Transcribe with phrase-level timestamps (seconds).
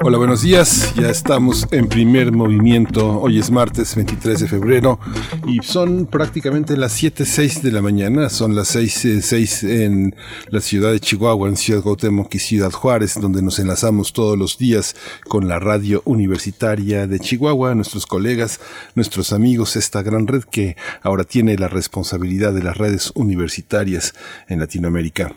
[0.00, 0.94] Hola, buenos días.
[0.94, 3.20] Ya estamos en primer movimiento.
[3.20, 5.00] Hoy es martes 23 de febrero
[5.44, 8.28] y son prácticamente las 7.06 de la mañana.
[8.28, 10.14] Son las 6.06 eh, en
[10.50, 14.56] la ciudad de Chihuahua, en Ciudad Cuauhtémoc y Ciudad Juárez, donde nos enlazamos todos los
[14.56, 14.94] días
[15.26, 18.60] con la radio universitaria de Chihuahua, nuestros colegas,
[18.94, 24.14] nuestros amigos, esta gran red que ahora tiene la responsabilidad de las redes universitarias
[24.46, 25.34] en Latinoamérica.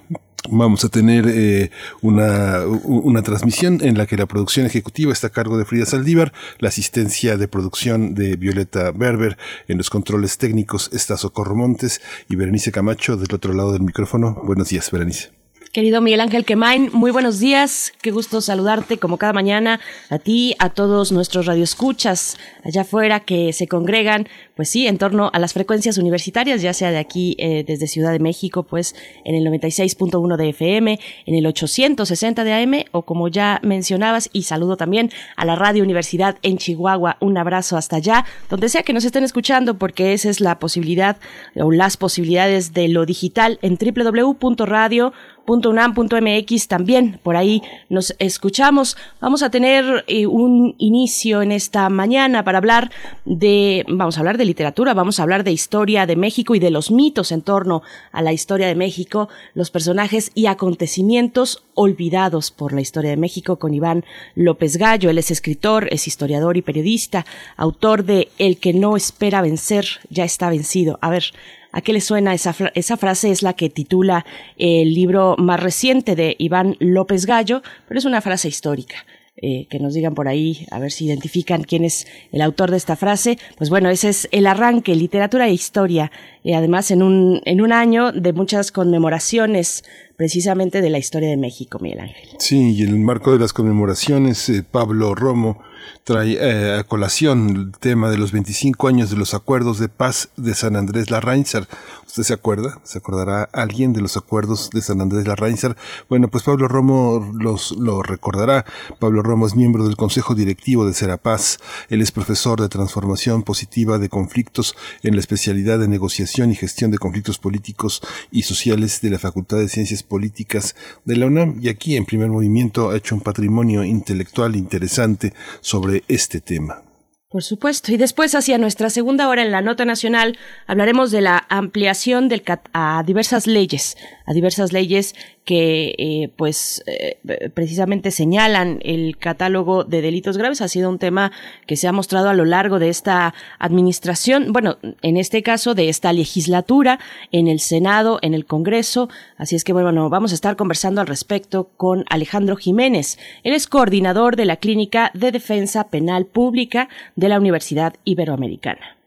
[0.49, 1.69] Vamos a tener eh,
[2.01, 6.33] una, una, transmisión en la que la producción ejecutiva está a cargo de Frida Saldívar,
[6.57, 12.35] la asistencia de producción de Violeta Berber, en los controles técnicos está Socorro Montes y
[12.35, 14.41] Berenice Camacho del otro lado del micrófono.
[14.43, 15.40] Buenos días, Berenice.
[15.71, 17.93] Querido Miguel Ángel Quemain, muy buenos días.
[18.01, 23.53] Qué gusto saludarte como cada mañana a ti, a todos nuestros radioescuchas allá afuera que
[23.53, 24.27] se congregan,
[24.57, 28.11] pues sí, en torno a las frecuencias universitarias, ya sea de aquí eh, desde Ciudad
[28.11, 33.29] de México, pues en el 96.1 de FM, en el 860 de AM o como
[33.29, 37.15] ya mencionabas y saludo también a la Radio Universidad en Chihuahua.
[37.21, 41.15] Un abrazo hasta allá, donde sea que nos estén escuchando, porque esa es la posibilidad
[41.55, 45.13] o las posibilidades de lo digital en www.radio
[45.45, 48.97] .unam.mx también por ahí nos escuchamos.
[49.19, 52.91] Vamos a tener eh, un inicio en esta mañana para hablar
[53.25, 56.71] de vamos a hablar de literatura, vamos a hablar de historia de México y de
[56.71, 62.73] los mitos en torno a la historia de México, los personajes y acontecimientos olvidados por
[62.73, 64.05] la historia de México con Iván
[64.35, 65.09] López Gallo.
[65.09, 67.25] Él es escritor, es historiador y periodista,
[67.57, 70.99] autor de El que no espera vencer ya está vencido.
[71.01, 71.23] A ver,
[71.71, 73.31] ¿A qué le suena esa, esa frase?
[73.31, 74.25] Es la que titula
[74.57, 78.95] el libro más reciente de Iván López Gallo, pero es una frase histórica.
[79.43, 82.77] Eh, que nos digan por ahí, a ver si identifican quién es el autor de
[82.77, 83.39] esta frase.
[83.57, 86.11] Pues bueno, ese es el arranque, literatura e historia,
[86.43, 89.83] y además en un, en un año de muchas conmemoraciones
[90.15, 92.29] precisamente de la historia de México, Miguel Ángel.
[92.37, 95.63] Sí, y en el marco de las conmemoraciones, eh, Pablo Romo
[96.03, 100.29] trae eh, a colación el tema de los 25 años de los acuerdos de paz
[100.35, 101.67] de San Andrés Larrainzar.
[102.07, 102.79] ¿Usted se acuerda?
[102.83, 105.77] ¿Se acordará alguien de los acuerdos de San Andrés Larrainzar?
[106.09, 108.65] Bueno, pues Pablo Romo los, lo recordará.
[108.99, 111.57] Pablo Romo es miembro del Consejo Directivo de Serapaz.
[111.89, 116.91] Él es profesor de transformación positiva de conflictos en la especialidad de negociación y gestión
[116.91, 118.01] de conflictos políticos
[118.31, 120.75] y sociales de la Facultad de Ciencias Políticas
[121.05, 121.59] de la UNAM.
[121.61, 126.83] Y aquí, en primer movimiento, ha hecho un patrimonio intelectual interesante sobre este tema.
[127.31, 127.93] Por supuesto.
[127.93, 130.37] Y después, hacia nuestra segunda hora en la Nota Nacional,
[130.67, 132.43] hablaremos de la ampliación del
[132.73, 135.15] a diversas leyes, a diversas leyes
[135.45, 137.17] que eh, pues eh,
[137.53, 141.31] precisamente señalan el catálogo de delitos graves ha sido un tema
[141.65, 145.89] que se ha mostrado a lo largo de esta administración, bueno, en este caso de
[145.89, 146.99] esta legislatura,
[147.31, 151.07] en el Senado, en el Congreso, así es que bueno, vamos a estar conversando al
[151.07, 153.17] respecto con Alejandro Jiménez.
[153.43, 159.00] Él es coordinador de la Clínica de Defensa Penal Pública de la Universidad Iberoamericana.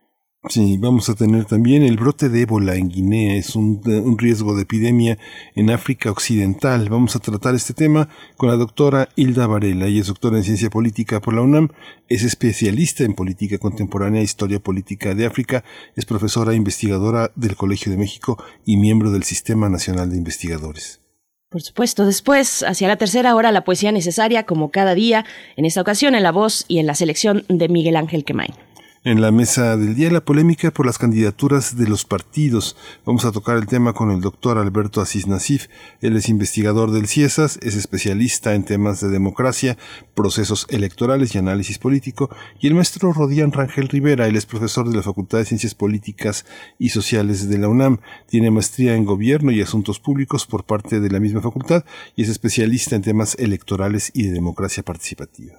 [0.51, 3.81] Sí, vamos a tener también el brote de ébola en Guinea, es un,
[4.19, 5.19] riesgo de epidemia
[5.55, 6.91] en África Occidental.
[6.91, 10.69] Vamos a tratar este tema con la doctora Hilda Varela, ella es doctora en ciencia
[10.69, 11.71] política por la UNAM,
[12.09, 15.65] es especialista en política contemporánea e historia política de África,
[15.97, 21.01] es profesora e investigadora del Colegio de México y miembro del Sistema Nacional de Investigadores.
[21.49, 25.25] Por supuesto, después, hacia la tercera hora, la poesía necesaria, como cada día,
[25.57, 28.64] en esta ocasión en la voz y en la selección de Miguel Ángel Quemain.
[29.07, 32.75] En la mesa del día, la polémica por las candidaturas de los partidos.
[33.05, 35.67] Vamos a tocar el tema con el doctor Alberto Asís Nasif.
[36.01, 39.77] Él es investigador del CIESAS, es especialista en temas de democracia,
[40.15, 42.35] procesos electorales y análisis político.
[42.59, 46.47] Y el maestro Rodián Rangel Rivera, él es profesor de la Facultad de Ciencias Políticas
[46.79, 48.01] y Sociales de la UNAM.
[48.27, 51.85] Tiene maestría en Gobierno y Asuntos Públicos por parte de la misma facultad
[52.17, 55.53] y es especialista en temas electorales y de democracia participativa.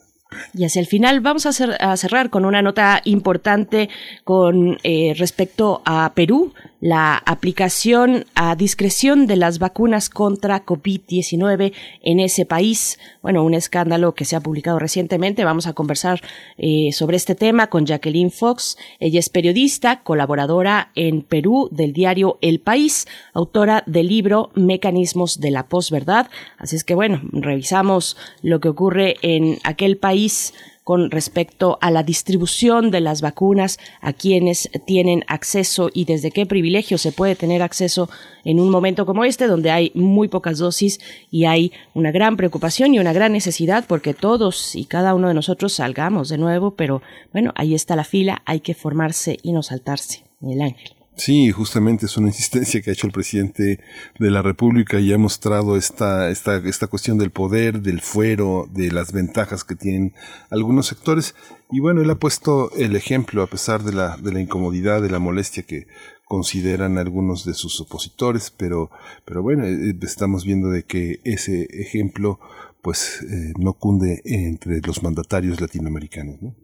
[0.53, 1.51] Y hacia el final vamos a,
[1.97, 3.89] cerrar con una nota importante
[4.23, 12.19] con eh, respecto a Perú, la aplicación a discreción de las vacunas contra COVID-19 en
[12.19, 12.99] ese país.
[13.21, 15.45] Bueno, un escándalo que se ha publicado recientemente.
[15.45, 16.21] Vamos a conversar
[16.57, 18.77] eh, sobre este tema con Jacqueline Fox.
[18.99, 25.51] Ella es periodista, colaboradora en Perú del diario El País, autora del libro Mecanismos de
[25.51, 26.29] la posverdad.
[26.57, 30.53] Así es que bueno, revisamos lo que ocurre en aquel país
[30.85, 36.45] con respecto a la distribución de las vacunas, a quienes tienen acceso y desde qué
[36.45, 38.07] privilegio se puede tener acceso
[38.43, 40.99] en un momento como este, donde hay muy pocas dosis
[41.31, 45.33] y hay una gran preocupación y una gran necesidad porque todos y cada uno de
[45.33, 47.01] nosotros salgamos de nuevo, pero
[47.33, 50.23] bueno, ahí está la fila, hay que formarse y no saltarse.
[50.39, 50.94] Miguel Ángel.
[51.15, 53.79] Sí, justamente es una insistencia que ha hecho el presidente
[54.19, 58.91] de la República y ha mostrado esta, esta, esta cuestión del poder, del fuero, de
[58.91, 60.13] las ventajas que tienen
[60.49, 61.35] algunos sectores.
[61.71, 65.09] Y bueno, él ha puesto el ejemplo a pesar de la, de la incomodidad, de
[65.09, 65.87] la molestia que
[66.25, 68.89] consideran algunos de sus opositores, pero,
[69.25, 72.39] pero bueno, eh, estamos viendo de que ese ejemplo
[72.81, 76.41] pues eh, no cunde entre los mandatarios latinoamericanos.
[76.41, 76.55] ¿no?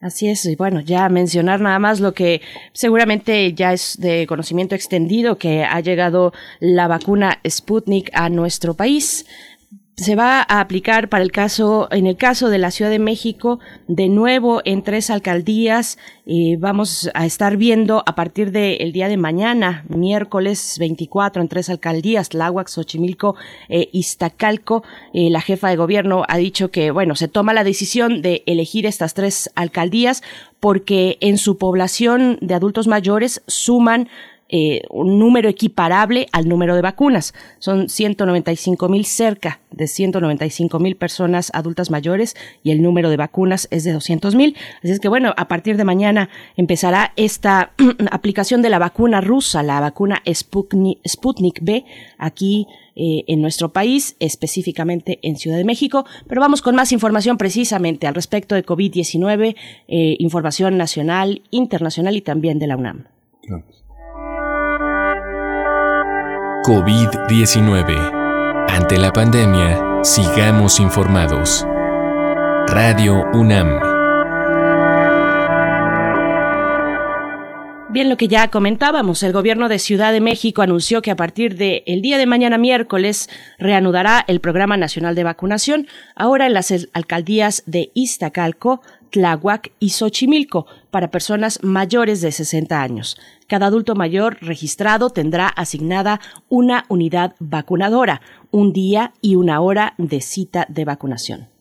[0.00, 2.40] Así es, y bueno, ya mencionar nada más lo que
[2.72, 9.26] seguramente ya es de conocimiento extendido, que ha llegado la vacuna Sputnik a nuestro país
[9.98, 13.58] se va a aplicar para el caso, en el caso de la Ciudad de México,
[13.88, 15.98] de nuevo en tres alcaldías.
[16.24, 21.68] y vamos a estar viendo a partir del día de mañana, miércoles 24, en tres
[21.68, 23.34] alcaldías, Tláhuac, Xochimilco,
[23.68, 24.84] e Iztacalco.
[25.14, 28.86] Eh, la jefa de gobierno ha dicho que, bueno, se toma la decisión de elegir
[28.86, 30.22] estas tres alcaldías
[30.60, 34.08] porque en su población de adultos mayores suman
[34.48, 37.34] eh, un número equiparable al número de vacunas.
[37.58, 43.68] Son 195 mil, cerca de 195 mil personas adultas mayores y el número de vacunas
[43.70, 44.56] es de 200 mil.
[44.82, 47.72] Así es que bueno, a partir de mañana empezará esta
[48.10, 51.84] aplicación de la vacuna rusa, la vacuna Sputnik, Sputnik B,
[52.16, 52.66] aquí
[52.96, 56.04] eh, en nuestro país, específicamente en Ciudad de México.
[56.26, 59.54] Pero vamos con más información precisamente al respecto de COVID-19,
[59.88, 63.06] eh, información nacional, internacional y también de la UNAM.
[66.64, 68.66] COVID-19.
[68.68, 71.64] Ante la pandemia, sigamos informados.
[72.66, 73.98] Radio UNAM.
[77.90, 81.56] Bien, lo que ya comentábamos, el gobierno de Ciudad de México anunció que a partir
[81.56, 86.70] del el día de mañana miércoles reanudará el Programa Nacional de Vacunación, ahora en las
[86.92, 93.18] alcaldías de Iztacalco, Tláhuac y Xochimilco para personas mayores de 60 años.
[93.46, 98.20] Cada adulto mayor registrado tendrá asignada una unidad vacunadora,
[98.50, 101.57] un día y una hora de cita de vacunación.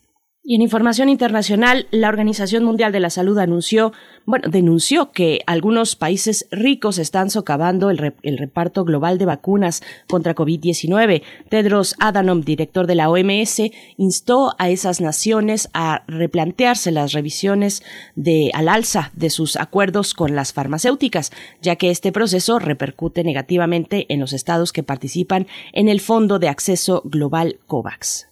[0.51, 3.93] Y en información internacional, la Organización Mundial de la Salud anunció,
[4.25, 11.23] bueno, denunció que algunos países ricos están socavando el, reparto global de vacunas contra COVID-19.
[11.51, 13.61] Tedros Adhanom, director de la OMS,
[13.99, 17.83] instó a esas naciones a replantearse las revisiones
[18.17, 21.31] de al alza de sus acuerdos con las farmacéuticas,
[21.61, 26.49] ya que este proceso repercute negativamente en los estados que participan en el Fondo de
[26.49, 28.28] Acceso Global COVAX.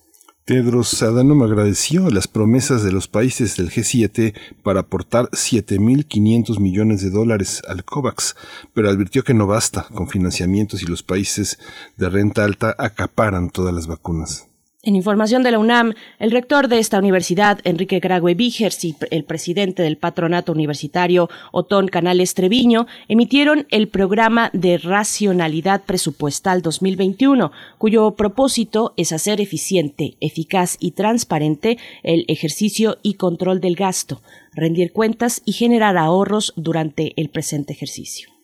[0.47, 4.33] Tedros Adhanom agradeció las promesas de los países del G7
[4.63, 8.37] para aportar 7.500 millones de dólares al COVAX,
[8.73, 11.59] pero advirtió que no basta con financiamientos y los países
[11.97, 14.47] de renta alta acaparan todas las vacunas.
[14.87, 19.25] En información de la UNAM, el rector de esta universidad, Enrique Grague Vigers, y el
[19.25, 28.13] presidente del patronato universitario, Otón Canales Treviño, emitieron el programa de racionalidad presupuestal 2021, cuyo
[28.13, 35.43] propósito es hacer eficiente, eficaz y transparente el ejercicio y control del gasto, rendir cuentas
[35.45, 38.36] y generar ahorros durante el presente ejercicio.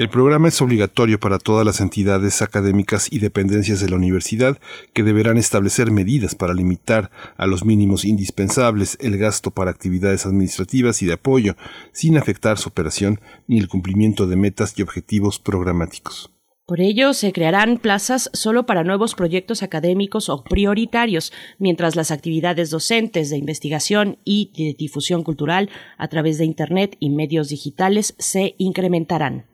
[0.00, 4.58] El programa es obligatorio para todas las entidades académicas y dependencias de la universidad
[4.94, 11.02] que deberán establecer medidas para limitar a los mínimos indispensables el gasto para actividades administrativas
[11.02, 11.54] y de apoyo,
[11.92, 16.32] sin afectar su operación ni el cumplimiento de metas y objetivos programáticos.
[16.64, 22.70] Por ello, se crearán plazas solo para nuevos proyectos académicos o prioritarios, mientras las actividades
[22.70, 28.54] docentes de investigación y de difusión cultural a través de Internet y medios digitales se
[28.56, 29.50] incrementarán.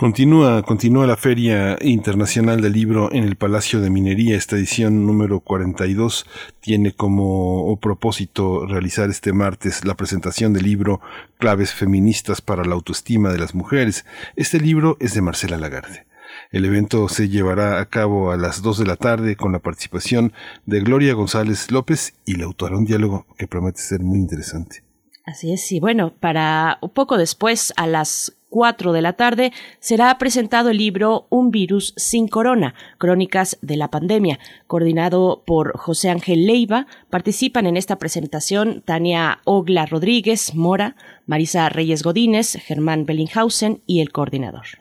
[0.00, 4.34] Continúa, la Feria Internacional del Libro en el Palacio de Minería.
[4.34, 6.24] Esta edición número 42
[6.60, 11.02] tiene como propósito realizar este martes la presentación del libro
[11.38, 14.06] Claves Feministas para la Autoestima de las Mujeres.
[14.36, 16.09] Este libro es de Marcela Lagarde.
[16.50, 20.32] El evento se llevará a cabo a las 2 de la tarde con la participación
[20.66, 24.82] de Gloria González López y le autora un diálogo que promete ser muy interesante.
[25.24, 30.70] Así es, y bueno, para poco después, a las 4 de la tarde, será presentado
[30.70, 36.88] el libro Un virus sin corona, Crónicas de la pandemia, coordinado por José Ángel Leiva.
[37.10, 44.10] Participan en esta presentación Tania Ogla Rodríguez Mora, Marisa Reyes Godínez, Germán Bellinghausen y el
[44.10, 44.79] coordinador.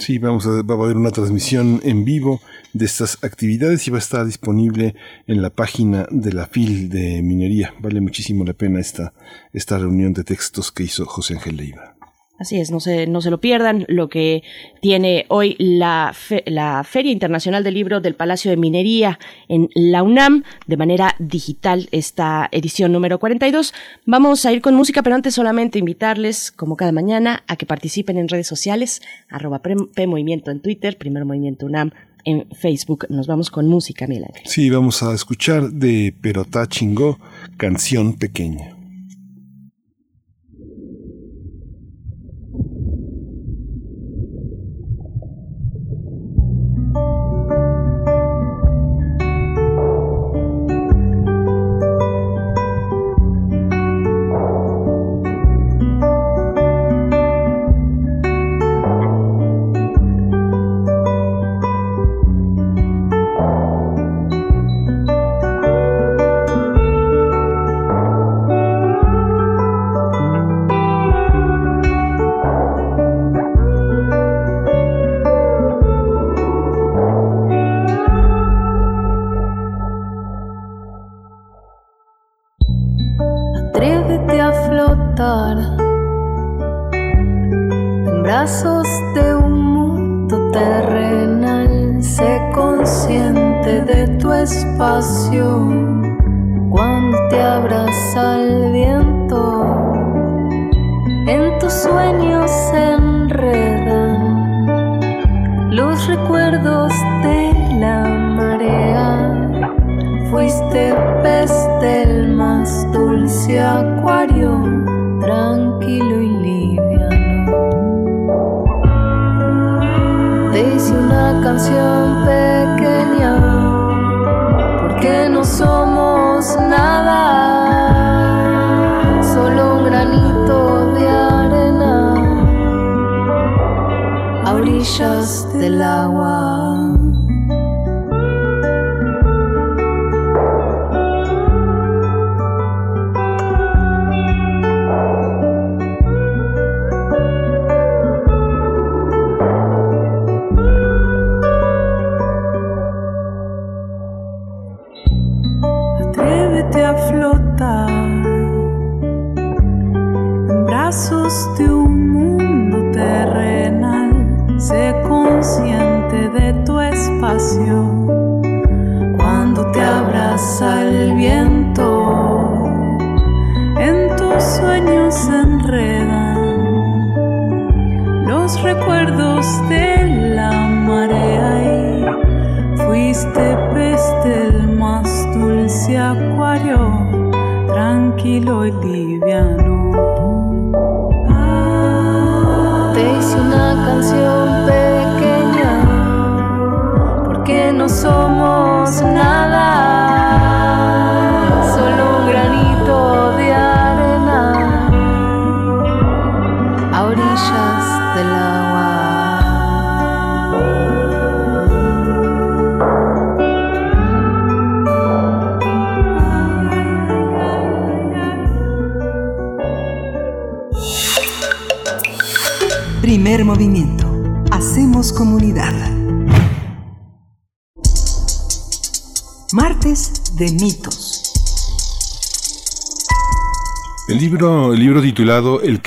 [0.00, 2.40] Sí, vamos a, va a haber una transmisión en vivo
[2.72, 4.94] de estas actividades y va a estar disponible
[5.26, 7.74] en la página de la FIL de Minería.
[7.80, 9.12] Vale muchísimo la pena esta,
[9.52, 11.99] esta reunión de textos que hizo José Ángel Leiva.
[12.40, 13.84] Así es, no se, no se lo pierdan.
[13.86, 14.42] Lo que
[14.80, 16.14] tiene hoy la,
[16.46, 19.18] la Feria Internacional del Libro del Palacio de Minería
[19.48, 23.74] en la UNAM de manera digital, esta edición número 42.
[24.06, 28.16] Vamos a ir con música, pero antes solamente invitarles, como cada mañana, a que participen
[28.16, 31.90] en redes sociales, arroba P Movimiento en Twitter, Primer Movimiento UNAM
[32.24, 33.04] en Facebook.
[33.10, 34.40] Nos vamos con música, Milagro.
[34.46, 37.18] Sí, vamos a escuchar de Perotá Chingó,
[37.58, 38.79] Canción Pequeña.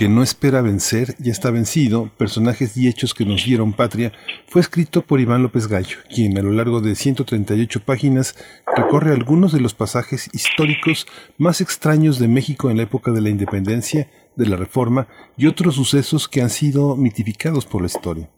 [0.03, 4.12] Que no espera vencer ya está vencido, personajes y hechos que nos dieron patria,
[4.50, 8.36] fue escrito por Iván López Gallo, quien a lo largo de 138 páginas
[8.75, 11.07] recorre algunos de los pasajes históricos
[11.38, 15.07] más extraños de México en la época de la independencia, de la reforma
[15.38, 18.29] y otros sucesos que han sido mitificados por la historia.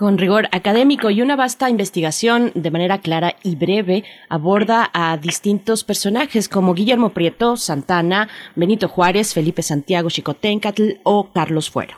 [0.00, 5.84] Con rigor académico y una vasta investigación de manera clara y breve aborda a distintos
[5.84, 11.96] personajes como Guillermo Prieto, Santana, Benito Juárez, Felipe Santiago Chicotencatl o Carlos Fuero.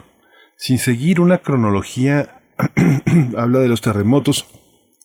[0.56, 2.40] Sin seguir una cronología,
[3.38, 4.46] habla de los terremotos,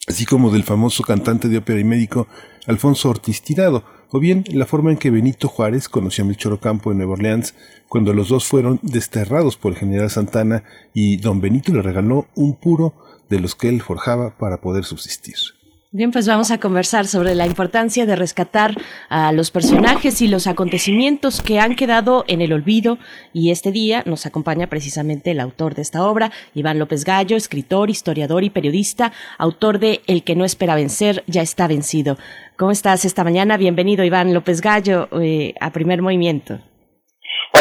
[0.07, 2.27] así como del famoso cantante de ópera y médico
[2.65, 6.91] Alfonso Ortiz Tirado, o bien la forma en que Benito Juárez conoció a Melchor Ocampo
[6.91, 7.55] en Nueva Orleans
[7.87, 12.55] cuando los dos fueron desterrados por el general Santana y don Benito le regaló un
[12.55, 12.93] puro
[13.29, 15.56] de los que él forjaba para poder subsistir.
[15.93, 18.71] Bien, pues vamos a conversar sobre la importancia de rescatar
[19.09, 22.97] a los personajes y los acontecimientos que han quedado en el olvido.
[23.31, 27.89] Y este día nos acompaña precisamente el autor de esta obra, Iván López Gallo, escritor,
[27.89, 32.17] historiador y periodista, autor de El que no espera vencer, ya está vencido.
[32.57, 33.55] ¿Cómo estás esta mañana?
[33.55, 36.59] Bienvenido, Iván López Gallo, eh, a Primer Movimiento.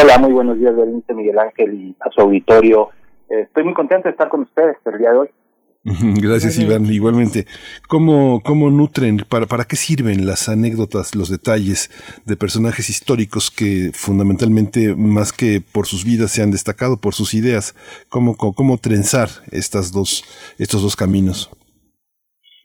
[0.03, 2.89] Hola, muy buenos días, Berenice Miguel Ángel y a su auditorio.
[3.29, 5.29] Eh, estoy muy contento de estar con ustedes el día de hoy.
[6.21, 6.85] Gracias, Iván.
[6.85, 7.45] Igualmente,
[7.87, 11.89] ¿cómo, cómo nutren, para, para qué sirven las anécdotas, los detalles
[12.25, 17.33] de personajes históricos que fundamentalmente, más que por sus vidas, se han destacado por sus
[17.33, 17.73] ideas?
[18.09, 20.25] ¿Cómo, cómo, trenzar estas dos,
[20.59, 21.49] estos dos caminos?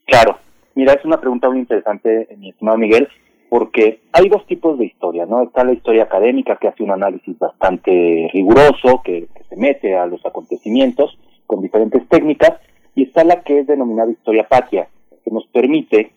[0.06, 0.38] Claro,
[0.74, 3.08] mira, es una pregunta muy interesante, mi estimado Miguel,
[3.48, 5.44] porque hay dos tipos de historia, ¿no?
[5.44, 10.26] Está la historia académica, que hace un análisis bastante riguroso, que se mete a los
[10.26, 12.54] acontecimientos con diferentes técnicas,
[12.94, 14.88] y está la que es denominada historia patria,
[15.24, 16.12] que nos permite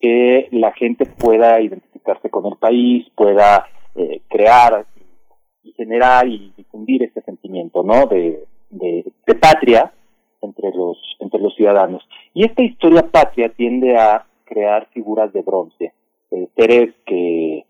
[0.00, 4.86] que la gente pueda identificarse con el país, pueda eh, crear
[5.62, 8.06] y generar y difundir este sentimiento, ¿no?
[8.06, 9.04] De, de,
[9.40, 9.92] patria
[10.42, 12.06] entre los entre los ciudadanos.
[12.34, 15.92] Y esta historia patria tiende a crear figuras de bronce,
[16.56, 17.64] seres que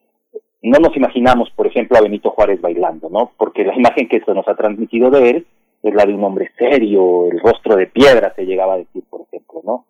[0.62, 3.32] no nos imaginamos, por ejemplo, a Benito Juárez bailando, ¿no?
[3.36, 5.46] Porque la imagen que se nos ha transmitido de él
[5.82, 9.22] es la de un hombre serio, el rostro de piedra, se llegaba a decir, por
[9.22, 9.86] ejemplo, ¿no?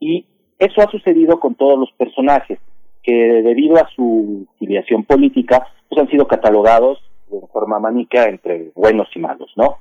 [0.00, 0.26] Y
[0.58, 2.58] eso ha sucedido con todos los personajes,
[3.02, 6.98] que debido a su filiación política, pues han sido catalogados
[7.30, 9.78] de forma manica entre buenos y malos, ¿no?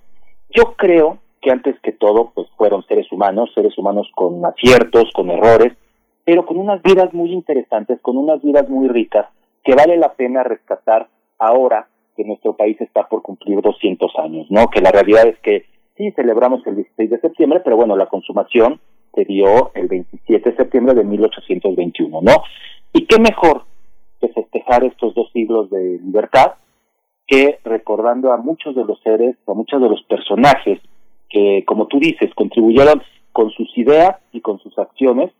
[0.49, 5.29] Yo creo que antes que todo, pues fueron seres humanos, seres humanos con aciertos, con
[5.29, 5.73] errores,
[6.23, 9.27] pero con unas vidas muy interesantes, con unas vidas muy ricas,
[9.63, 11.07] que vale la pena rescatar
[11.39, 11.87] ahora
[12.17, 14.67] que nuestro país está por cumplir 200 años, ¿no?
[14.67, 18.81] Que la realidad es que sí celebramos el 16 de septiembre, pero bueno, la consumación
[19.13, 22.43] se dio el 27 de septiembre de 1821, ¿no?
[22.93, 23.63] Y qué mejor
[24.19, 26.53] que festejar estos dos siglos de libertad
[27.27, 30.79] que recordando a muchos de los seres, a muchos de los personajes
[31.29, 35.31] que, como tú dices, contribuyeron con sus ideas y con sus acciones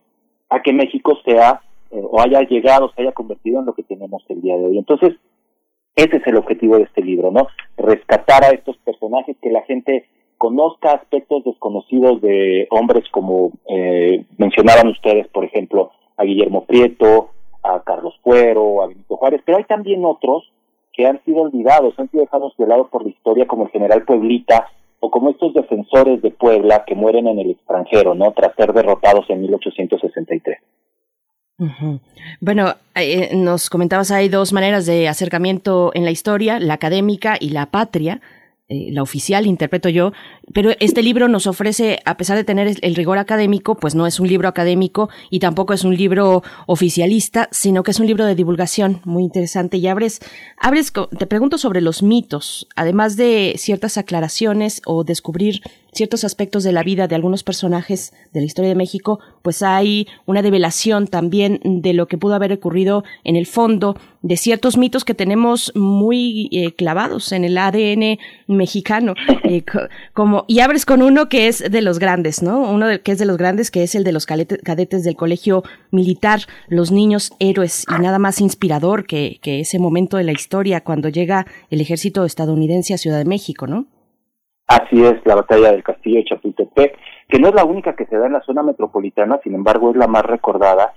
[0.49, 1.61] a que México sea
[1.91, 4.77] eh, o haya llegado, se haya convertido en lo que tenemos el día de hoy.
[4.77, 5.13] Entonces,
[5.97, 7.47] ese es el objetivo de este libro, ¿no?
[7.75, 10.05] Rescatar a estos personajes, que la gente
[10.37, 17.31] conozca aspectos desconocidos de hombres como eh, mencionaban ustedes, por ejemplo, a Guillermo Prieto,
[17.63, 20.51] a Carlos Fuero, a Benito Juárez, pero hay también otros
[20.93, 24.03] que han sido olvidados, han sido dejados de lado por la historia, como el general
[24.03, 24.67] Pueblita,
[24.99, 28.31] o como estos defensores de Puebla que mueren en el extranjero, ¿no?
[28.33, 30.57] Tras ser derrotados en 1863.
[32.39, 37.49] Bueno, eh, nos comentabas, hay dos maneras de acercamiento en la historia, la académica y
[37.49, 38.21] la patria.
[38.69, 40.11] Eh, la oficial, interpreto yo,
[40.53, 44.19] pero este libro nos ofrece, a pesar de tener el rigor académico, pues no es
[44.19, 48.35] un libro académico y tampoco es un libro oficialista, sino que es un libro de
[48.35, 49.77] divulgación muy interesante.
[49.77, 50.19] Y abres,
[50.57, 55.61] abres, te pregunto sobre los mitos, además de ciertas aclaraciones o descubrir
[55.93, 60.09] ciertos aspectos de la vida de algunos personajes de la historia de México, pues hay
[60.25, 65.05] una develación también de lo que pudo haber ocurrido en el fondo de ciertos mitos
[65.05, 69.13] que tenemos muy eh, clavados en el ADN mexicano,
[69.45, 69.63] eh,
[70.11, 72.59] como y abres con uno que es de los grandes, ¿no?
[72.59, 76.41] Uno que es de los grandes, que es el de los cadetes del colegio militar,
[76.67, 81.07] los niños héroes y nada más inspirador que, que ese momento de la historia cuando
[81.07, 83.85] llega el ejército estadounidense a Ciudad de México, ¿no?
[84.67, 88.17] Así es, la batalla del Castillo de Chapultepec, que no es la única que se
[88.17, 90.93] da en la zona metropolitana, sin embargo es la más recordada.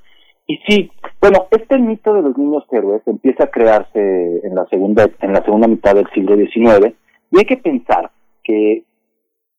[0.47, 0.91] Y sí,
[1.21, 5.45] bueno, este mito de los niños héroes empieza a crearse en la segunda, en la
[5.45, 6.95] segunda mitad del siglo XIX,
[7.31, 8.11] y hay que pensar
[8.43, 8.85] que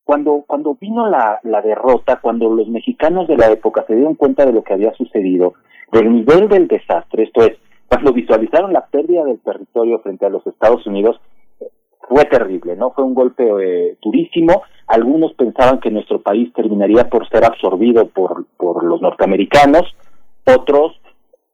[0.04, 4.46] cuando, cuando vino la, la derrota, cuando los mexicanos de la época se dieron cuenta
[4.46, 5.54] de lo que había sucedido,
[5.92, 7.58] del nivel del desastre, esto es,
[7.88, 11.20] cuando visualizaron la pérdida del territorio frente a los Estados Unidos,
[12.08, 12.92] fue terrible, ¿no?
[12.92, 14.64] Fue un golpe eh, durísimo.
[14.88, 19.96] Algunos pensaban que nuestro país terminaría por ser absorbido por, por los norteamericanos,
[20.46, 21.00] otros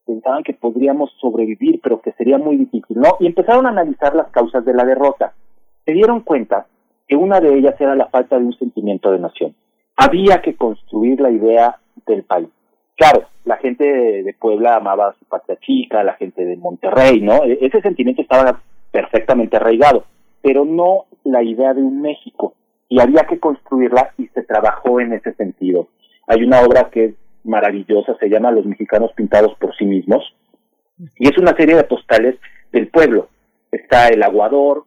[0.06, 3.18] pensaban que podríamos sobrevivir, pero que sería muy difícil, ¿no?
[3.20, 5.34] Y empezaron a analizar las causas de la derrota.
[5.86, 6.66] Se dieron cuenta
[7.08, 9.54] que una de ellas era la falta de un sentimiento de nación.
[9.98, 12.48] Había que construir la idea del país.
[12.96, 17.44] Claro, la gente de Puebla amaba a su patria chica, la gente de Monterrey, ¿no?
[17.44, 20.06] E-, ese sentimiento estaba perfectamente arraigado
[20.48, 22.54] pero no la idea de un México.
[22.88, 25.90] Y había que construirla y se trabajó en ese sentido.
[26.26, 30.24] Hay una obra que es maravillosa, se llama Los mexicanos pintados por sí mismos,
[31.20, 32.38] y es una serie de postales
[32.72, 33.28] del pueblo.
[33.74, 34.86] Está el aguador,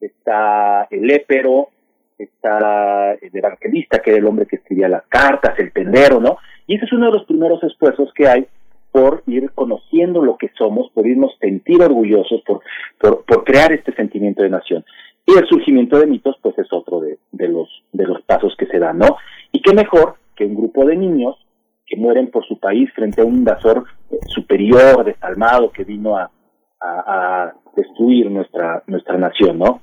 [0.00, 1.68] está el épero,
[2.16, 6.38] está el evangelista, que era el hombre que escribía las cartas, el tendero, ¿no?
[6.66, 8.46] Y ese es uno de los primeros esfuerzos que hay
[8.94, 12.62] por ir conociendo lo que somos, por irnos sentir orgullosos, por,
[13.24, 14.84] por, crear este sentimiento de nación.
[15.26, 18.66] Y el surgimiento de mitos, pues es otro de, de, los, de los pasos que
[18.66, 19.16] se dan, ¿no?
[19.50, 21.34] Y qué mejor que un grupo de niños
[21.84, 26.30] que mueren por su país frente a un invasor eh, superior, desalmado, que vino a,
[26.80, 29.80] a, destruir nuestra, nuestra nación, ¿no?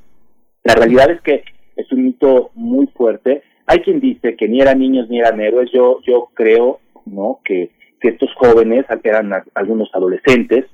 [0.63, 1.43] La realidad es que
[1.75, 3.43] es un mito muy fuerte.
[3.65, 5.69] Hay quien dice que ni eran niños ni eran héroes.
[5.73, 7.41] Yo, yo creo, ¿no?
[7.43, 10.65] Que, que estos jóvenes, eran algunos adolescentes,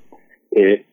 [0.50, 0.84] eh,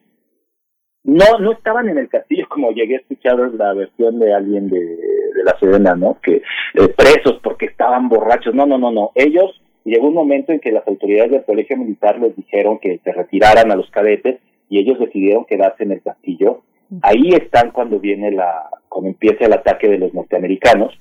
[1.06, 4.98] no, no estaban en el castillo como llegué a escuchar la versión de alguien de,
[5.44, 6.18] la Sedena, ¿no?
[6.22, 8.56] Que eh, presos porque estaban borrachos.
[8.56, 9.12] No, no, no, no.
[9.14, 13.12] Ellos llegó un momento en que las autoridades del colegio militar les dijeron que se
[13.12, 16.64] retiraran a los cadetes y ellos decidieron quedarse en el castillo.
[17.04, 20.98] Ahí están cuando viene la, cuando empieza el ataque de los norteamericanos.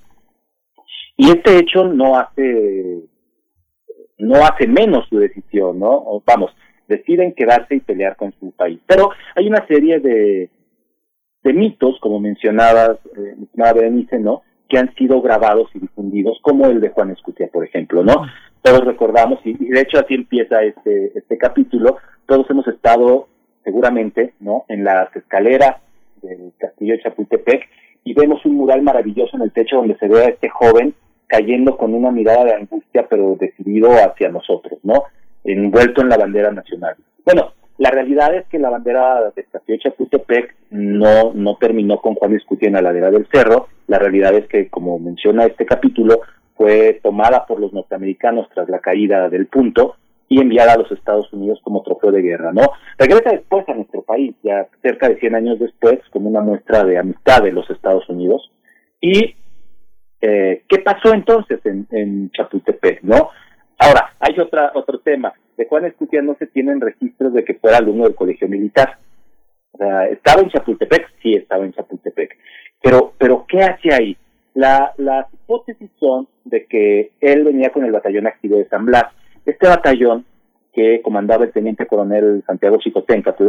[1.17, 3.01] Y este hecho no hace,
[4.19, 6.23] no hace menos su decisión, ¿no?
[6.27, 6.55] Vamos,
[6.89, 8.81] deciden quedarse y pelear con su país.
[8.87, 10.51] Pero hay una serie de,
[11.43, 13.37] de mitos, como mencionabas, eh,
[13.75, 14.43] Berenice, ¿no?
[14.69, 18.27] Que han sido grabados y difundidos, como el de Juan Escutia, por ejemplo, ¿no?
[18.63, 23.29] Todos recordamos, y, y de hecho así empieza este, este capítulo, todos hemos estado
[23.63, 24.65] seguramente, ¿no?
[24.69, 25.77] En las escaleras
[26.23, 27.69] del castillo de Chapultepec
[28.05, 30.95] y vemos un mural maravilloso en el techo donde se ve a este joven
[31.27, 35.05] cayendo con una mirada de angustia pero decidido hacia nosotros, ¿no?
[35.45, 36.97] Envuelto en la bandera nacional.
[37.25, 42.69] Bueno, la realidad es que la bandera de Chapultepec no, no terminó con Juan Escutia
[42.69, 43.69] en la ladera del cerro.
[43.89, 46.21] La realidad es que, como menciona este capítulo,
[46.57, 49.97] fue tomada por los norteamericanos tras la caída del punto
[50.29, 52.63] y enviada a los Estados Unidos como trofeo de guerra, ¿no?
[52.97, 56.99] Regresa después a nuestro país, ya cerca de 100 años después, como una muestra de
[56.99, 58.51] amistad de los Estados Unidos.
[59.01, 59.35] ¿Y
[60.27, 63.31] eh, qué pasó entonces en, Chapultepec, no?
[63.79, 65.35] Ahora, hay otra, otro tema.
[65.57, 68.97] De Juan Escutia no se tienen registros de que fuera alumno del colegio militar.
[70.11, 71.11] ¿Estaba en Chapultepec?
[71.23, 72.39] Sí, estaba en Chapultepec.
[72.83, 74.17] Pero, pero ¿qué hace ahí?
[74.55, 79.07] La, las hipótesis son de que él venía con el batallón activo de San Blas
[79.45, 80.25] este batallón
[80.73, 83.49] que comandaba el teniente coronel Santiago Chicoténcatl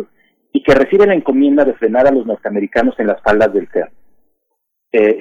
[0.51, 3.91] y que recibe la encomienda de frenar a los norteamericanos en las faldas del cerro.
[4.91, 5.19] Eh,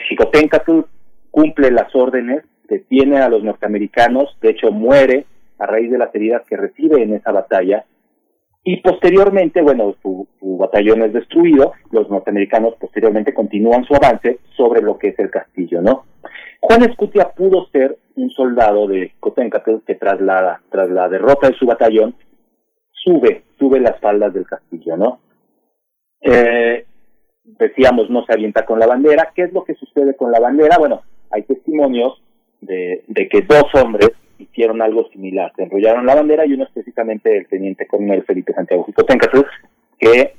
[1.34, 5.26] cumple las órdenes, detiene a los norteamericanos, de hecho muere
[5.58, 7.84] a raíz de las heridas que recibe en esa batalla,
[8.62, 14.96] y posteriormente, bueno, su, batallón es destruido, los norteamericanos posteriormente continúan su avance sobre lo
[14.96, 16.04] que es el castillo, ¿no?
[16.60, 21.56] Juan Escutia pudo ser un soldado de Cotencatl que tras la, tras la derrota de
[21.56, 22.14] su batallón
[22.92, 25.18] sube, sube las faldas del castillo, ¿no?
[26.20, 26.86] Eh,
[27.44, 29.32] decíamos, no se avienta con la bandera.
[29.34, 30.78] ¿Qué es lo que sucede con la bandera?
[30.78, 31.02] Bueno,
[31.34, 32.22] hay testimonios
[32.60, 35.52] de, de que dos hombres hicieron algo similar.
[35.56, 39.40] Se enrollaron la bandera y uno es precisamente el teniente coronel Felipe Santiago Jicotencatl,
[39.98, 40.34] que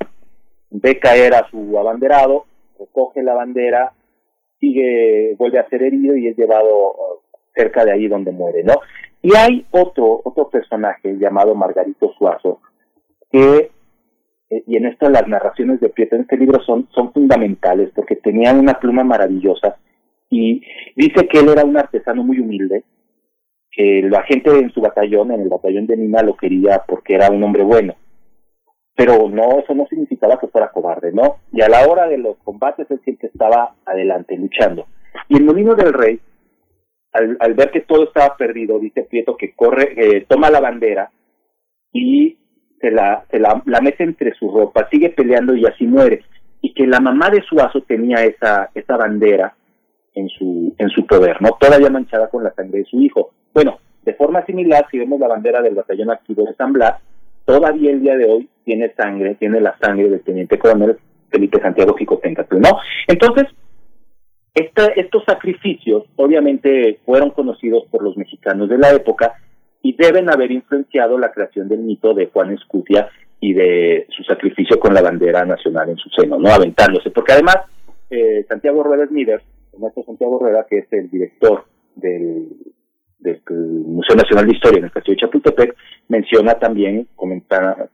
[0.71, 2.45] ve caer a su abanderado,
[2.79, 3.93] recoge la bandera,
[4.59, 6.95] sigue, vuelve a ser herido y es llevado uh,
[7.53, 8.75] cerca de ahí donde muere, ¿no?
[9.21, 12.59] Y hay otro, otro personaje llamado Margarito Suazo,
[13.31, 13.71] que,
[14.49, 18.15] eh, y en esto las narraciones de Prieto en este libro son, son fundamentales, porque
[18.15, 19.77] tenía una pluma maravillosa,
[20.29, 20.61] y
[20.95, 22.83] dice que él era un artesano muy humilde,
[23.71, 27.29] que la gente en su batallón, en el batallón de Nina, lo quería porque era
[27.29, 27.95] un hombre bueno
[28.95, 31.37] pero no, eso no significaba que fuera cobarde, ¿no?
[31.51, 34.87] Y a la hora de los combates él siempre estaba adelante, luchando.
[35.27, 36.19] Y el Molino del Rey,
[37.11, 41.11] al, ver que todo estaba perdido, dice Prieto que corre, eh, toma la bandera
[41.91, 42.37] y
[42.79, 46.23] se, la, se la, mete entre su ropa, sigue peleando y así muere.
[46.61, 49.55] Y que la mamá de Suazo tenía esa, esa bandera
[50.15, 51.57] en su, en su poder, ¿no?
[51.59, 53.31] Todavía manchada con la sangre de su hijo.
[53.53, 57.01] Bueno, de forma similar, si vemos la bandera del batallón activo de San Blas,
[57.45, 60.97] todavía el día de hoy tiene sangre, tiene la sangre del teniente coronel
[61.29, 62.77] Felipe Santiago Jicotencatl, ¿no?
[63.07, 63.45] Entonces,
[64.53, 69.33] estos sacrificios obviamente fueron conocidos por los mexicanos de la época
[69.81, 73.09] y deben haber influenciado la creación del mito de Juan Escutia
[73.41, 76.49] y de su sacrificio con la bandera nacional en su seno, ¿no?
[76.49, 77.57] Aventándose, porque además
[78.09, 79.41] eh, Santiago Rueda Smider,
[79.75, 82.49] el maestro Santiago Rueda, que es el director del
[83.49, 85.75] Museo Nacional de Historia en el Castillo de Chapultepec,
[86.09, 87.89] menciona también, comenta,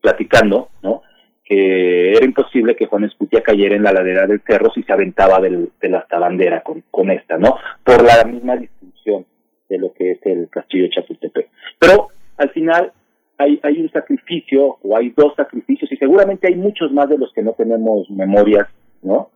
[0.00, 1.02] platicando, ¿no?
[1.50, 5.40] que era imposible que Juan Escutia cayera en la ladera del cerro si se aventaba
[5.40, 7.56] del, de la bandera con, con esta, ¿no?
[7.82, 9.26] Por la misma distribución
[9.68, 11.48] de lo que es el castillo de Chapultepec.
[11.76, 12.92] Pero al final
[13.36, 17.32] hay, hay un sacrificio o hay dos sacrificios y seguramente hay muchos más de los
[17.32, 18.68] que no tenemos memorias,
[19.02, 19.30] ¿no?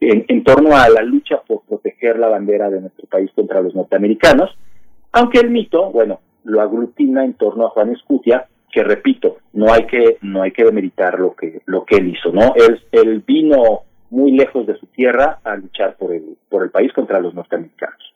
[0.00, 3.74] En, en torno a la lucha por proteger la bandera de nuestro país contra los
[3.74, 4.50] norteamericanos,
[5.12, 9.86] aunque el mito, bueno, lo aglutina en torno a Juan Escutia, que repito, no hay
[9.86, 12.54] que no hay que demeritar lo que lo que él hizo, ¿no?
[12.56, 16.92] Él, él vino muy lejos de su tierra a luchar por el por el país
[16.92, 18.14] contra los norteamericanos.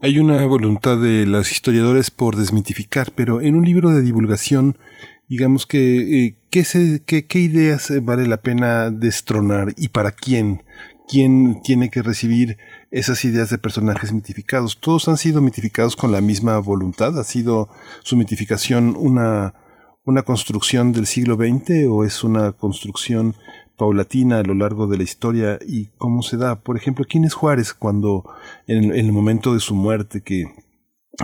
[0.00, 4.76] Hay una voluntad de los historiadores por desmitificar, pero en un libro de divulgación,
[5.32, 10.62] digamos que eh, ¿qué, se, qué, ideas vale la pena destronar y para quién?
[11.08, 12.58] ¿Quién tiene que recibir
[12.92, 14.78] esas ideas de personajes mitificados.
[14.78, 17.18] Todos han sido mitificados con la misma voluntad.
[17.18, 17.70] ¿Ha sido
[18.02, 19.54] su mitificación una,
[20.04, 23.34] una construcción del siglo XX o es una construcción
[23.78, 26.60] paulatina a lo largo de la historia y cómo se da?
[26.60, 28.24] Por ejemplo, ¿quién es Juárez cuando
[28.66, 30.44] en, el momento de su muerte que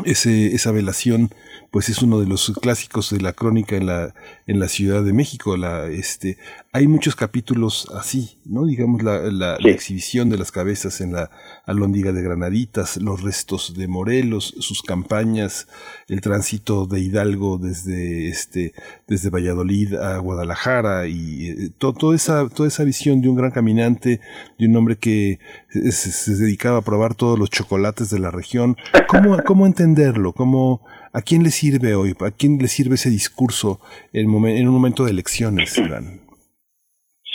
[0.05, 1.31] ese, esa velación
[1.71, 4.15] pues es uno de los clásicos de la crónica en la,
[4.47, 5.57] en la Ciudad de México.
[5.57, 6.39] La, este,
[6.71, 8.67] hay muchos capítulos así, ¿no?
[8.67, 11.31] Digamos, la, la, exhibición de las cabezas en la
[11.65, 15.67] alóndiga de Granaditas, los restos de Morelos, sus campañas,
[16.09, 18.75] el tránsito de Hidalgo desde, este,
[19.07, 24.21] desde Valladolid a Guadalajara y eh, toda, esa, toda esa visión de un gran caminante,
[24.59, 28.77] de un hombre que se, se dedicaba a probar todos los chocolates de la región.
[29.09, 30.35] ¿Cómo, cómo entenderlo?
[30.35, 30.83] ¿Cómo,
[31.15, 32.15] ¿A quién le sirve hoy?
[32.21, 33.81] ¿A quién le sirve ese discurso
[34.13, 36.28] en, un momento de elecciones, Iván?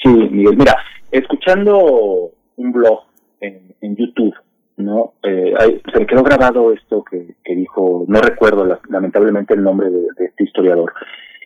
[0.03, 0.75] Sí, Miguel, mira,
[1.11, 3.05] escuchando un blog
[3.39, 4.33] en, YouTube,
[4.77, 5.13] ¿no?
[5.23, 5.53] Eh,
[5.93, 10.93] se me quedó grabado esto que, dijo, no recuerdo lamentablemente el nombre de, este historiador,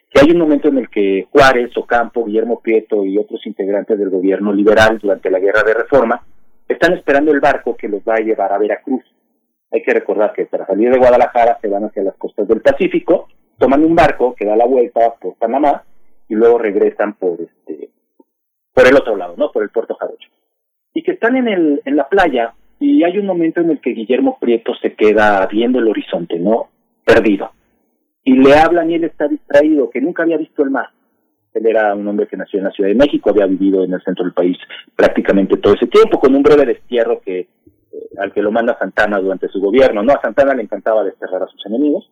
[0.09, 4.09] que hay un momento en el que Juárez, Ocampo, Guillermo Prieto y otros integrantes del
[4.09, 6.23] gobierno liberal durante la guerra de reforma
[6.67, 9.03] están esperando el barco que los va a llevar a Veracruz
[9.71, 13.27] hay que recordar que para salir de Guadalajara se van hacia las costas del Pacífico,
[13.57, 15.83] toman un barco que da la vuelta por Panamá
[16.29, 17.89] y luego regresan por este
[18.77, 19.51] por el otro lado, ¿no?
[19.51, 20.29] Por el puerto Jarocho.
[20.93, 23.89] Y que están en el en la playa y hay un momento en el que
[23.89, 26.67] Guillermo Prieto se queda viendo el horizonte, ¿no?
[27.03, 27.49] Perdido.
[28.23, 30.89] Y le hablan y él está distraído, que nunca había visto el mar.
[31.55, 34.03] Él era un hombre que nació en la Ciudad de México, había vivido en el
[34.03, 34.57] centro del país
[34.95, 37.47] prácticamente todo ese tiempo, con un breve destierro que
[38.19, 40.13] al que lo manda Santana durante su gobierno, ¿no?
[40.13, 42.11] A Santana le encantaba desterrar a sus enemigos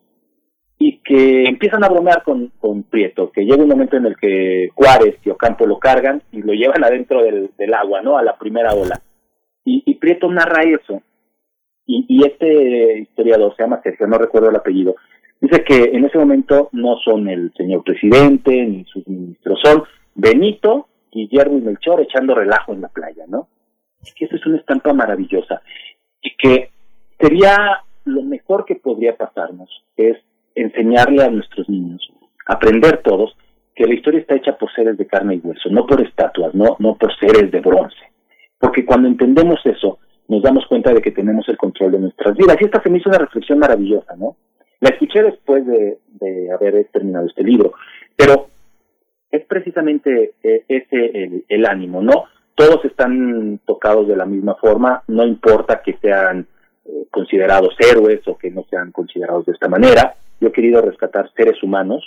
[0.78, 4.68] y que empiezan a bromear con, con Prieto, que llega un momento en el que
[4.74, 8.18] Juárez y Ocampo lo cargan y lo llevan adentro del, agua, ¿no?
[8.18, 9.00] A la primera ola.
[9.64, 11.02] Y, y Prieto narra eso.
[11.86, 14.96] Y, y este historiador, se llama Sergio, no recuerdo el apellido,
[15.40, 19.84] dice que en ese momento no son el señor presidente ni sus ministros, son
[20.14, 23.48] Benito, Guillermo y Melchor echando relajo en la playa, ¿no?
[24.14, 25.62] que eso es una estampa maravillosa
[26.22, 26.70] y que
[27.18, 30.16] sería lo mejor que podría pasarnos, es
[30.56, 32.02] enseñarle a nuestros niños,
[32.46, 33.36] aprender todos
[33.74, 36.76] que la historia está hecha por seres de carne y hueso, no por estatuas, no,
[36.78, 37.96] no por seres de bronce.
[38.58, 42.56] Porque cuando entendemos eso, nos damos cuenta de que tenemos el control de nuestras vidas.
[42.58, 44.36] Y esta se me hizo una reflexión maravillosa, ¿no?
[44.80, 45.98] La escuché después de,
[46.52, 47.74] haber terminado este libro,
[48.16, 48.48] pero
[49.30, 52.24] es precisamente eh, ese el, el ánimo, ¿no?
[52.56, 56.48] todos están tocados de la misma forma, no importa que sean
[56.86, 60.14] eh, considerados héroes o que no sean considerados de esta manera.
[60.40, 62.04] Yo he querido rescatar seres humanos,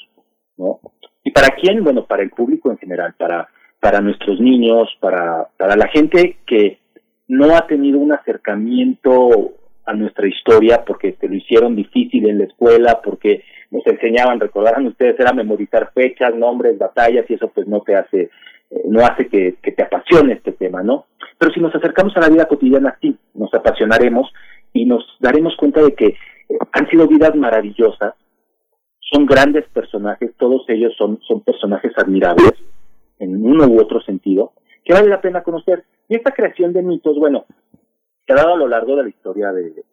[0.57, 0.79] ¿no?
[1.23, 1.83] ¿Y para quién?
[1.83, 6.79] Bueno, para el público en general, para, para nuestros niños, para, para la gente que
[7.27, 9.51] no ha tenido un acercamiento
[9.85, 14.87] a nuestra historia porque te lo hicieron difícil en la escuela, porque nos enseñaban, recordarán
[14.87, 18.29] ustedes, era memorizar fechas, nombres, batallas y eso pues no te hace
[18.85, 21.05] no hace que, te apasione este tema, ¿no?
[21.37, 24.31] Pero si nos acercamos a la vida cotidiana, sí, nos apasionaremos
[24.73, 26.15] y nos daremos cuenta de que eh,
[26.71, 28.15] han sido vidas maravillosas,
[28.99, 32.53] son grandes personajes, todos ellos son, son personajes admirables
[33.19, 35.83] en uno u otro sentido, que vale la pena conocer.
[36.07, 37.45] Y esta creación de mitos, bueno,
[38.25, 39.83] se ha dado a lo largo de la historia de,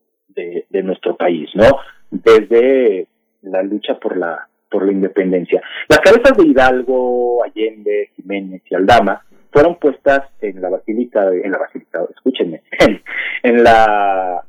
[0.68, 1.64] de nuestro país, ¿no?
[2.10, 3.08] Desde
[3.42, 5.62] la lucha por la por la independencia.
[5.88, 11.58] Las cabezas de Hidalgo, Allende, Jiménez y Aldama fueron puestas en la basílica, en la
[11.58, 12.62] basílica, escúchenme,
[13.42, 14.44] en, la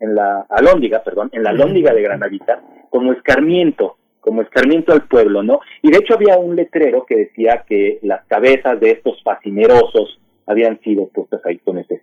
[0.00, 5.42] en la alóndiga, perdón, en la alóndiga de Granadita, como escarmiento, como escarmiento al pueblo,
[5.42, 5.60] ¿no?
[5.82, 10.80] Y de hecho había un letrero que decía que las cabezas de estos fascinerosos habían
[10.80, 12.00] sido puestas ahí con ese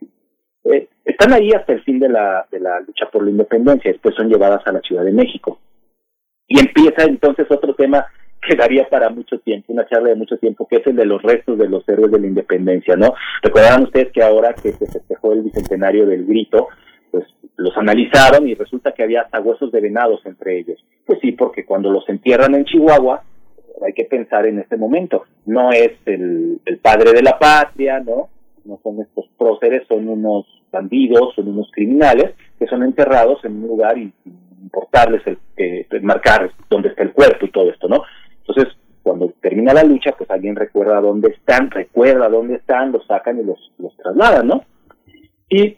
[0.65, 4.15] eh, están ahí hasta el fin de la, de la lucha por la independencia, después
[4.15, 5.59] son llevadas a la Ciudad de México.
[6.47, 8.05] Y empieza entonces otro tema
[8.41, 11.21] que daría para mucho tiempo, una charla de mucho tiempo, que es el de los
[11.21, 13.13] restos de los héroes de la independencia, ¿no?
[13.41, 16.67] Recordarán ustedes que ahora que se festejó el bicentenario del grito,
[17.15, 20.83] pues los analizaron y resulta que había hasta huesos de venados entre ellos.
[21.05, 23.23] Pues sí, porque cuando los entierran en Chihuahua,
[23.85, 28.27] hay que pensar en este momento, no es el, padre de la patria, ¿no?
[28.65, 33.67] No son estos próceres, son unos bandidos, son unos criminales que son enterrados en un
[33.69, 34.11] lugar y
[34.61, 38.03] importarles, el, eh, marcar dónde está el cuerpo y todo esto, ¿no?
[38.45, 43.39] Entonces, cuando termina la lucha, pues alguien recuerda dónde están, recuerda dónde están, los sacan
[43.39, 44.65] y los, los trasladan, ¿no?
[45.49, 45.77] Y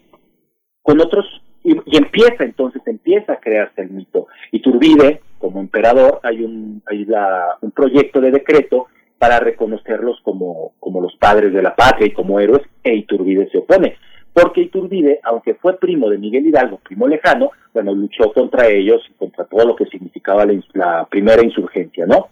[0.88, 1.26] con otros,
[1.66, 4.28] y, empieza entonces, empieza a crearse el mito.
[4.54, 10.72] Y Turbide, como emperador, hay un, hay la, un proyecto de decreto para reconocerlos como,
[10.80, 13.98] como los padres de la patria y como héroes, e Iturbide se opone
[14.32, 19.14] porque Iturbide, aunque fue primo de Miguel Hidalgo, primo lejano, bueno, luchó contra ellos y
[19.16, 22.28] contra todo lo que significaba la, primera insurgencia, ¿no?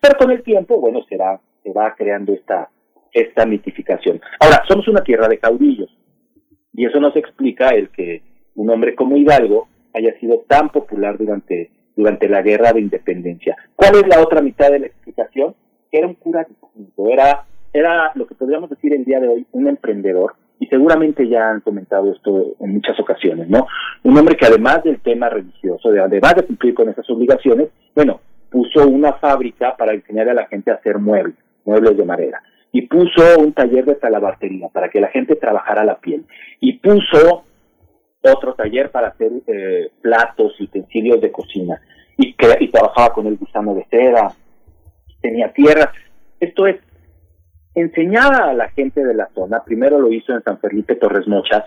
[0.00, 2.68] Pero con el tiempo, bueno, será, se va creando esta,
[3.10, 4.20] esta mitificación.
[4.38, 5.88] Ahora, somos una tierra de caudillos,
[6.76, 8.22] y eso nos explica el que
[8.54, 13.56] un hombre como Hidalgo haya sido tan popular durante, durante la guerra de independencia.
[13.74, 15.54] ¿Cuál es la otra mitad de la explicación?
[15.90, 16.46] Era un cura
[17.10, 21.50] era, era lo que podríamos decir el día de hoy, un emprendedor, y seguramente ya
[21.50, 23.66] han comentado esto en muchas ocasiones, ¿no?
[24.02, 28.20] Un hombre que además del tema religioso, de, además de cumplir con esas obligaciones, bueno,
[28.50, 32.42] puso una fábrica para enseñar a la gente a hacer muebles, muebles de madera,
[32.76, 36.26] y puso un taller de talabartería para que la gente trabajara la piel,
[36.60, 37.44] y puso
[38.20, 41.80] otro taller para hacer eh, platos y utensilios de cocina,
[42.18, 44.30] y, que, y trabajaba con el gusano de seda,
[45.22, 45.88] tenía tierras.
[46.38, 46.76] Esto es
[47.74, 51.64] enseñaba a la gente de la zona, primero lo hizo en San Felipe Torres Mochas,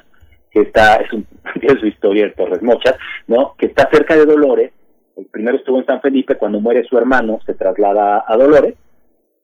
[0.52, 1.26] que está, es, un,
[1.64, 3.56] es su historia de Torres Mochas, ¿no?
[3.58, 4.74] Que está cerca de Dolores,
[5.18, 8.76] el primero estuvo en San Felipe, cuando muere su hermano se traslada a Dolores,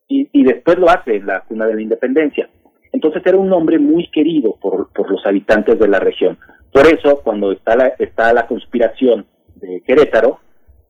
[0.08, 2.50] y, y después lo hace en la cuna de la independencia.
[2.92, 6.38] Entonces era un hombre muy querido por, por los habitantes de la región.
[6.72, 10.40] Por eso, cuando está la, está la conspiración de Querétaro,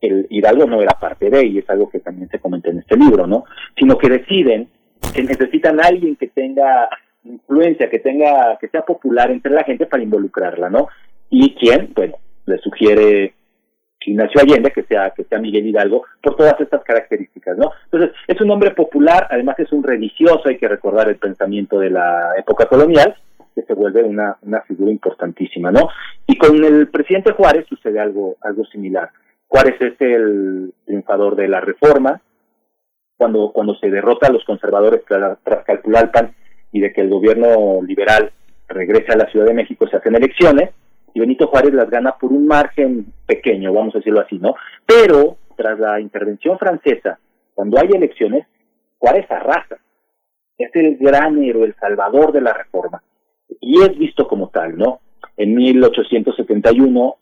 [0.02, 2.98] el Hidalgo no era parte de, y es algo que también se comenta en este
[2.98, 3.46] libro, ¿no?
[3.78, 4.70] Sino que deciden
[5.14, 6.90] que necesitan a alguien que tenga
[7.24, 10.90] influencia, que tenga, que sea popular entre la gente para involucrarla, ¿no?
[11.30, 13.34] Y quién, bueno, le sugiere
[14.08, 17.72] Ignacio Allende que sea, que sea Miguel Hidalgo, por todas estas características, ¿no?
[17.86, 21.90] Entonces, es un hombre popular, además es un religioso, hay que recordar el pensamiento de
[21.90, 23.16] la época colonial,
[23.54, 25.90] que se vuelve una, una figura importantísima, ¿no?
[26.28, 29.10] Y con el presidente Juárez sucede algo, algo similar.
[29.48, 32.22] Juárez es el triunfador de la reforma,
[33.18, 35.64] cuando, cuando se derrota a los conservadores tras, tras
[36.12, 36.36] PAN
[36.72, 38.32] y de que el gobierno liberal
[38.68, 40.72] regrese a la Ciudad de México, se hacen elecciones
[41.16, 44.54] y Benito Juárez las gana por un margen pequeño, vamos a decirlo así, ¿no?
[44.86, 47.18] Pero tras la intervención francesa,
[47.54, 48.46] cuando hay elecciones,
[48.98, 49.78] Juárez arrasa.
[50.58, 53.02] Es el gran héroe, el salvador de la reforma.
[53.62, 55.00] Y es visto como tal, ¿no?
[55.38, 57.16] En 1871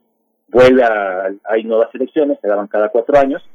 [0.47, 3.47] vuelve a, hay nuevas elecciones, se daban cada cuatro años,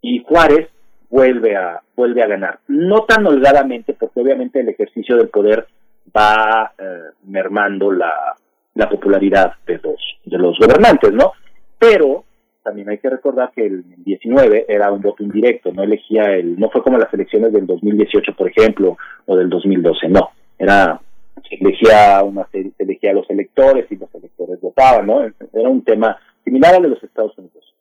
[0.00, 0.68] y Juárez
[1.10, 2.58] vuelve a, vuelve a ganar.
[2.66, 5.68] No tan holgadamente, porque obviamente el ejercicio del poder
[6.16, 8.34] va eh, mermando la,
[8.76, 11.32] la popularidad de los, de los gobernantes, ¿no?
[11.78, 12.24] Pero
[12.62, 16.70] también hay que recordar que el 19 era un voto indirecto, no elegía el, no
[16.70, 21.00] fue como las elecciones del 2018, por ejemplo, o del 2012, no, era,
[21.48, 25.22] se elegía una serie, se elegía a los electores y los electores votaban, ¿no?
[25.22, 27.74] Era un tema similar al de los Estados Unidos.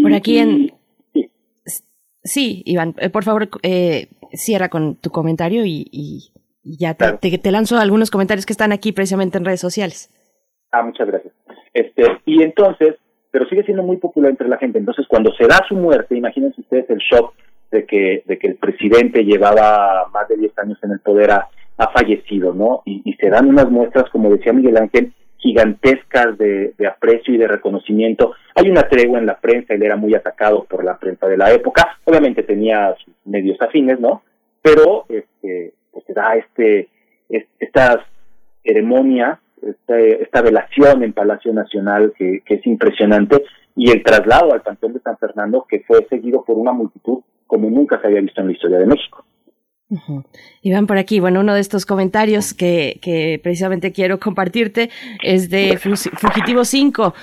[0.00, 0.72] Por aquí en,
[2.28, 6.30] Sí, Iván, eh, por favor, eh, cierra con tu comentario y,
[6.62, 10.10] ya te, te, lanzo algunos comentarios que están aquí precisamente en redes sociales.
[10.72, 11.32] Ah, muchas gracias.
[11.72, 12.96] Este, y entonces,
[13.30, 14.78] pero sigue siendo muy popular entre la gente.
[14.78, 17.34] Entonces, cuando se da su muerte, imagínense ustedes el shock
[17.70, 21.48] de que, de que el presidente llevaba más de 10 años en el poder, ha,
[21.92, 22.82] fallecido, ¿no?
[22.84, 27.48] Y, y se dan unas muestras, como decía Miguel Ángel, gigantescas de, aprecio y de
[27.48, 28.34] reconocimiento.
[28.54, 31.52] Hay una tregua en la prensa, él era muy atacado por la prensa de la
[31.52, 34.22] época, obviamente tenía sus medios afines, ¿no?
[34.62, 35.74] Pero este,
[36.06, 36.88] se da este,
[37.58, 38.04] esta
[38.62, 43.42] ceremonia, este, esta velación en Palacio Nacional que, que es impresionante
[43.76, 47.70] y el traslado al Panteón de San Fernando que fue seguido por una multitud como
[47.70, 49.24] nunca se había visto en la historia de México.
[50.60, 54.90] Iván, por aquí, bueno, uno de estos comentarios que, que precisamente quiero compartirte
[55.22, 57.14] es de Fugitivo 5.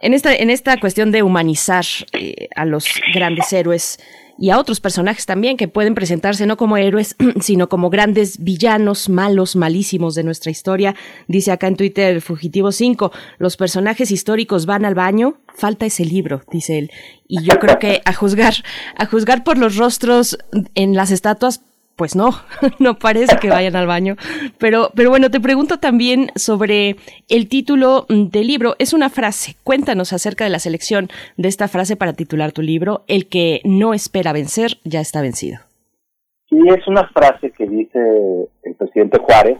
[0.00, 3.98] En esta, en esta cuestión de humanizar eh, a los grandes héroes
[4.38, 9.08] y a otros personajes también que pueden presentarse no como héroes, sino como grandes villanos,
[9.08, 10.94] malos, malísimos de nuestra historia.
[11.28, 16.42] Dice acá en Twitter Fugitivo 5, los personajes históricos van al baño, falta ese libro,
[16.50, 16.90] dice él.
[17.26, 18.54] Y yo creo que a juzgar,
[18.96, 20.38] a juzgar por los rostros
[20.74, 21.62] en las estatuas
[21.96, 22.30] pues no,
[22.78, 24.16] no parece que vayan al baño.
[24.58, 26.96] Pero, pero bueno, te pregunto también sobre
[27.28, 28.74] el título del libro.
[28.78, 29.56] Es una frase.
[29.64, 33.02] Cuéntanos acerca de la selección de esta frase para titular tu libro.
[33.08, 35.58] El que no espera vencer ya está vencido.
[36.48, 37.98] Sí, es una frase que dice
[38.62, 39.58] el presidente Juárez,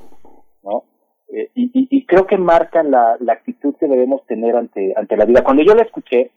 [0.62, 0.84] ¿no?
[1.32, 5.42] Eh, y, creo que marca la, actitud que debemos tener ante, ante la vida.
[5.42, 6.30] Cuando yo la escuché,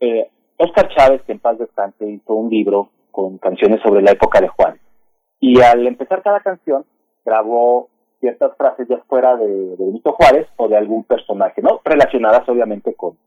[0.00, 4.40] eh, Oscar Chávez, que en paz descanse, hizo un libro con canciones sobre la época
[4.40, 4.80] de Juárez.
[5.46, 6.86] Y al empezar cada canción,
[7.22, 11.82] grabó ciertas frases ya fuera de, Benito Juárez o de algún personaje, ¿no?
[11.84, 13.18] Relacionadas obviamente con,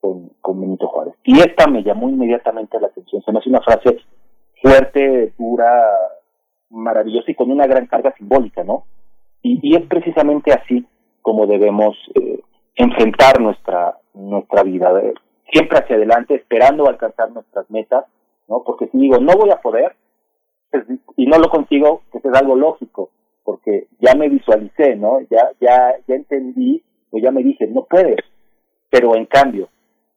[0.00, 1.14] con, Benito Juárez.
[1.24, 3.20] Y esta me llamó inmediatamente la atención.
[3.22, 3.98] Se me hace una frase
[4.62, 5.90] fuerte, dura,
[6.70, 8.84] maravillosa y con una gran carga simbólica, ¿no?
[9.42, 10.86] Y, es precisamente así
[11.20, 12.42] como debemos eh,
[12.76, 14.92] enfrentar nuestra, nuestra vida,
[15.52, 18.04] siempre hacia adelante, esperando alcanzar nuestras metas,
[18.46, 18.62] ¿no?
[18.62, 19.96] Porque si digo, no voy a poder,
[21.16, 23.10] y no lo consigo, que es algo lógico,
[23.44, 25.20] porque ya me visualicé, ¿no?
[25.30, 28.18] Ya, ya, ya entendí, o ya me dije, no puedes.
[28.90, 29.68] Pero en cambio,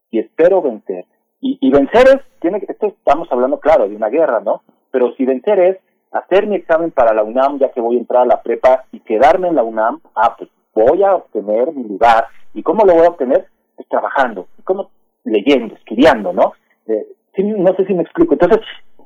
[0.10, 1.06] si espero vencer,
[1.42, 4.64] y, y vencer es, tiene esto estamos hablando, claro, de una guerra, ¿no?
[4.92, 5.78] Pero si vencer es
[6.12, 9.00] hacer mi examen para la UNAM, ya que voy a entrar a la prepa y
[9.02, 12.26] quedarme en la UNAM, ah, pues voy a obtener mi lugar.
[12.54, 13.48] ¿Y cómo lo voy a obtener?
[13.76, 14.48] Pues trabajando.
[14.58, 14.90] ¿Y cómo?
[15.24, 16.54] Leyendo, estudiando, ¿no?
[16.88, 18.34] Eh, no sé si me explico.
[18.34, 18.60] Entonces,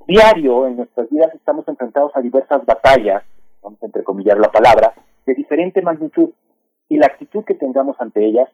[0.08, 3.24] diario en nuestras vidas estamos enfrentados a diversas batallas,
[3.62, 4.94] vamos a entrecomillar la palabra,
[5.26, 6.30] de diferente magnitud
[6.90, 8.50] y la actitud que tengamos ante ellas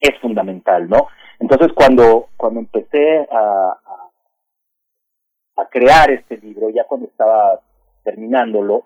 [0.00, 1.08] es fundamental, ¿no?
[1.38, 3.78] Entonces cuando, cuando empecé a,
[5.56, 7.60] a, crear este libro, ya cuando estaba
[8.02, 8.84] terminándolo,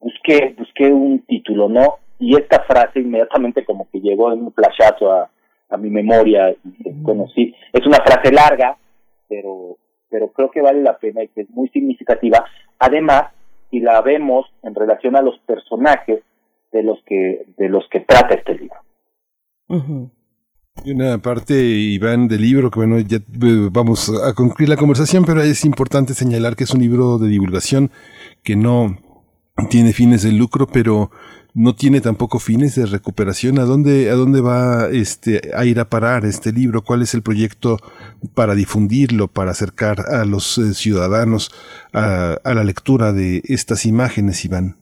[0.00, 1.98] busqué, busqué un título, ¿no?
[2.18, 5.30] Y esta frase inmediatamente como que llegó en un flashazo a,
[5.68, 7.54] a mi memoria y conocí.
[7.72, 8.76] Es una frase larga,
[9.28, 9.76] pero
[10.14, 12.44] pero creo que vale la pena y que es muy significativa.
[12.78, 13.32] Además,
[13.68, 16.22] si la vemos en relación a los personajes
[16.70, 18.76] de los que, de los que trata este libro.
[20.84, 25.24] Y una parte, Iván, del libro, que bueno, ya eh, vamos a concluir la conversación,
[25.24, 27.90] pero es importante señalar que es un libro de divulgación
[28.44, 28.96] que no
[29.70, 31.10] tiene fines de lucro, pero
[31.54, 33.58] no tiene tampoco fines de recuperación.
[33.58, 36.82] ¿A dónde, a dónde va este, a ir a parar este libro?
[36.82, 37.76] ¿Cuál es el proyecto
[38.34, 41.50] para difundirlo, para acercar a los eh, ciudadanos
[41.92, 44.76] a, la lectura de estas imágenes, Iván?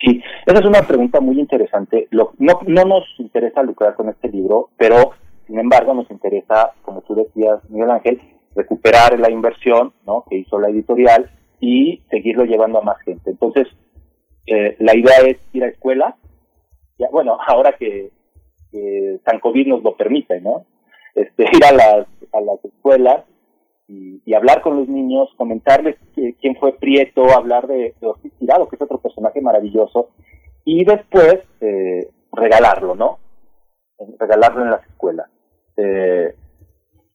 [0.00, 2.08] Sí, esa es una pregunta muy interesante.
[2.10, 5.12] no, no nos interesa lucrar con este libro, pero
[5.46, 8.20] sin embargo nos interesa, como tú decías, Miguel Ángel,
[8.54, 10.24] recuperar la inversión ¿no?
[10.28, 13.30] que hizo la editorial y seguirlo llevando a más gente.
[13.30, 13.66] Entonces,
[14.46, 16.14] eh, la idea es ir a escuelas,
[16.98, 18.10] ya, bueno, ahora que,
[19.24, 20.66] San COVID nos lo permite, ¿no?
[21.14, 23.24] Este, ir a las, a las escuelas
[23.88, 28.76] y, hablar con los niños, comentarles quién fue Prieto, hablar de, de Ortiz Tirado, que
[28.76, 30.10] es otro personaje maravilloso,
[30.64, 33.18] y después eh, regalarlo, ¿no?
[34.18, 35.30] Regalarlo en las escuelas.
[35.76, 36.34] Eh,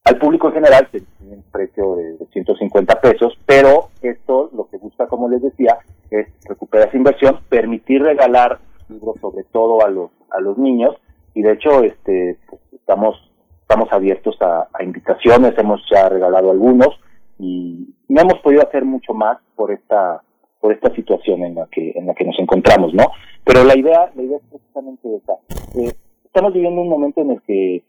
[0.03, 5.07] al público en general tiene un precio de 150 pesos, pero esto lo que busca,
[5.07, 5.77] como les decía,
[6.09, 10.95] es recuperar esa inversión, permitir regalar libros sobre todo a los a los niños
[11.33, 13.15] y de hecho este pues, estamos
[13.61, 16.99] estamos abiertos a, invitaciones, hemos ya regalado algunos
[17.39, 20.21] y no hemos podido hacer mucho más por esta
[20.59, 23.05] por esta situación en la que en la que nos encontramos, ¿no?
[23.45, 25.33] Pero la idea la idea es precisamente esa.
[25.79, 25.93] Eh,
[26.25, 27.83] estamos viviendo un momento en el que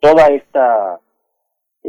[0.00, 1.00] toda esta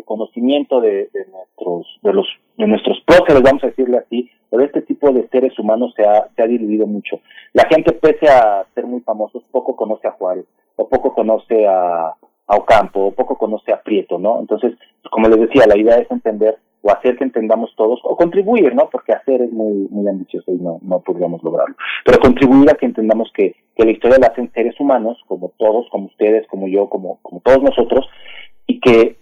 [0.04, 2.28] conocimiento de, nuestros de los
[2.58, 6.04] de nuestros próceres, vamos a decirle así, o de este tipo de seres humanos se
[6.04, 7.20] ha, se ha diluido mucho.
[7.54, 10.46] La gente, pese a ser muy famosos, poco conoce a Juárez,
[10.76, 12.08] o poco conoce a,
[12.48, 14.40] a Ocampo, o poco conoce a Prieto, ¿no?
[14.40, 14.74] Entonces,
[15.12, 18.90] como les decía, la idea es entender o hacer que entendamos todos, o contribuir, ¿no?
[18.90, 21.76] Porque hacer es muy, muy ambicioso y no, no podríamos lograrlo.
[22.06, 25.88] Pero contribuir a que entendamos que, que la historia la hacen seres humanos, como todos,
[25.90, 28.08] como ustedes, como yo, como, como todos nosotros,
[28.68, 29.18] y que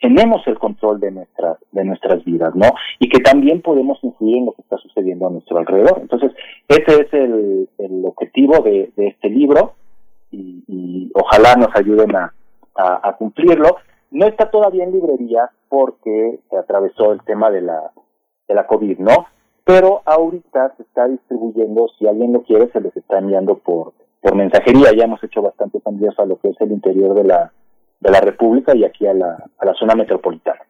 [0.00, 2.66] tenemos el control de nuestras de nuestras vidas, ¿no?
[2.98, 5.98] Y que también podemos influir en lo que está sucediendo a nuestro alrededor.
[6.00, 6.32] Entonces,
[6.68, 9.74] ese es el, el objetivo de, de, este libro
[10.30, 12.32] y, ojalá nos ayuden a,
[12.74, 13.76] a, cumplirlo.
[14.10, 17.90] No está todavía en librería porque se atravesó el tema de la,
[18.48, 19.26] de la COVID, ¿no?
[19.64, 24.34] Pero ahorita se está distribuyendo, si alguien lo quiere, se les está enviando por, por
[24.34, 24.92] mensajería.
[24.96, 27.52] Ya hemos hecho bastantes envíos a lo que es el interior de la,
[28.00, 30.60] de la República y aquí a la, a la zona metropolitana.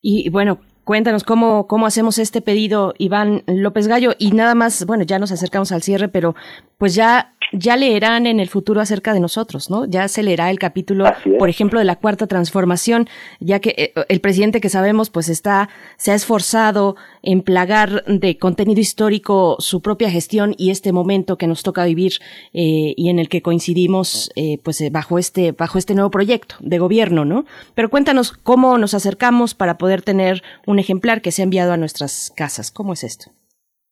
[0.00, 5.04] Y bueno, cuéntanos cómo, cómo hacemos este pedido, Iván López Gallo, y nada más, bueno,
[5.04, 6.34] ya nos acercamos al cierre, pero
[6.78, 9.84] pues ya ya leerán en el futuro acerca de nosotros, ¿no?
[9.84, 11.04] Ya se leerá el capítulo,
[11.38, 13.08] por ejemplo, de la cuarta transformación,
[13.40, 18.38] ya que eh, el presidente que sabemos, pues está, se ha esforzado en plagar de
[18.38, 22.12] contenido histórico su propia gestión y este momento que nos toca vivir
[22.52, 26.78] eh, y en el que coincidimos, eh, pues bajo este, bajo este nuevo proyecto de
[26.78, 27.44] gobierno, ¿no?
[27.74, 32.32] Pero cuéntanos cómo nos acercamos para poder tener un ejemplar que sea enviado a nuestras
[32.36, 32.70] casas.
[32.70, 33.30] ¿Cómo es esto?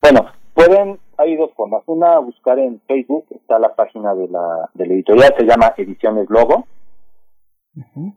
[0.03, 1.83] Bueno, pueden hay dos formas.
[1.87, 6.31] Una, buscar en Facebook, está la página de la, de la editorial, se llama Ediciones
[6.31, 6.67] Logo.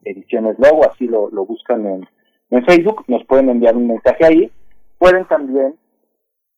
[0.03, 2.07] Ediciones Logo, así lo, lo buscan en,
[2.49, 4.51] en Facebook, nos pueden enviar un mensaje ahí.
[5.03, 5.75] Pueden también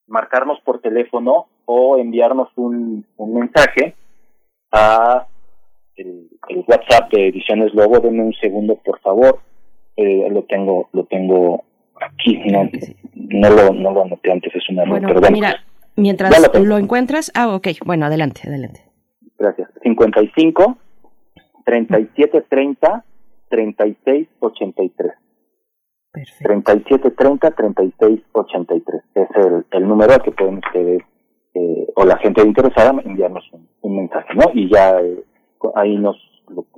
[0.06, 3.96] marcarnos por teléfono o enviarnos un, un mensaje
[4.72, 5.26] a
[5.96, 6.30] el,
[6.68, 8.02] WhatsApp de Ediciones Logo.
[8.02, 9.40] Denme un segundo, por favor.
[9.98, 11.64] Eh, lo tengo, lo tengo
[12.00, 12.38] aquí.
[12.46, 12.70] No,
[13.16, 15.64] no lo, no lo anoté antes, es una bueno, Mira,
[15.96, 18.82] Mientras lo, encuentras, ah, ok, bueno, adelante, adelante.
[19.40, 19.70] Gracias.
[19.82, 20.78] 55
[21.66, 23.04] 37 30
[23.50, 25.25] 36 83.
[26.16, 26.44] Perfecto.
[26.44, 29.02] 37 30 36 83.
[29.16, 31.04] Es el, el número al que pueden ustedes
[31.54, 33.44] eh, o la gente interesada enviarnos
[33.82, 34.52] un, mensaje, ¿no?
[34.54, 35.24] Y ya eh,
[35.76, 36.18] ahí nos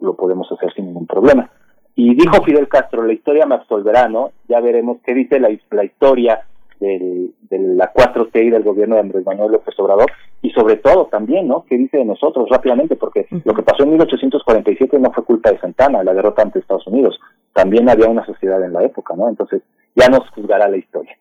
[0.01, 1.49] lo, podemos hacer sin ningún problema.
[1.95, 4.31] Y dijo Fidel Castro, la historia me absolverá, ¿no?
[4.47, 6.41] Ya veremos qué dice la, la historia
[6.79, 10.11] del, de la 4T y del gobierno de Andrés Manuel López Obrador
[10.41, 11.65] y sobre todo también, ¿no?
[11.67, 12.95] ¿Qué dice de nosotros rápidamente?
[12.95, 16.85] Porque lo que pasó en 1847 no fue culpa de Santana, la derrota ante Estados
[16.85, 17.19] Unidos.
[17.57, 19.27] También había una sociedad en la época, ¿no?
[19.27, 19.63] Entonces
[19.95, 21.17] ya nos juzgará la historia.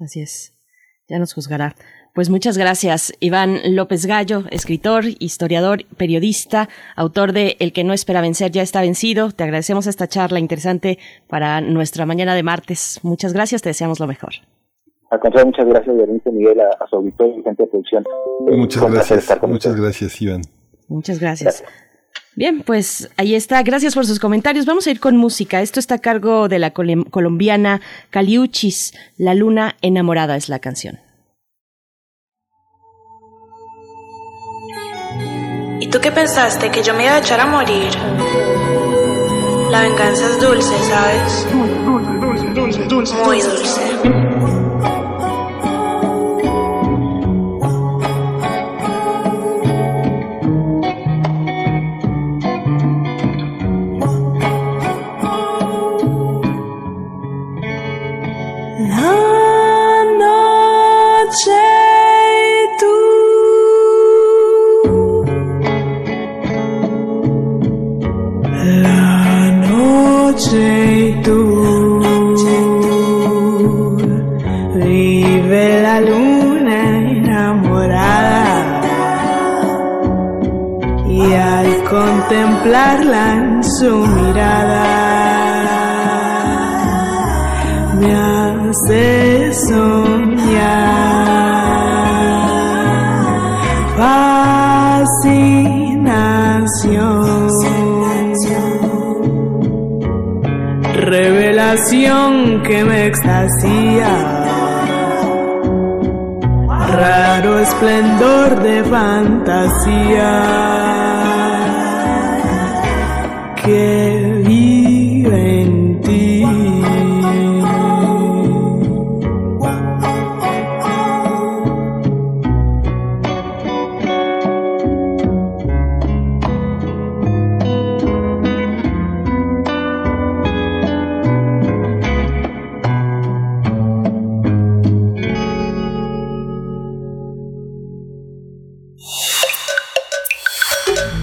[0.00, 0.52] Así es,
[1.08, 1.76] ya nos juzgará.
[2.12, 8.20] Pues muchas gracias, Iván López Gallo, escritor, historiador, periodista, autor de El que no espera
[8.20, 9.30] vencer ya está vencido.
[9.30, 12.98] Te agradecemos esta charla interesante para nuestra mañana de martes.
[13.04, 14.32] Muchas gracias, te deseamos lo mejor.
[15.10, 18.02] Al contrario, muchas gracias, Berenice Miguel, a, su auditorio y gente de producción.
[18.48, 20.40] Eh, muchas gracias, muchas gracias, Iván.
[20.88, 21.62] Muchas gracias.
[22.36, 23.62] Bien, pues ahí está.
[23.62, 24.66] Gracias por sus comentarios.
[24.66, 25.62] Vamos a ir con música.
[25.62, 27.80] Esto está a cargo de la colombiana
[28.10, 28.92] Caliuchis.
[29.16, 31.00] La luna enamorada es la canción.
[35.80, 36.70] ¿Y tú qué pensaste?
[36.70, 37.90] ¿Que yo me iba a echar a morir?
[39.70, 41.46] La venganza es dulce, ¿sabes?
[41.50, 43.14] Dulce, dulce, dulce, dulce.
[43.24, 44.65] Muy dulce.
[82.28, 84.84] Contemplarla en su mirada.
[88.00, 90.86] Me hace soñar.
[93.96, 95.36] Fascinación.
[100.94, 104.42] Revelación que me extasía.
[106.90, 109.86] Raro esplendor de fantasía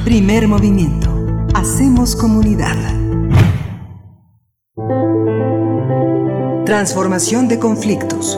[0.04, 0.83] Primer movimiento
[6.84, 8.34] Transformación de conflictos.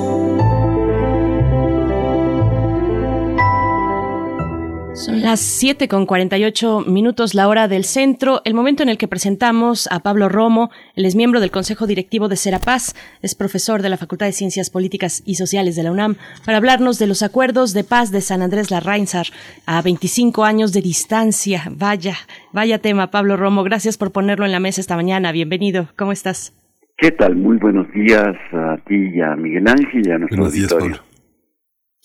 [4.93, 9.08] Son las 7 con 48 minutos, la hora del centro, el momento en el que
[9.08, 10.70] presentamos a Pablo Romo.
[10.93, 12.93] Él es miembro del Consejo Directivo de Serapaz,
[13.24, 16.16] es profesor de la Facultad de Ciencias Políticas y Sociales de la UNAM,
[16.46, 19.26] para hablarnos de los acuerdos de paz de San Andrés Larrainzar
[19.66, 21.64] a 25 años de distancia.
[21.72, 22.16] Vaya,
[22.54, 23.64] vaya tema, Pablo Romo.
[23.64, 25.32] Gracias por ponerlo en la mesa esta mañana.
[25.32, 25.88] Bienvenido.
[25.96, 26.54] ¿Cómo estás?
[26.98, 27.36] ¿Qué tal?
[27.36, 30.96] Muy buenos días a ti y a Miguel Ángel y a nuestro buenos días, Pablo.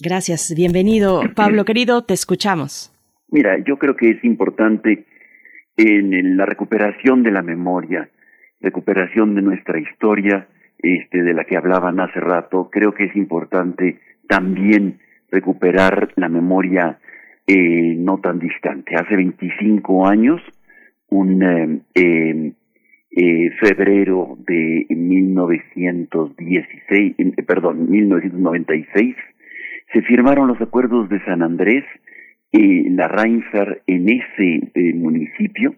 [0.02, 1.22] Gracias, bienvenido.
[1.36, 2.92] Pablo, querido, te escuchamos.
[3.28, 5.06] Mira, yo creo que es importante
[5.76, 8.10] en la recuperación de la memoria,
[8.60, 14.00] recuperación de nuestra historia, este, de la que hablaban hace rato, creo que es importante
[14.26, 14.98] también
[15.30, 16.98] recuperar la memoria
[17.46, 18.96] eh, no tan distante.
[18.96, 20.40] Hace 25 años,
[21.10, 22.54] un eh, em,
[23.10, 29.16] eh, febrero de 1916, perdón, 1996,
[29.92, 31.84] se firmaron los acuerdos de San Andrés
[32.52, 35.74] y la Reinsar en ese municipio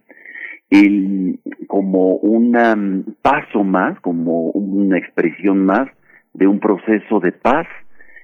[0.72, 5.88] el, como un paso más, como una expresión más
[6.32, 7.66] de un proceso de paz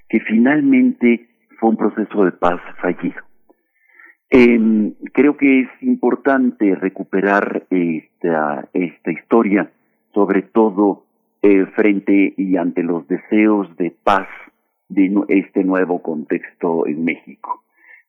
[0.09, 1.29] que finalmente
[1.61, 3.28] fue un proceso de paz fallido.
[4.31, 9.71] Eh, creo que es importante recuperar esta, esta historia,
[10.13, 11.05] sobre todo
[11.43, 14.29] eh, frente y ante los deseos de paz
[14.89, 17.63] de este nuevo contexto en México.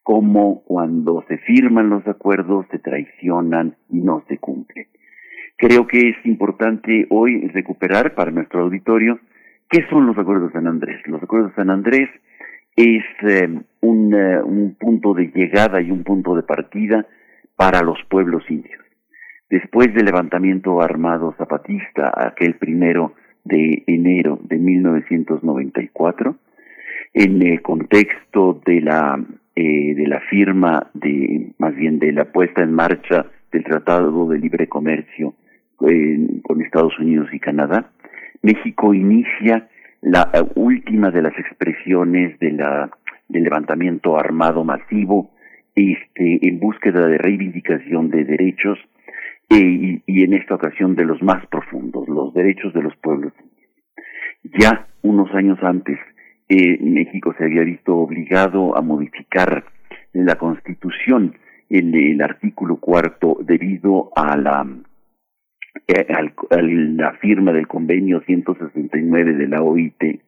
[0.04, 4.88] Como cuando se firman los acuerdos se traicionan y no se cumplen.
[5.56, 9.20] Creo que es importante hoy recuperar para nuestro auditorio
[9.70, 11.06] qué son los acuerdos de San Andrés.
[11.06, 12.10] Los acuerdos de San Andrés
[12.76, 13.50] es eh,
[13.82, 17.06] un, eh, un punto de llegada y un punto de partida
[17.56, 18.84] para los pueblos indios.
[19.50, 23.14] Después del levantamiento armado zapatista, aquel primero
[23.44, 26.36] de enero de 1994,
[27.14, 29.20] en el contexto de la
[29.56, 34.38] eh, de la firma de más bien de la puesta en marcha del Tratado de
[34.38, 35.34] Libre Comercio
[35.76, 37.92] con Estados Unidos y Canadá,
[38.42, 39.69] México inicia
[40.02, 42.90] la última de las expresiones de la,
[43.28, 45.32] del levantamiento armado masivo
[45.76, 48.80] este, en búsqueda de reivindicación de derechos
[49.50, 53.34] eh, y, en esta ocasión de los más profundos, los derechos de los pueblos.
[54.44, 55.98] Ya unos años antes,
[56.48, 59.66] eh, México se había visto obligado a modificar
[60.14, 61.36] la Constitución,
[61.70, 64.66] en el artículo cuarto, debido a la
[66.10, 70.22] al, la firma del convenio 169 de la OIT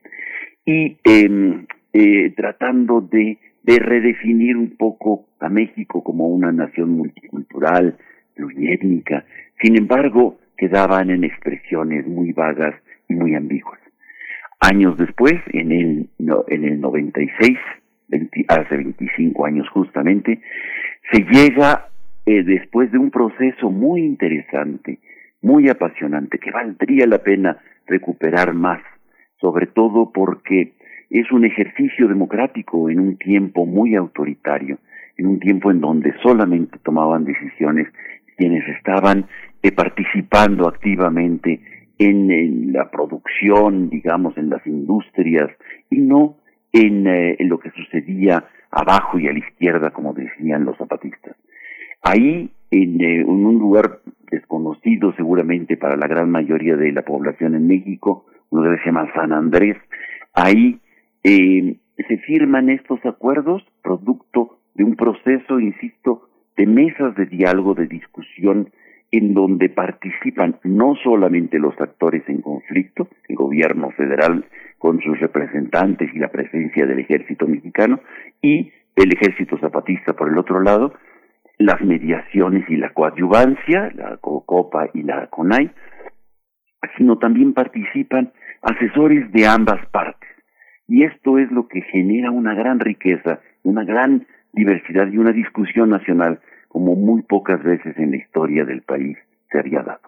[0.66, 7.98] y em, eh, tratando de, de redefinir un poco a México como una nación multicultural,
[8.36, 9.26] pluriétnica.
[9.62, 12.76] Sin embargo, quedaban en expresiones muy vagas
[13.10, 13.80] y muy ambiguas.
[14.60, 16.10] Años después, en el,
[16.48, 17.58] en el 96,
[18.48, 20.40] hace 25 años justamente,
[21.12, 21.88] se llega,
[22.28, 25.00] eh, después de un proceso muy interesante,
[25.42, 28.82] muy apasionante que valdría la pena recuperar más,
[29.40, 30.74] sobre todo porque
[31.10, 34.78] es un ejercicio democrático en un tiempo muy autoritario,
[35.18, 37.88] en un tiempo en donde solamente tomaban decisiones
[38.38, 39.26] quienes estaban
[39.62, 41.62] eh, participando activamente
[42.00, 45.50] en, la producción, digamos, en las industrias,
[45.90, 46.38] y no
[46.74, 51.36] en, eh, en lo que sucedía abajo y a la izquierda, como decían los zapatistas.
[52.02, 54.00] Ahí, en, eh, un lugar
[54.32, 58.90] desconocido seguramente para la gran mayoría de la población en México, un lugar que se
[58.90, 59.78] llama San Andrés,
[60.34, 60.80] ahí
[61.24, 67.88] eh, se firman estos acuerdos producto de un proceso, insisto, de mesas de diálogo, de
[67.88, 68.70] discusión,
[69.12, 74.46] en donde participan no solamente los actores en conflicto, el gobierno federal
[74.78, 78.00] con sus representantes y la presencia del ejército mexicano,
[78.42, 80.94] y el ejército zapatista por el otro lado,
[81.58, 85.72] las mediaciones y la coadyuvancia, la COPA y la CONAI,
[86.98, 88.32] sino también participan
[88.62, 90.30] asesores de ambas partes.
[90.88, 95.90] Y esto es lo que genera una gran riqueza, una gran diversidad y una discusión
[95.90, 99.18] nacional como muy pocas veces en la historia del país
[99.52, 100.02] se había dado.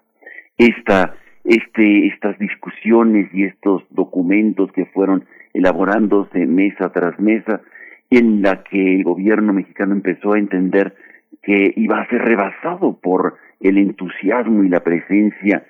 [0.58, 7.62] Esta, este, estas discusiones y estos documentos que fueron elaborándose mesa tras mesa,
[8.10, 10.96] en la que el gobierno mexicano empezó a entender
[11.44, 15.64] que iba a ser rebasado por el entusiasmo y la presencia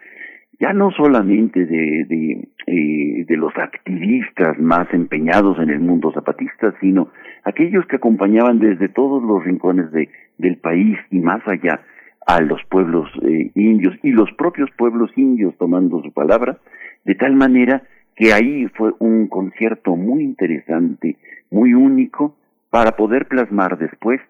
[0.59, 7.09] ya no solamente de, eh, de, los activistas más empeñados en el mundo zapatista, sino
[7.43, 11.81] aquellos que acompañaban desde todos los rincones de, del país y más allá
[12.25, 16.57] a los pueblos eh, indios y los propios pueblos indios tomando su palabra,
[17.03, 17.83] de tal manera
[18.15, 21.17] que ahí fue un concierto muy interesante,
[21.51, 22.37] muy único,
[22.69, 24.21] para poder plasmar después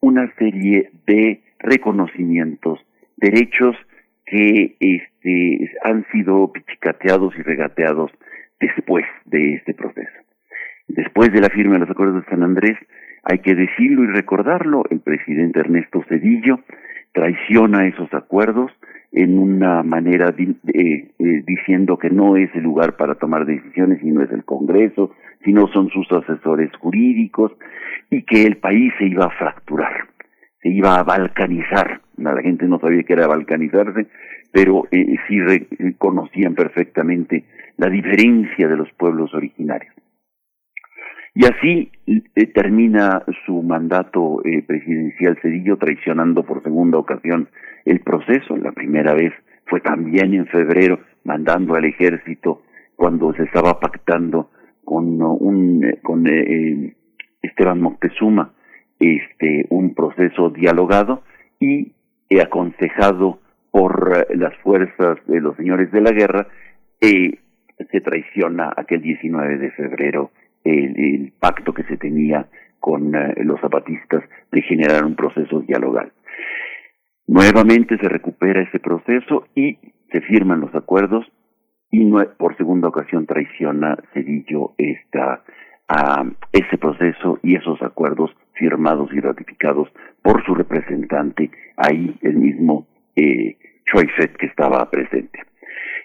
[0.00, 2.80] una serie de reconocimientos,
[3.16, 3.76] derechos
[4.26, 8.10] que este, han sido pichicateados y regateados
[8.60, 10.18] después de este proceso.
[10.86, 12.76] Después de la firma de los acuerdos de San Andrés,
[13.22, 16.60] hay que decirlo y recordarlo, el presidente Ernesto Cedillo
[17.12, 18.72] traiciona esos acuerdos
[19.12, 21.10] en una manera eh,
[21.46, 25.66] diciendo que no es el lugar para tomar decisiones y no es el Congreso, sino
[25.68, 27.52] son sus asesores jurídicos
[28.10, 30.08] y que el país se iba a fracturar,
[30.62, 32.00] se iba a balcanizar.
[32.16, 34.06] La gente no sabía que era balcanizarse,
[34.52, 35.38] pero eh, sí
[35.98, 37.44] conocían perfectamente
[37.76, 39.94] la diferencia de los pueblos originarios.
[41.38, 41.92] Y así
[42.34, 47.48] eh, termina su mandato eh, presidencial Cedillo traicionando por segunda ocasión
[47.84, 48.56] el proceso.
[48.56, 49.32] La primera vez
[49.66, 52.62] fue también en febrero, mandando al ejército
[52.96, 54.50] cuando se estaba pactando
[54.84, 56.26] con un con
[57.40, 58.50] Esteban Moctezuma
[58.98, 61.22] este un proceso dialogado
[61.60, 61.92] y
[62.42, 63.38] aconsejado
[63.70, 66.48] por las fuerzas de los señores de la guerra
[67.00, 67.38] eh,
[67.92, 70.32] se traiciona aquel 19 de febrero
[70.68, 72.46] el, pacto que se tenía
[72.80, 76.12] con eh, los zapatistas de generar un proceso dialogal.
[77.26, 79.78] Nuevamente se recupera ese proceso y
[80.10, 81.26] se firman los acuerdos
[81.90, 85.42] y por segunda ocasión traiciona Cedillo esta,
[86.52, 89.88] ese proceso y esos acuerdos firmados y ratificados
[90.22, 93.56] por su representante, ahí el mismo eh,
[94.38, 95.47] que estaba presente.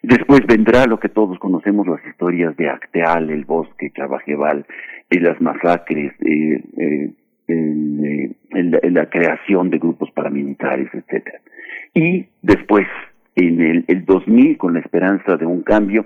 [0.04, 4.66] Después vendrá lo que todos conocemos, las historias de Acteal, el bosque, Chavajeval,
[5.10, 7.14] y las masacres, eh, eh,
[7.48, 8.30] eh
[8.92, 11.40] la creación de grupos paramilitares, etcétera.
[11.94, 12.86] Y después,
[13.36, 16.06] en el, el 2000, con la esperanza de un cambio,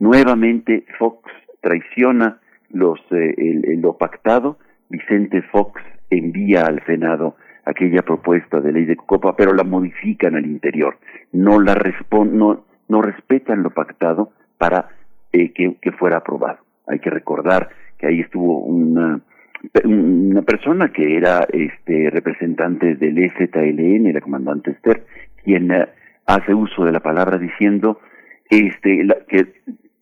[0.00, 1.30] nuevamente Fox
[1.60, 2.40] traiciona
[2.70, 5.80] los, eh, lo pactado, Vicente Fox
[6.10, 10.98] envía al Senado aquella propuesta de ley de Copa, pero la modifican al interior,
[11.32, 11.74] no la
[12.24, 14.88] no, no respetan lo pactado para
[15.32, 16.58] eh, que, fuera aprobado.
[16.86, 17.68] Hay que recordar
[17.98, 19.20] que ahí estuvo una,
[20.46, 25.04] persona que era este representante del EZLN, la comandante Esther,
[25.42, 25.88] quien eh,
[26.26, 28.00] hace uso de la palabra diciendo
[28.48, 29.54] este que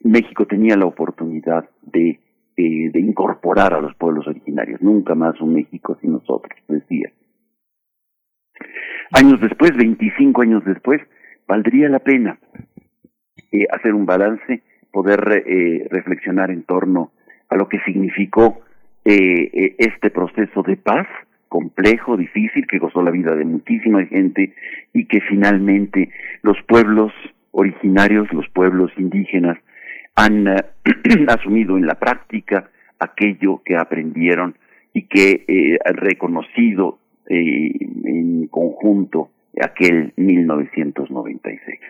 [0.02, 2.20] México tenía la oportunidad de,
[2.56, 7.10] de, de incorporar a los pueblos originarios, nunca más un México sin nosotros, decía.
[9.12, 11.00] Años después, 25 años después,
[11.46, 12.38] valdría la pena
[13.54, 17.12] eh, hacer un balance, poder eh, reflexionar en torno
[17.48, 18.62] a lo que significó
[19.04, 21.06] eh, este proceso de paz
[21.48, 24.54] complejo, difícil, que gozó la vida de muchísima gente
[24.92, 26.10] y que finalmente
[26.42, 27.12] los pueblos
[27.52, 29.56] originarios, los pueblos indígenas,
[30.16, 30.48] han
[31.28, 34.56] asumido en la práctica aquello que aprendieron
[34.92, 36.98] y que han reconocido
[37.28, 37.72] eh,
[38.04, 39.30] en conjunto
[39.60, 41.80] aquel 1996.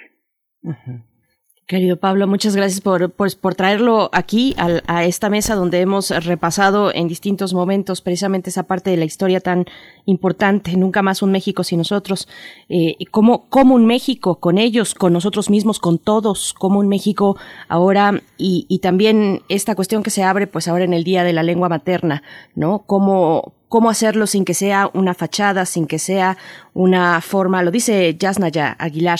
[1.66, 7.08] Querido Pablo, muchas gracias por, por, traerlo aquí a, esta mesa donde hemos repasado en
[7.08, 9.64] distintos momentos precisamente esa parte de la historia tan
[10.04, 12.28] importante, nunca más un México sin nosotros,
[12.68, 17.38] eh, como un México con ellos, con nosotros mismos, con todos, como un México
[17.68, 21.32] ahora y, y también esta cuestión que se abre pues ahora en el Día de
[21.32, 22.22] la Lengua Materna,
[22.54, 22.80] ¿no?
[22.80, 26.36] Como, cómo hacerlo sin que sea una fachada, sin que sea
[26.74, 29.18] una forma, lo dice Yasnaya Aguilar,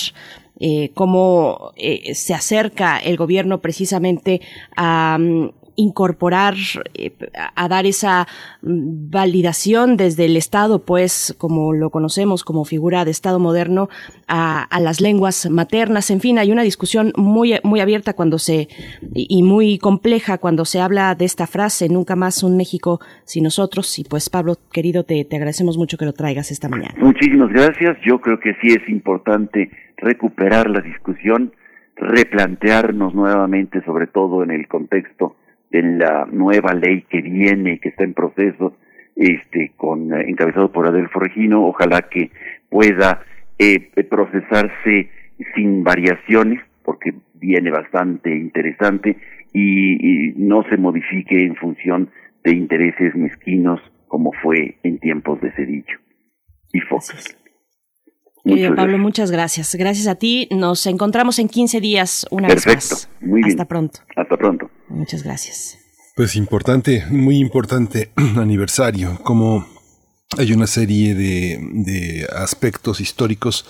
[0.61, 4.41] eh, cómo eh, se acerca el gobierno precisamente
[4.77, 6.55] a mm, incorporar,
[6.95, 7.13] eh,
[7.55, 8.27] a dar esa
[8.63, 13.89] mm, validación desde el Estado, pues, como lo conocemos como figura de Estado moderno,
[14.29, 16.11] a, las lenguas maternas.
[16.11, 18.69] En fin, hay una discusión muy, muy abierta cuando se,
[19.15, 23.99] y muy compleja cuando se habla de esta frase, nunca más un México sin nosotros.
[23.99, 26.95] Y pues, Pablo, querido, te, te agradecemos mucho que lo traigas esta mañana.
[26.99, 27.97] Muchísimas gracias.
[28.05, 31.53] Yo creo que sí es importante recuperar la discusión,
[31.97, 35.37] replantearnos nuevamente, sobre todo en el contexto
[35.75, 38.77] de la nueva ley que viene, que está en proceso,
[39.17, 42.31] este, con eh, encabezado por Adelfo Regino, ojalá que
[42.71, 43.25] pueda
[43.59, 45.11] eh, procesarse
[45.57, 49.17] sin variaciones, porque viene bastante interesante
[49.53, 52.11] y, no se modifique en función
[52.45, 55.99] de intereses mezquinos como fue en tiempos de Cedillo
[56.73, 57.37] y Fox.
[58.77, 59.75] Pablo, muchas gracias.
[59.75, 60.49] Gracias a ti.
[60.51, 63.09] Nos encontramos en 15 días una vez más.
[63.21, 63.53] Muy bien.
[63.53, 64.01] Hasta pronto.
[64.17, 64.71] Hasta pronto.
[64.89, 65.79] Muchas gracias.
[66.15, 69.67] Pues importante, muy importante aniversario, como
[70.39, 73.67] hay una serie de, de aspectos históricos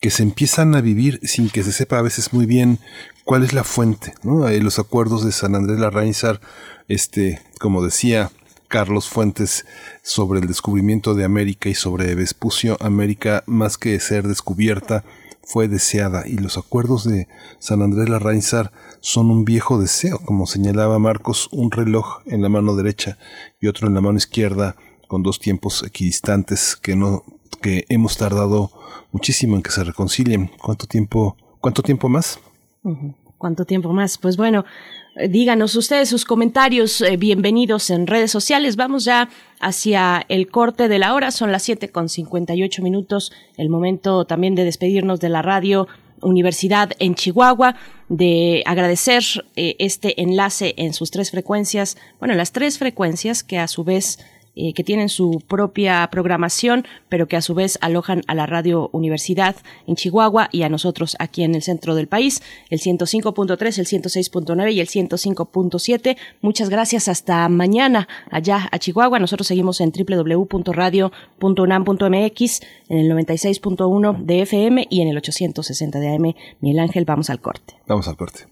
[0.00, 2.78] que se empiezan a vivir sin que se sepa a veces muy bien
[3.24, 4.48] cuál es la fuente, ¿no?
[4.48, 6.40] Los acuerdos de San Andrés Larrainzar,
[6.88, 8.30] este, como decía
[8.72, 9.66] Carlos Fuentes
[10.02, 15.04] sobre el descubrimiento de América y sobre Vespucio, América más que ser descubierta
[15.42, 20.98] fue deseada y los acuerdos de San Andrés Larrainzar son un viejo deseo, como señalaba
[20.98, 23.18] Marcos, un reloj en la mano derecha
[23.60, 24.74] y otro en la mano izquierda
[25.06, 27.24] con dos tiempos equidistantes que no
[27.60, 28.70] que hemos tardado
[29.10, 30.50] muchísimo en que se reconcilien.
[30.62, 32.40] ¿Cuánto tiempo cuánto tiempo más?
[33.36, 34.16] ¿Cuánto tiempo más?
[34.16, 34.64] Pues bueno,
[35.14, 38.76] díganos ustedes sus comentarios, eh, bienvenidos en redes sociales.
[38.76, 39.28] Vamos ya
[39.60, 44.54] hacia el corte de la hora, son las siete con 58 minutos, el momento también
[44.54, 45.86] de despedirnos de la radio
[46.22, 47.76] Universidad en Chihuahua,
[48.08, 49.22] de agradecer
[49.56, 54.18] eh, este enlace en sus tres frecuencias, bueno, las tres frecuencias que a su vez
[54.54, 58.90] eh, que tienen su propia programación, pero que a su vez alojan a la Radio
[58.92, 63.86] Universidad en Chihuahua y a nosotros aquí en el centro del país, el 105.3, el
[63.86, 66.18] 106.9 y el 105.7.
[66.42, 67.08] Muchas gracias.
[67.08, 69.18] Hasta mañana allá a Chihuahua.
[69.18, 76.34] Nosotros seguimos en www.radio.unam.mx, en el 96.1 de FM y en el 860 de AM.
[76.60, 77.76] Miguel Ángel, vamos al corte.
[77.86, 78.51] Vamos al corte.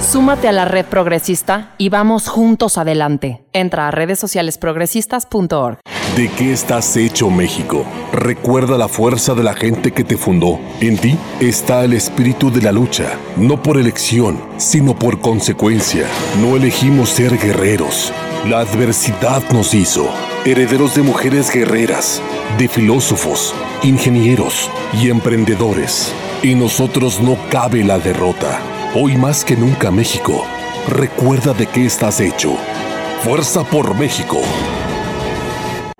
[0.00, 3.44] súmate a la red progresista y vamos juntos adelante.
[3.52, 5.78] Entra a redes sociales progresistas.org.
[6.16, 7.84] ¿De qué estás hecho México?
[8.12, 10.58] Recuerda la fuerza de la gente que te fundó.
[10.80, 16.06] En ti está el espíritu de la lucha, no por elección, sino por consecuencia.
[16.40, 18.12] No elegimos ser guerreros.
[18.48, 20.08] La adversidad nos hizo
[20.46, 22.22] herederos de mujeres guerreras,
[22.56, 26.14] de filósofos, ingenieros y emprendedores.
[26.42, 28.75] Y nosotros no cabe la derrota.
[28.98, 30.46] Hoy más que nunca México,
[30.88, 32.56] recuerda de qué estás hecho.
[33.20, 34.40] Fuerza por México.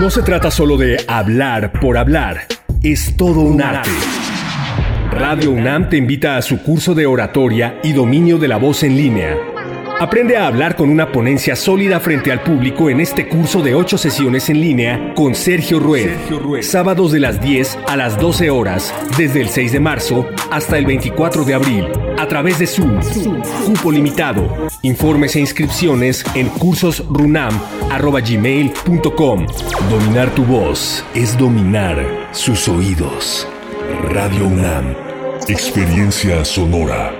[0.00, 2.46] No se trata solo de hablar por hablar,
[2.82, 3.90] es todo un arte.
[5.12, 8.96] Radio UNAM te invita a su curso de oratoria y dominio de la voz en
[8.96, 9.59] línea.
[10.00, 13.98] Aprende a hablar con una ponencia sólida frente al público en este curso de 8
[13.98, 16.62] sesiones en línea con Sergio Rued.
[16.62, 20.86] Sábados de las 10 a las 12 horas, desde el 6 de marzo hasta el
[20.86, 21.86] 24 de abril,
[22.18, 22.98] a través de Zoom.
[23.66, 24.70] Cupo limitado.
[24.80, 29.46] Informes e inscripciones en cursosrunam.gmail.com.
[29.90, 33.46] Dominar tu voz es dominar sus oídos.
[34.08, 34.94] Radio UNAM.
[35.46, 37.19] Experiencia sonora.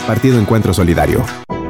[0.11, 1.23] Partido Encuentro Solidario.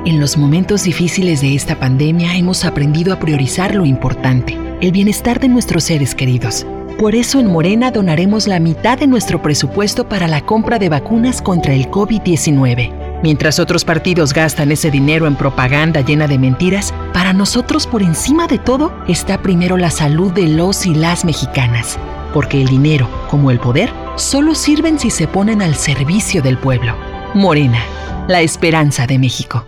[0.03, 5.39] En los momentos difíciles de esta pandemia hemos aprendido a priorizar lo importante, el bienestar
[5.39, 6.65] de nuestros seres queridos.
[6.97, 11.39] Por eso en Morena donaremos la mitad de nuestro presupuesto para la compra de vacunas
[11.39, 13.21] contra el COVID-19.
[13.21, 18.47] Mientras otros partidos gastan ese dinero en propaganda llena de mentiras, para nosotros por encima
[18.47, 21.99] de todo está primero la salud de los y las mexicanas.
[22.33, 27.10] Porque el dinero, como el poder, solo sirven si se ponen al servicio del pueblo.
[27.33, 27.81] Morena,
[28.27, 29.65] la esperanza de México.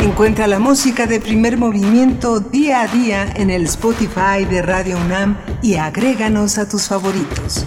[0.00, 5.38] Encuentra la música de primer movimiento día a día en el Spotify de Radio UNAM
[5.62, 7.64] y agréganos a tus favoritos.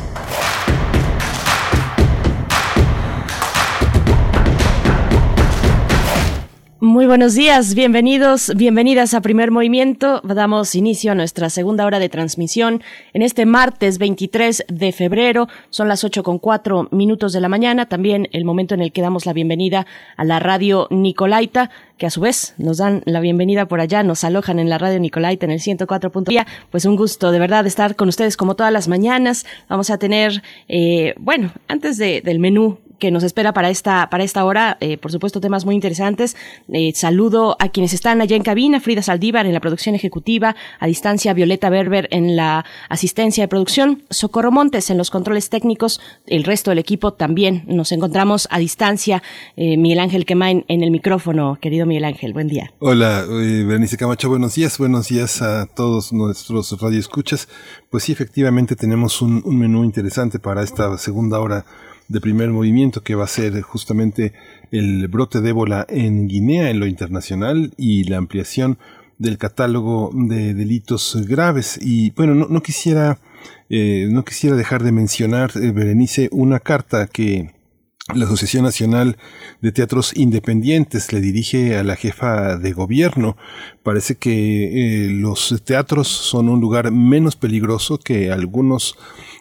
[6.84, 10.20] Muy buenos días, bienvenidos, bienvenidas a Primer Movimiento.
[10.20, 15.48] Damos inicio a nuestra segunda hora de transmisión en este martes 23 de febrero.
[15.70, 17.88] Son las 8 con 4 minutos de la mañana.
[17.88, 22.10] También el momento en el que damos la bienvenida a la radio Nicolaita, que a
[22.10, 25.54] su vez nos dan la bienvenida por allá, nos alojan en la radio Nicolaita en
[25.54, 26.12] el 104.
[26.70, 29.46] Pues un gusto de verdad estar con ustedes como todas las mañanas.
[29.70, 34.24] Vamos a tener, eh, bueno, antes de, del menú que nos espera para esta, para
[34.24, 34.78] esta hora.
[34.80, 36.38] Eh, por supuesto, temas muy interesantes.
[36.72, 40.88] Eh, saludo a quienes están allá en cabina, Frida Saldívar en la producción ejecutiva, a
[40.88, 46.45] distancia Violeta Berber en la asistencia de producción, Socorro Montes en los controles técnicos, el
[46.45, 49.22] resto del equipo también nos encontramos a distancia.
[49.58, 52.72] Eh, Miguel Ángel Quemain en el micrófono, querido Miguel Ángel, buen día.
[52.80, 57.49] Hola, Berenice Camacho, buenos días, buenos días a todos nuestros radioescuchas.
[57.89, 61.66] Pues sí, efectivamente tenemos un, un menú interesante para esta segunda hora
[62.08, 64.34] de primer movimiento que va a ser justamente
[64.72, 68.78] el brote de ébola en Guinea en lo internacional y la ampliación
[69.18, 71.80] del catálogo de delitos graves.
[71.82, 73.20] Y bueno no, quisiera
[73.70, 77.51] eh, no quisiera dejar de mencionar eh, Berenice una carta que
[78.14, 79.18] la Asociación Nacional
[79.62, 83.38] de Teatros Independientes le dirige a la jefa de gobierno.
[83.82, 88.97] Parece que eh, los teatros son un lugar menos peligroso que algunos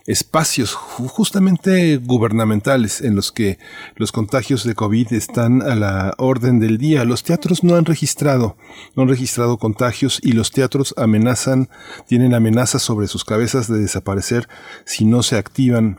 [0.06, 3.58] espacios justamente gubernamentales en los que
[3.96, 7.04] los contagios de COVID están a la orden del día.
[7.04, 8.56] Los teatros no han registrado,
[8.94, 11.68] no han registrado contagios y los teatros amenazan,
[12.06, 14.48] tienen amenazas sobre sus cabezas de desaparecer
[14.84, 15.98] si no se activan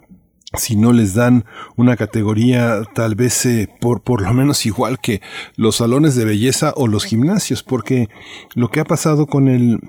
[0.57, 1.45] si no les dan
[1.75, 5.21] una categoría tal vez eh, por, por lo menos igual que
[5.55, 8.09] los salones de belleza o los gimnasios, porque
[8.53, 9.79] lo que ha pasado con el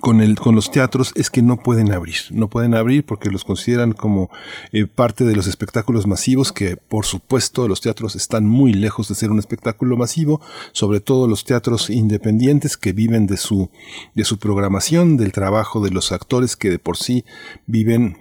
[0.00, 3.42] con, el, con los teatros es que no pueden abrir, no pueden abrir porque los
[3.42, 4.30] consideran como
[4.72, 9.16] eh, parte de los espectáculos masivos que por supuesto los teatros están muy lejos de
[9.16, 10.40] ser un espectáculo masivo,
[10.72, 13.70] sobre todo los teatros independientes que viven de su,
[14.14, 17.24] de su programación, del trabajo de los actores que de por sí
[17.66, 18.18] viven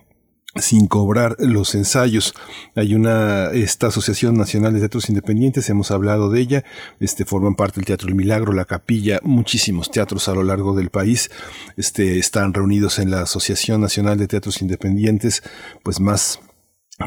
[0.62, 2.34] sin cobrar los ensayos.
[2.76, 6.64] Hay una, esta Asociación Nacional de Teatros Independientes, hemos hablado de ella,
[7.00, 10.90] este, forman parte del Teatro El Milagro, La Capilla, muchísimos teatros a lo largo del
[10.90, 11.30] país,
[11.78, 15.44] este, están reunidos en la Asociación Nacional de Teatros Independientes,
[15.84, 16.40] pues más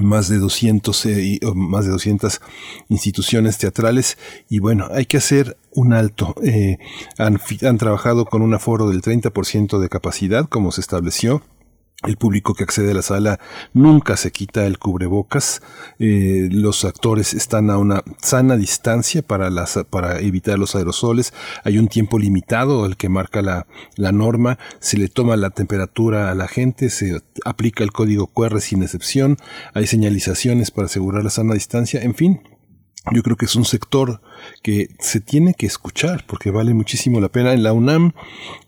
[0.01, 2.41] más de 200 eh, más de 200
[2.89, 4.17] instituciones teatrales
[4.49, 6.79] y bueno hay que hacer un alto eh,
[7.19, 11.43] han, han trabajado con un aforo del 30% de capacidad como se estableció
[12.07, 13.41] el público que accede a la sala
[13.73, 15.63] nunca se quita el cubrebocas.
[15.99, 21.33] Eh, los actores están a una sana distancia para, las, para evitar los aerosoles.
[21.65, 24.59] Hay un tiempo limitado al que marca la, la norma.
[24.81, 26.91] Se le toma la temperatura a la gente.
[26.91, 29.37] Se aplica el código QR sin excepción.
[29.75, 32.03] Hay señalizaciones para asegurar la sana distancia.
[32.03, 32.41] En fin,
[33.11, 34.21] yo creo que es un sector
[34.63, 37.53] que se tiene que escuchar porque vale muchísimo la pena.
[37.53, 38.13] En la UNAM,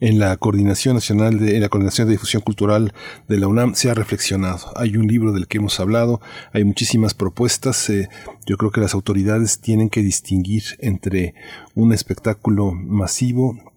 [0.00, 2.92] en la Coordinación Nacional de, en la Coordinación de Difusión Cultural
[3.28, 4.72] de la UNAM se ha reflexionado.
[4.76, 6.20] Hay un libro del que hemos hablado,
[6.52, 7.88] hay muchísimas propuestas.
[7.90, 8.08] Eh,
[8.44, 11.34] yo creo que las autoridades tienen que distinguir entre
[11.74, 13.73] un espectáculo masivo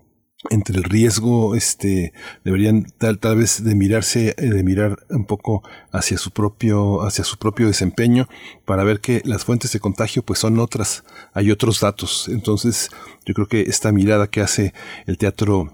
[0.49, 5.63] entre el riesgo, este, deberían tal, tal vez de mirarse, eh, de mirar un poco
[5.91, 8.27] hacia su propio, hacia su propio desempeño
[8.65, 12.27] para ver que las fuentes de contagio pues son otras, hay otros datos.
[12.29, 12.89] Entonces,
[13.25, 14.73] yo creo que esta mirada que hace
[15.05, 15.73] el teatro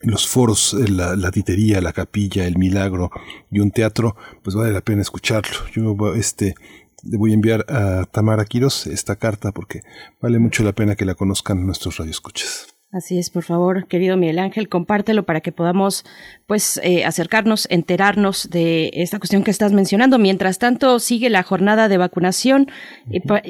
[0.00, 3.10] los foros, eh, la, titería, la capilla, el milagro
[3.50, 5.56] y un teatro, pues vale la pena escucharlo.
[5.74, 6.54] Yo este
[7.02, 9.82] le voy a enviar a Tamara Quiros esta carta porque
[10.20, 12.77] vale mucho la pena que la conozcan nuestros radioescuchas.
[12.90, 16.06] Así es, por favor, querido Miguel Ángel, compártelo para que podamos,
[16.46, 20.18] pues, eh, acercarnos, enterarnos de esta cuestión que estás mencionando.
[20.18, 22.70] Mientras tanto, sigue la jornada de vacunación.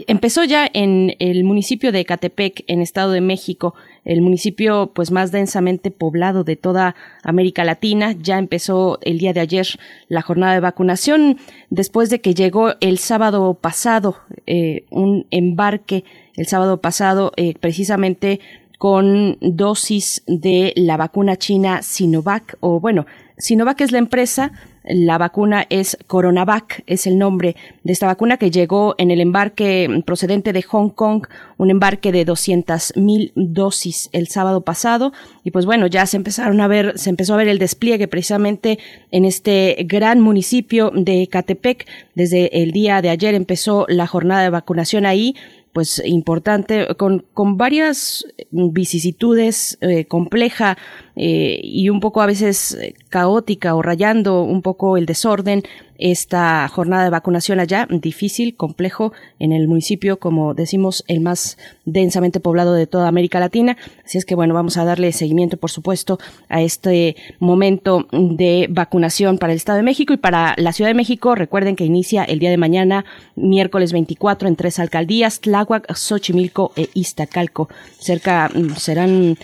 [0.08, 3.74] Empezó ya en el municipio de Ecatepec, en Estado de México,
[4.04, 8.16] el municipio, pues, más densamente poblado de toda América Latina.
[8.20, 9.68] Ya empezó el día de ayer
[10.08, 11.38] la jornada de vacunación,
[11.70, 14.16] después de que llegó el sábado pasado
[14.46, 16.02] eh, un embarque,
[16.34, 18.40] el sábado pasado, eh, precisamente
[18.78, 23.06] con dosis de la vacuna china Sinovac, o bueno,
[23.36, 24.52] Sinovac es la empresa,
[24.88, 30.02] la vacuna es Coronavac, es el nombre de esta vacuna que llegó en el embarque
[30.06, 31.26] procedente de Hong Kong,
[31.58, 35.12] un embarque de 200 mil dosis el sábado pasado.
[35.44, 38.78] Y pues bueno, ya se empezaron a ver, se empezó a ver el despliegue precisamente
[39.10, 41.86] en este gran municipio de Catepec.
[42.14, 45.34] Desde el día de ayer empezó la jornada de vacunación ahí
[45.72, 50.78] pues importante, con, con varias vicisitudes, eh, compleja
[51.20, 55.64] eh, y un poco a veces eh, caótica o rayando un poco el desorden
[55.98, 62.38] esta jornada de vacunación allá, difícil, complejo, en el municipio, como decimos, el más densamente
[62.38, 63.76] poblado de toda América Latina.
[64.04, 69.38] Así es que, bueno, vamos a darle seguimiento, por supuesto, a este momento de vacunación
[69.38, 71.34] para el Estado de México y para la Ciudad de México.
[71.34, 73.04] Recuerden que inicia el día de mañana,
[73.34, 77.68] miércoles 24, en tres alcaldías, Tláhuac, Xochimilco e Iztacalco.
[77.98, 79.36] Cerca mm, serán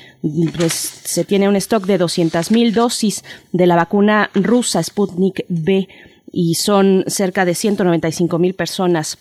[0.56, 5.88] pues se tiene un stock de 200.000 dosis de la vacuna rusa Sputnik B
[6.32, 9.18] y son cerca de 195 mil personas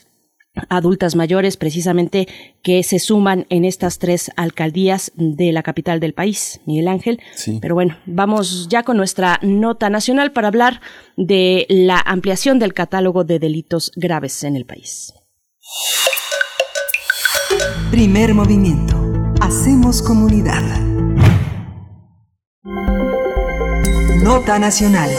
[0.70, 2.28] adultas mayores precisamente
[2.62, 7.20] que se suman en estas tres alcaldías de la capital del país, Miguel Ángel.
[7.60, 10.82] Pero bueno, vamos ya con nuestra nota nacional para hablar
[11.18, 15.14] de la ampliación del catálogo de delitos graves en el país.
[17.90, 19.00] Primer movimiento.
[19.42, 20.93] Hacemos comunidad.
[24.24, 25.10] Nota nacional.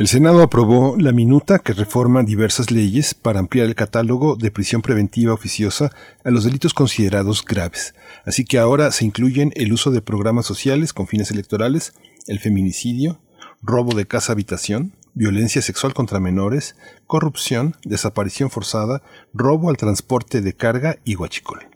[0.00, 4.82] El Senado aprobó la minuta que reforma diversas leyes para ampliar el catálogo de prisión
[4.82, 5.92] preventiva oficiosa
[6.24, 7.94] a los delitos considerados graves.
[8.26, 11.94] Así que ahora se incluyen el uso de programas sociales con fines electorales,
[12.26, 13.20] el feminicidio,
[13.62, 16.74] robo de casa-habitación, violencia sexual contra menores,
[17.06, 19.00] corrupción, desaparición forzada,
[19.32, 21.73] robo al transporte de carga y huachicol.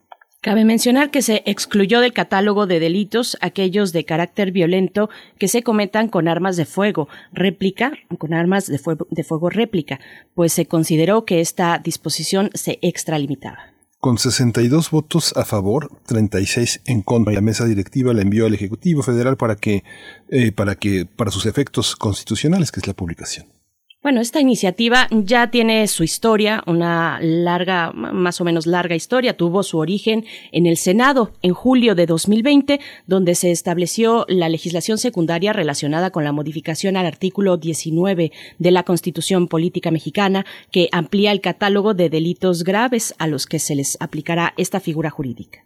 [0.48, 5.62] Cabe mencionar que se excluyó del catálogo de delitos aquellos de carácter violento que se
[5.62, 10.00] cometan con armas de fuego réplica, con armas de fuego, de fuego réplica,
[10.34, 13.58] pues se consideró que esta disposición se extralimitaba.
[14.00, 19.02] Con 62 votos a favor, 36 en contra, la mesa directiva la envió al Ejecutivo
[19.02, 19.84] Federal para que,
[20.30, 23.57] eh, para que, para sus efectos constitucionales, que es la publicación.
[24.00, 29.36] Bueno, esta iniciativa ya tiene su historia, una larga, más o menos larga historia.
[29.36, 32.78] Tuvo su origen en el Senado en julio de 2020,
[33.08, 38.84] donde se estableció la legislación secundaria relacionada con la modificación al artículo 19 de la
[38.84, 43.96] Constitución Política Mexicana, que amplía el catálogo de delitos graves a los que se les
[44.00, 45.64] aplicará esta figura jurídica.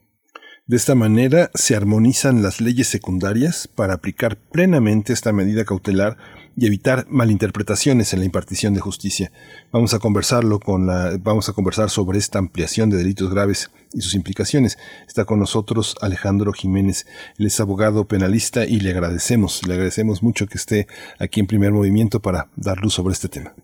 [0.65, 6.17] De esta manera se armonizan las leyes secundarias para aplicar plenamente esta medida cautelar
[6.57, 9.31] y evitar malinterpretaciones en la impartición de justicia.
[9.73, 14.01] Vamos a conversarlo con la, vamos a conversar sobre esta ampliación de delitos graves y
[14.01, 14.79] sus implicaciones.
[15.07, 17.07] Está con nosotros Alejandro Jiménez,
[17.39, 20.87] él es abogado penalista y le agradecemos, le agradecemos mucho que esté
[21.19, 23.55] aquí en primer movimiento para dar luz sobre este tema.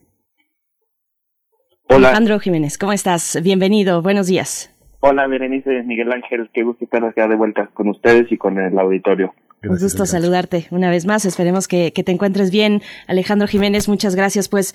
[1.90, 2.08] Hola.
[2.08, 3.38] Alejandro Jiménez, ¿cómo estás?
[3.42, 4.74] Bienvenido, buenos días.
[5.00, 8.76] Hola, Berenice, Miguel Ángel, qué gusto estar acá de vuelta con ustedes y con el
[8.78, 9.32] auditorio.
[9.62, 11.24] Un gusto saludarte una vez más.
[11.24, 12.80] Esperemos que, que, te encuentres bien.
[13.08, 14.48] Alejandro Jiménez, muchas gracias.
[14.48, 14.74] Pues,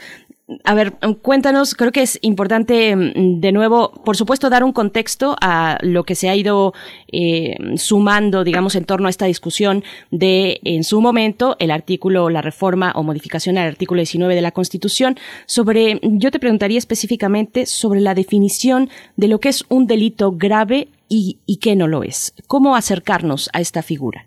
[0.65, 5.38] a ver, cuéntanos, creo que es importante mm, de nuevo, por supuesto, dar un contexto
[5.39, 6.73] a lo que se ha ido
[7.11, 12.41] eh, sumando, digamos, en torno a esta discusión de, en su momento, el artículo, la
[12.41, 15.17] reforma o modificación al artículo 19 de la Constitución.
[15.45, 20.89] Sobre, yo te preguntaría específicamente sobre la definición de lo que es un delito grave
[21.07, 22.34] y, y qué no lo es.
[22.47, 24.25] ¿Cómo acercarnos a esta figura?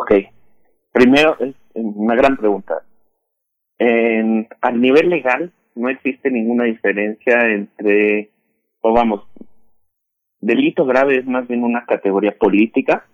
[0.00, 0.12] Ok.
[0.92, 2.82] Primero, es una gran pregunta.
[3.78, 8.30] En, a nivel legal, no existe ninguna diferencia entre,
[8.80, 9.26] o vamos,
[10.40, 13.06] delito grave es más bien una categoría política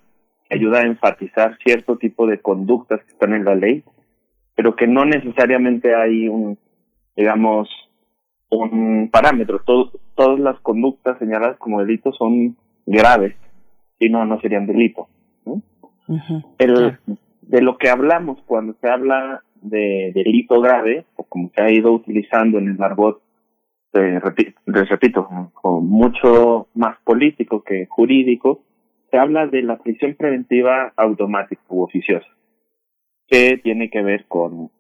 [0.47, 3.82] que ayuda a enfatizar cierto tipo de conductas que están en la ley,
[4.55, 6.59] pero que no necesariamente hay un,
[7.16, 7.69] digamos,
[8.51, 9.62] un parámetro.
[9.65, 13.35] todas las conductas señaladas como delitos son graves,
[13.98, 15.14] si no, no serían delitos
[16.59, 16.98] el,
[17.43, 21.93] De lo que hablamos cuando se habla de delito grave, o como se ha ido
[21.93, 23.20] utilizando en el argot,
[23.93, 25.28] les repito,
[25.81, 28.62] mucho más político que jurídico,
[29.10, 32.26] se habla de la prisión preventiva automática u oficiosa,
[33.28, 34.70] que tiene que ver con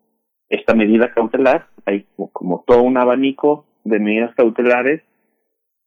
[0.48, 1.68] esta medida cautelar.
[1.86, 5.02] Hay como todo un abanico de medidas cautelares,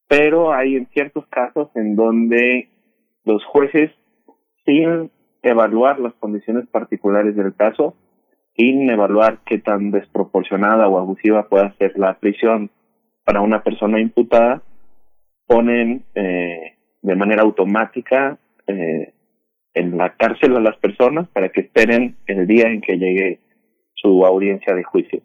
[0.08, 2.70] pero hay en ciertos casos en donde
[3.26, 3.92] los jueces,
[4.66, 5.12] sin
[5.50, 7.96] evaluar las condiciones particulares del caso,
[8.56, 12.72] sin evaluar qué tan desproporcionada o abusiva pueda ser la prisión
[13.24, 14.62] para una persona imputada,
[15.46, 18.38] ponen eh, de manera automática
[18.68, 19.14] eh,
[19.74, 23.40] en la cárcel a las personas para que esperen el día en que llegue
[23.94, 25.22] su audiencia de juicio.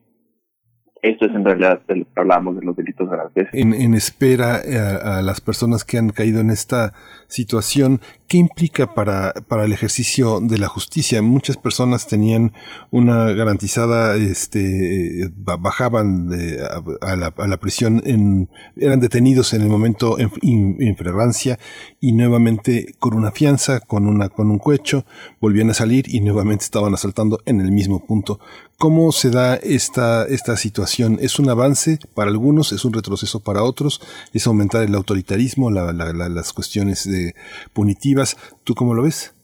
[1.02, 3.48] Esto es en realidad de de los delitos graves.
[3.52, 6.92] En, en espera a, eh, a, las personas que han caído en esta
[7.26, 11.20] situación, ¿qué implica para, para el ejercicio de la justicia?
[11.20, 12.52] Muchas personas tenían
[12.92, 19.62] una garantizada, este, bajaban de, a, a, la, a, la, prisión, en, eran detenidos en
[19.62, 20.30] el momento en,
[20.78, 21.58] en, fragancia
[22.00, 25.04] y nuevamente con una fianza, con, una, con un cohecho,
[25.40, 28.38] volvían a salir y nuevamente estaban asaltando en el mismo punto.
[28.82, 31.18] ¿Cómo se da esta, esta situación?
[31.20, 32.72] ¿Es un avance para algunos?
[32.72, 34.00] ¿Es un retroceso para otros?
[34.34, 37.32] ¿Es aumentar el autoritarismo, la, la, la, las cuestiones de
[37.72, 38.34] punitivas?
[38.64, 39.36] ¿Tú cómo lo ves?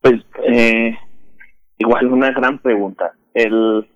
[0.00, 0.96] Pues eh,
[1.76, 3.12] igual una gran pregunta.
[3.34, 3.86] El,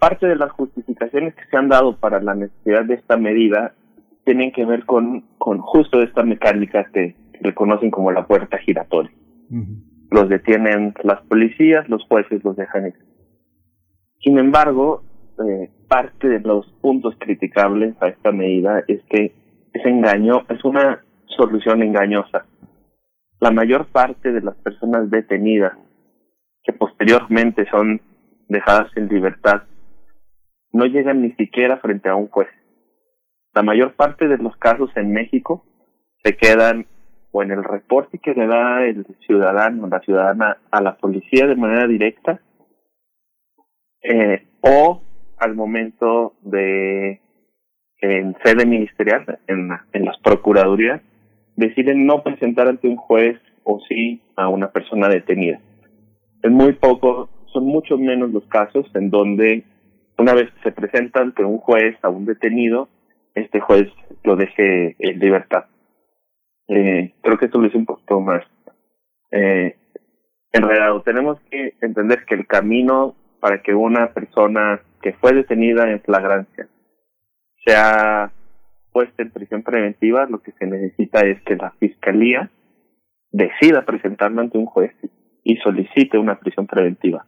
[0.00, 3.72] parte de las justificaciones que se han dado para la necesidad de esta medida
[4.24, 9.12] tienen que ver con, con justo esta mecánica que reconocen como la puerta giratoria.
[9.48, 9.84] Uh -huh.
[10.10, 12.86] Los detienen las policías, los jueces los dejan
[14.20, 15.02] sin embargo,
[15.38, 19.32] eh, parte de los puntos criticables a esta medida es que
[19.72, 22.46] es engaño, es una solución engañosa.
[23.40, 25.72] La mayor parte de las personas detenidas
[26.64, 28.00] que posteriormente son
[28.48, 29.62] dejadas en libertad
[30.72, 32.48] no llegan ni siquiera frente a un juez.
[33.54, 35.64] La mayor parte de los casos en México
[36.22, 36.86] se quedan
[37.30, 41.56] o en el reporte que le da el ciudadano la ciudadana a la policía de
[41.56, 42.40] manera directa
[44.02, 45.02] eh, o
[45.38, 47.20] al momento de
[48.00, 51.02] en sede ministerial, en, en las procuradurías,
[51.56, 55.60] deciden no presentar ante un juez o sí a una persona detenida.
[56.42, 59.64] Es muy poco, son mucho menos los casos en donde
[60.16, 62.88] una vez se presenta ante un juez a un detenido,
[63.34, 63.88] este juez
[64.24, 65.64] lo deje en libertad.
[66.68, 68.44] Eh, creo que esto lo un poquito más
[69.30, 69.76] eh,
[70.52, 71.02] enredado.
[71.02, 76.68] Tenemos que entender que el camino para que una persona que fue detenida en flagrancia
[77.64, 78.32] sea
[78.92, 82.50] puesta en prisión preventiva, lo que se necesita es que la fiscalía
[83.30, 84.92] decida presentarlo ante un juez
[85.44, 87.26] y solicite una prisión preventiva.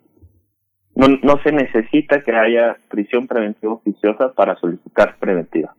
[0.94, 5.74] No, no se necesita que haya prisión preventiva oficiosa para solicitar preventiva.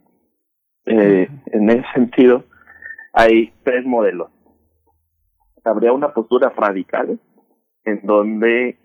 [0.86, 2.46] Eh, en ese sentido,
[3.14, 4.32] hay tres modelos.
[5.64, 7.20] Habría una postura radical
[7.84, 8.78] en donde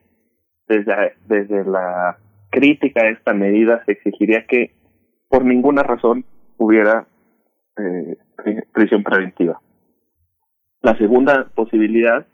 [0.69, 2.19] desde, desde la
[2.51, 4.73] crítica a esta medida se exigiría que
[5.29, 6.25] por ninguna razón
[6.57, 7.07] hubiera
[7.77, 8.17] eh,
[8.73, 9.61] prisión preventiva.
[10.83, 12.27] La segunda posibilidad,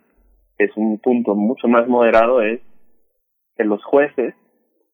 [0.58, 2.60] es un punto mucho más moderado, es
[3.56, 4.34] que los jueces,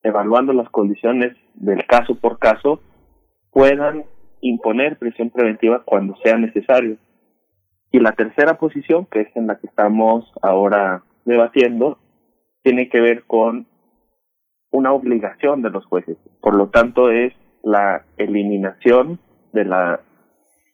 [0.03, 2.81] evaluando las condiciones del caso por caso,
[3.51, 4.05] puedan
[4.41, 6.97] imponer prisión preventiva cuando sea necesario.
[7.91, 11.99] Y la tercera posición, que es en la que estamos ahora debatiendo,
[12.63, 13.67] tiene que ver con
[14.71, 16.17] una obligación de los jueces.
[16.41, 17.33] Por lo tanto, es
[17.63, 19.19] la eliminación
[19.53, 20.01] de la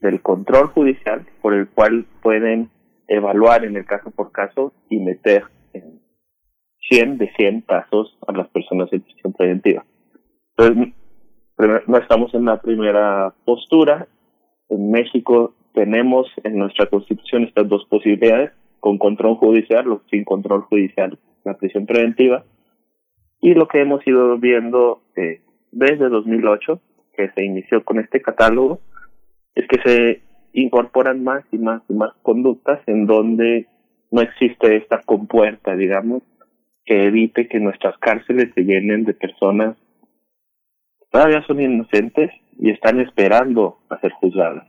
[0.01, 2.71] del control judicial por el cual pueden
[3.09, 6.01] evaluar en el caso por caso y meter en
[6.91, 9.85] 100 de 100 casos a las personas en prisión preventiva.
[10.57, 10.95] Entonces,
[11.87, 14.07] no estamos en la primera postura.
[14.69, 20.63] En México tenemos en nuestra constitución estas dos posibilidades, con control judicial o sin control
[20.63, 22.45] judicial la prisión preventiva.
[23.41, 26.81] Y lo que hemos ido viendo eh, desde 2008,
[27.17, 28.81] que se inició con este catálogo,
[29.55, 30.23] es que se
[30.53, 33.67] incorporan más y más y más conductas en donde
[34.11, 36.23] no existe esta compuerta, digamos,
[36.85, 39.77] que evite que nuestras cárceles se llenen de personas
[40.99, 44.67] que todavía son inocentes y están esperando a ser juzgadas.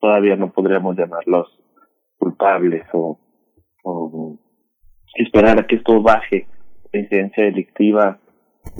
[0.00, 1.48] Todavía no podríamos llamarlos
[2.18, 3.18] culpables o,
[3.82, 4.38] o
[5.14, 6.46] esperar a que esto baje
[6.92, 8.18] la incidencia delictiva.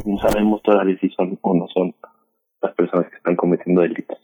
[0.05, 1.95] No sabemos todavía si son o no son
[2.63, 4.19] las personas que están cometiendo delitos.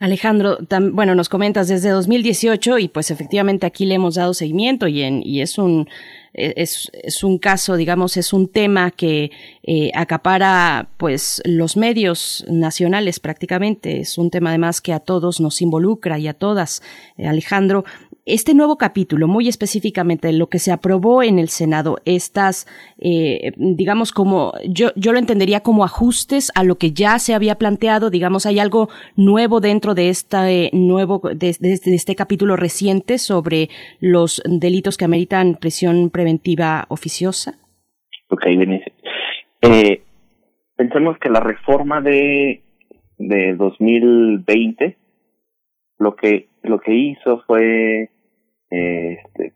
[0.00, 0.58] Alejandro,
[0.92, 5.22] bueno, nos comentas desde 2018 y pues efectivamente aquí le hemos dado seguimiento y, en,
[5.24, 5.88] y es un
[6.32, 9.30] es, es un caso, digamos, es un tema que
[9.62, 14.00] eh, acapara pues los medios nacionales prácticamente.
[14.00, 16.82] Es un tema además que a todos nos involucra y a todas.
[17.16, 17.84] Eh, Alejandro,
[18.26, 22.66] este nuevo capítulo, muy específicamente lo que se aprobó en el Senado, estas,
[22.98, 27.56] eh, digamos, como yo, yo lo entendería como ajustes a lo que ya se había
[27.56, 33.68] planteado, digamos, hay algo nuevo dentro de este nuevo, de, este capítulo reciente sobre
[34.00, 37.58] los delitos que ameritan prisión preventiva oficiosa.
[38.28, 38.92] Ok, Denise.
[39.62, 40.02] Eh,
[40.76, 42.62] pensemos que la reforma de,
[43.18, 44.96] de 2020
[46.00, 48.10] lo que lo que hizo fue
[48.70, 49.52] este,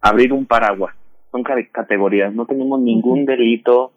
[0.00, 0.94] abrir un paraguas.
[1.30, 2.32] Son categorías.
[2.32, 3.92] No tenemos ningún delito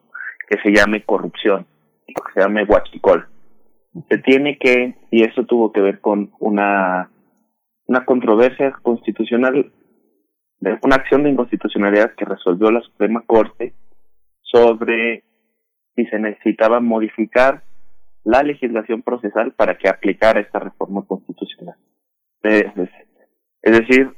[0.47, 1.65] que se llame corrupción,
[2.05, 3.27] que se llame guachicol.
[4.09, 7.09] Se tiene que, y eso tuvo que ver con una,
[7.87, 9.71] una controversia constitucional,
[10.81, 13.73] una acción de inconstitucionalidad que resolvió la Suprema Corte
[14.41, 15.23] sobre
[15.95, 17.63] si se necesitaba modificar
[18.23, 21.75] la legislación procesal para que aplicara esta reforma constitucional.
[22.43, 22.73] Es,
[23.63, 24.11] decir,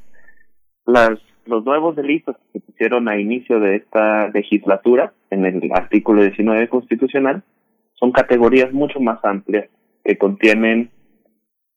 [0.86, 1.12] las,
[1.46, 6.68] los nuevos delitos que se pusieron a inicio de esta legislatura en el artículo 19
[6.70, 7.44] constitucional
[7.94, 9.70] son categorías mucho más amplias
[10.04, 10.92] que contienen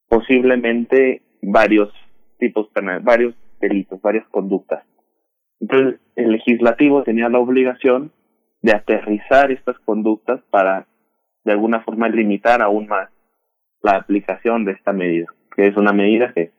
[0.09, 1.93] posiblemente varios
[2.39, 4.85] tipos penales, varios delitos, varias conductas.
[5.60, 8.12] Entonces, el legislativo tenía la obligación
[8.62, 10.86] de aterrizar estas conductas para
[11.44, 13.10] de alguna forma limitar aún más
[13.82, 16.52] la aplicación de esta medida, que es una medida que,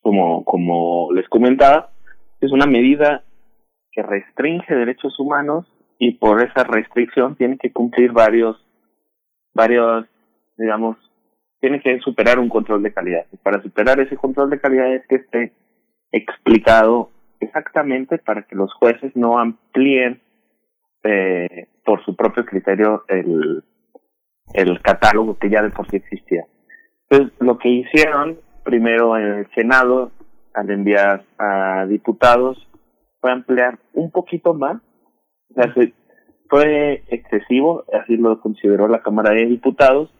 [0.00, 1.90] como, como les comentaba,
[2.40, 3.24] es una medida
[3.92, 5.66] que restringe derechos humanos
[5.98, 8.56] y por esa restricción tiene que cumplir varios,
[9.54, 10.06] varios,
[10.56, 10.96] digamos,
[11.60, 13.26] tiene que superar un control de calidad.
[13.32, 15.52] Y para superar ese control de calidad es que esté
[16.12, 20.20] explicado exactamente para que los jueces no amplíen
[21.04, 23.62] eh, por su propio criterio el,
[24.52, 26.44] el catálogo que ya de por sí existía.
[27.08, 30.10] Entonces, lo que hicieron primero en el Senado,
[30.54, 32.66] al enviar a diputados,
[33.20, 34.80] fue ampliar un poquito más.
[35.50, 35.72] O sea,
[36.48, 40.12] fue excesivo, así lo consideró la Cámara de Diputados,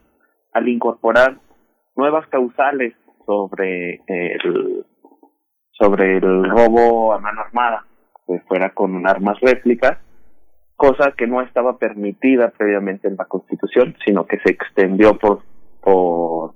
[0.53, 1.37] al incorporar
[1.95, 2.93] nuevas causales
[3.25, 4.85] sobre el
[5.71, 7.85] sobre el robo a mano armada,
[8.25, 9.97] que fuera con armas réplicas,
[10.75, 15.41] cosa que no estaba permitida previamente en la Constitución, sino que se extendió por,
[15.81, 16.53] por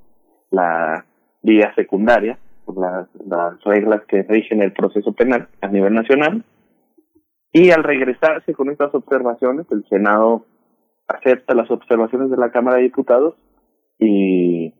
[0.51, 1.05] la
[1.41, 6.43] vía secundaria, por las, las reglas que rigen el proceso penal a nivel nacional.
[7.51, 10.45] Y al regresarse con estas observaciones, el Senado
[11.07, 13.35] acepta las observaciones de la Cámara de Diputados
[13.97, 14.73] y,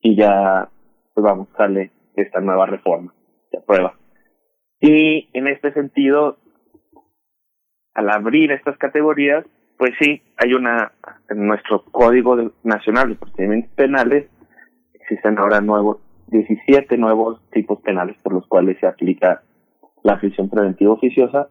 [0.00, 0.68] y ya,
[1.14, 3.14] pues vamos, sale esta nueva reforma,
[3.50, 3.94] se aprueba.
[4.80, 6.36] Y en este sentido,
[7.94, 9.46] al abrir estas categorías,
[9.84, 10.92] pues sí, hay una,
[11.28, 14.30] en nuestro Código Nacional de Procedimientos Penales,
[14.94, 15.98] existen ahora nuevos,
[16.28, 19.42] 17 nuevos tipos penales por los cuales se aplica
[20.02, 21.48] la prisión preventiva oficiosa,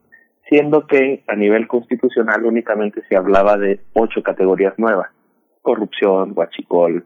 [0.49, 5.11] siendo que a nivel constitucional únicamente se hablaba de ocho categorías nuevas,
[5.61, 7.05] corrupción, guachicol,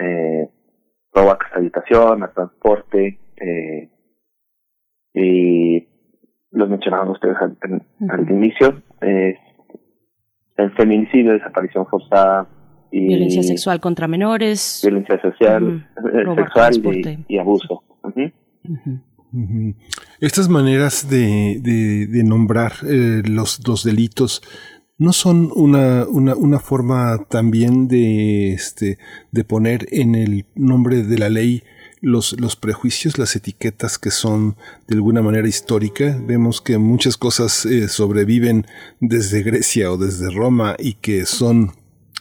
[0.00, 0.50] eh,
[1.12, 3.88] robo a habitación, a transporte, eh,
[5.14, 5.86] y
[6.50, 7.56] los mencionaban ustedes al,
[8.10, 9.38] al inicio, es
[10.56, 12.48] el feminicidio, desaparición forzada
[12.90, 17.82] y violencia sexual contra menores, violencia social, eh, sexual y, abuso.
[20.20, 24.42] Estas maneras de, de, nombrar eh, los, los delitos
[24.98, 28.98] no son una, una, una forma también de, este,
[29.30, 31.62] de poner en el nombre de la ley
[32.00, 34.56] los, los prejuicios, las etiquetas que son
[34.86, 36.18] de alguna manera histórica.
[36.26, 38.66] Vemos que muchas cosas eh, sobreviven
[39.00, 41.72] desde Grecia o desde Roma y que son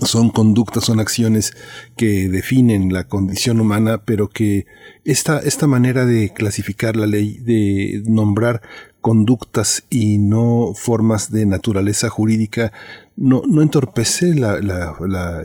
[0.01, 1.53] son conductas, son acciones
[1.95, 4.65] que definen la condición humana, pero que
[5.05, 8.61] esta, esta manera de clasificar la ley, de nombrar
[8.99, 12.73] conductas y no formas de naturaleza jurídica,
[13.15, 15.43] ¿no, no entorpece la, la, la,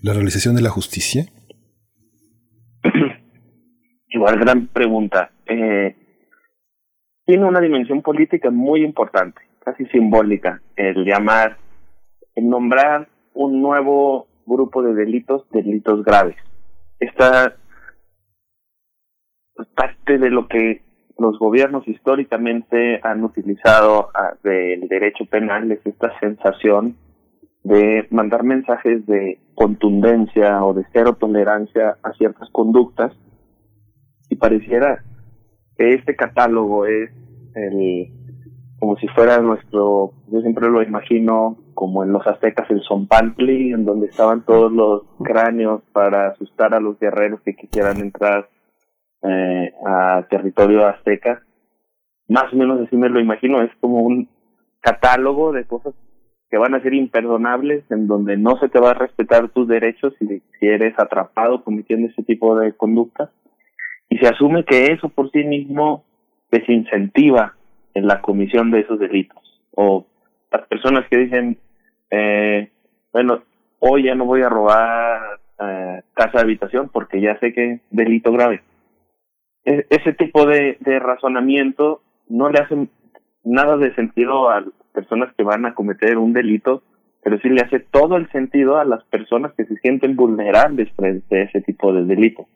[0.00, 1.30] la realización de la justicia?
[4.10, 5.30] Igual, gran pregunta.
[5.46, 5.96] Eh,
[7.24, 11.58] tiene una dimensión política muy importante, casi simbólica, el llamar,
[12.34, 16.36] el nombrar un nuevo grupo de delitos, delitos graves.
[16.98, 17.54] Esta
[19.76, 20.82] parte de lo que
[21.18, 26.96] los gobiernos históricamente han utilizado ah, del derecho penal es esta sensación
[27.62, 33.12] de mandar mensajes de contundencia o de cero tolerancia a ciertas conductas
[34.40, 35.04] pareciera
[35.76, 37.10] que este catálogo es
[37.54, 38.10] el
[38.80, 43.84] como si fuera nuestro, yo siempre lo imagino como en los aztecas el Zompantli, en
[43.84, 48.48] donde estaban todos los cráneos para asustar a los guerreros que quisieran entrar
[49.22, 51.42] eh, a territorio azteca,
[52.26, 54.30] más o menos así me lo imagino, es como un
[54.80, 55.94] catálogo de cosas
[56.48, 60.14] que van a ser imperdonables, en donde no se te va a respetar tus derechos
[60.18, 60.26] si,
[60.58, 63.28] si eres atrapado cometiendo ese tipo de conductas,
[64.10, 66.04] y se asume que eso por sí mismo
[66.50, 67.54] desincentiva
[67.94, 69.38] en la comisión de esos delitos.
[69.74, 70.04] O
[70.50, 71.58] las personas que dicen,
[72.10, 72.70] eh,
[73.12, 73.44] bueno,
[73.78, 77.80] hoy ya no voy a robar eh, casa de habitación porque ya sé que es
[77.90, 78.62] delito grave.
[79.64, 82.88] E ese tipo de, razonamiento no le hace
[83.44, 86.82] nada de sentido a personas que van a cometer un delito,
[87.22, 91.40] pero sí le hace todo el sentido a las personas que se sienten vulnerables frente
[91.40, 92.48] a ese tipo de delito.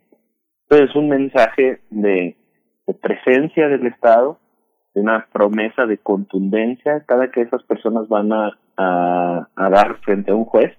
[0.64, 2.36] Entonces es un mensaje de,
[3.00, 4.38] presencia del Estado,
[4.94, 8.58] de una promesa de contundencia cada que esas personas van a,
[9.56, 10.72] dar frente a un juez,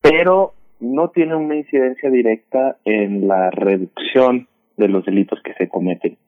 [0.00, 6.18] pero no tiene una incidencia directa en la reducción de los delitos que se cometen.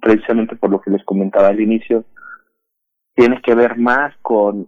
[0.00, 2.04] Precisamente por lo que les comentaba al inicio,
[3.14, 4.66] tiene que ver más con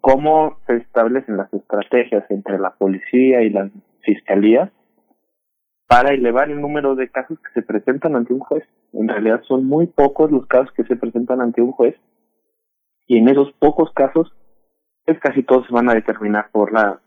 [0.00, 3.70] cómo se establecen las estrategias entre la policía y la
[4.00, 4.72] fiscalía
[5.86, 8.64] para elevar el número de casos que se presentan ante un juez.
[8.92, 11.96] En realidad son muy pocos los casos que se presentan ante un juez
[13.06, 14.32] y en esos pocos casos
[15.04, 17.00] pues casi todos se van a determinar por la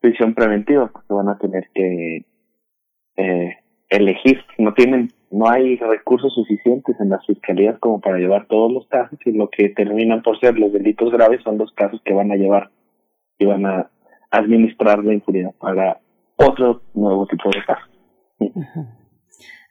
[0.00, 2.26] prisión preventiva porque van a tener que
[3.16, 3.56] eh,
[3.88, 8.86] elegir no tienen no hay recursos suficientes en las fiscalías como para llevar todos los
[8.88, 12.30] casos y lo que terminan por ser los delitos graves son los casos que van
[12.30, 12.70] a llevar
[13.38, 13.90] y van a
[14.30, 16.00] administrar la impunidad para
[16.36, 17.95] otro nuevo tipo de casos.
[18.38, 18.86] 嗯哼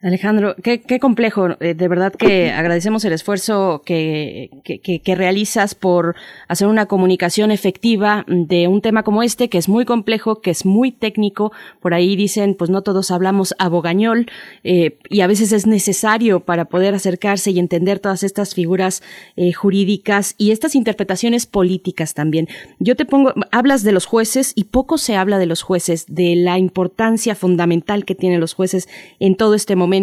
[0.06, 1.56] Alejandro, qué, qué complejo.
[1.58, 6.14] Eh, de verdad que agradecemos el esfuerzo que, que, que, realizas por
[6.46, 10.64] hacer una comunicación efectiva de un tema como este, que es muy complejo, que es
[10.64, 11.50] muy técnico.
[11.80, 14.30] Por ahí dicen, pues no todos hablamos abogañol
[14.62, 19.02] eh, y a veces es necesario para poder acercarse y entender todas estas figuras
[19.34, 22.46] eh, jurídicas y estas interpretaciones políticas también.
[22.78, 26.36] Yo te pongo, hablas de los jueces y poco se habla de los jueces, de
[26.36, 28.88] la importancia fundamental que tienen los jueces
[29.18, 29.95] en todo este momento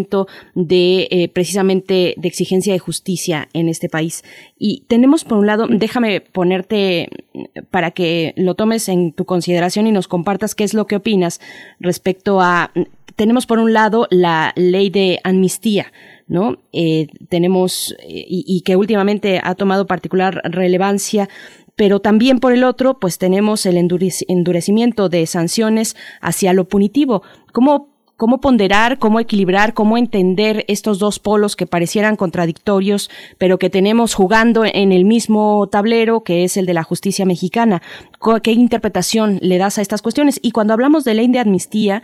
[0.56, 4.24] de eh, precisamente de exigencia de justicia en este país.
[4.58, 7.10] Y tenemos por un lado, déjame ponerte
[7.72, 11.40] para que lo tomes en tu consideración y nos compartas qué es lo que opinas
[11.80, 12.72] respecto a,
[13.16, 15.92] tenemos por un lado la ley de amnistía,
[16.28, 16.58] ¿no?
[16.72, 21.30] Eh, tenemos, y, y, que últimamente ha tomado particular relevancia,
[21.76, 27.24] pero también por el otro, pues tenemos el endurecimiento de sanciones hacia lo punitivo.
[27.52, 33.70] ¿Cómo cómo ponderar, cómo equilibrar, cómo entender estos dos polos que parecieran contradictorios, pero que
[33.70, 37.82] tenemos jugando en el mismo tablero, que es el de la justicia mexicana.
[38.42, 40.40] ¿Qué interpretación le das a estas cuestiones?
[40.42, 42.04] Y cuando hablamos de ley de amnistía,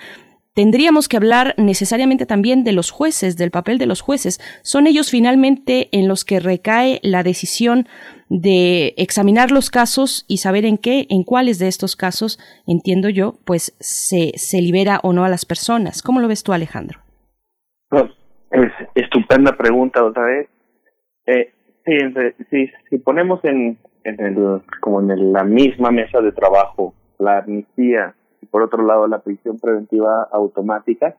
[0.59, 4.41] tendríamos que hablar necesariamente también de los jueces, del papel de los jueces.
[4.61, 7.87] Son ellos finalmente en los que recae la decisión
[8.27, 13.35] de examinar los casos y saber en qué, en cuáles de estos casos, entiendo yo,
[13.45, 16.01] pues se, se libera o no a las personas.
[16.03, 16.99] ¿Cómo lo ves tú, Alejandro?
[17.87, 18.11] Pues,
[18.51, 20.49] es estupenda pregunta otra vez.
[21.25, 21.53] Eh,
[22.49, 28.13] sí, si ponemos en, en el, como en la misma mesa de trabajo la amnistía
[28.51, 31.15] por otro lado la prisión preventiva automática,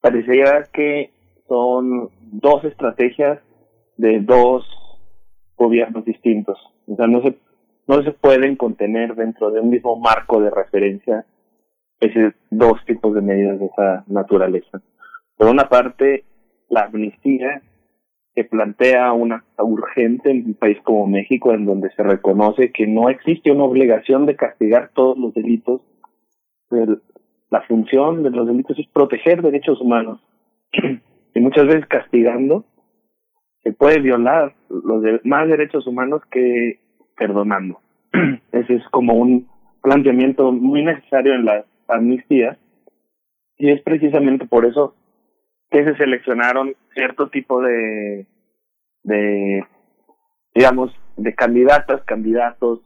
[0.00, 1.10] parecería que
[1.48, 3.40] son dos estrategias
[3.96, 4.64] de dos
[5.56, 6.58] gobiernos distintos.
[6.86, 7.36] O sea, no se,
[7.86, 11.24] no se pueden contener dentro de un mismo marco de referencia
[12.00, 14.82] esos dos tipos de medidas de esa naturaleza.
[15.36, 16.24] Por una parte,
[16.68, 17.62] la amnistía
[18.34, 23.10] que plantea una urgente en un país como México, en donde se reconoce que no
[23.10, 25.82] existe una obligación de castigar todos los delitos.
[27.50, 30.20] La función de los delitos es proteger derechos humanos.
[31.34, 32.66] Y muchas veces castigando
[33.62, 36.78] se puede violar los más derechos humanos que
[37.16, 37.80] perdonando.
[38.52, 39.48] Ese es como un
[39.82, 42.58] planteamiento muy necesario en las amnistías
[43.56, 44.94] y es precisamente por eso
[45.70, 48.26] que se seleccionaron cierto tipo de,
[49.04, 49.64] de
[50.54, 52.80] digamos, de candidatas, candidatos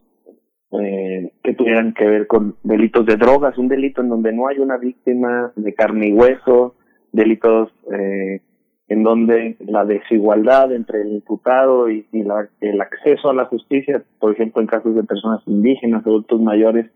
[0.73, 4.59] eh, que tuvieran que ver con delitos de drogas, un delito en donde no hay
[4.59, 6.75] una víctima de carne y hueso,
[7.13, 8.41] delitos eh,
[8.89, 14.61] en donde la desigualdad entre el imputado y, el acceso a la justicia, por ejemplo,
[14.61, 16.91] en casos de personas indígenas, adultos mayores,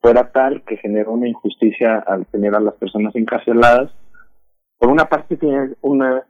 [0.00, 3.92] fuera tal que generó una injusticia al tener a las personas encarceladas.
[4.78, 6.24] Por una parte, tiene una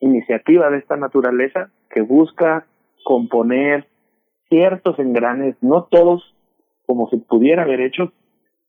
[0.00, 2.66] iniciativa de esta naturaleza que busca
[3.04, 3.86] componer
[4.54, 6.22] ciertos engranes, no todos
[6.86, 8.12] como se pudiera haber hecho,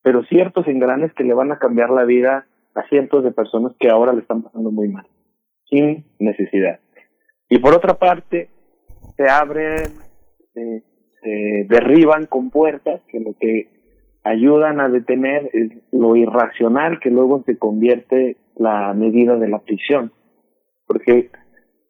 [0.01, 3.89] pero ciertos engranes que le van a cambiar la vida a cientos de personas que
[3.89, 5.05] ahora le están pasando muy mal,
[5.69, 6.79] sin necesidad.
[7.49, 8.49] Y por otra parte,
[9.15, 9.85] se abren,
[10.53, 13.69] se derriban con puertas que lo que
[14.23, 20.11] ayudan a detener es lo irracional que luego se convierte la medida de la prisión.
[20.87, 21.29] Porque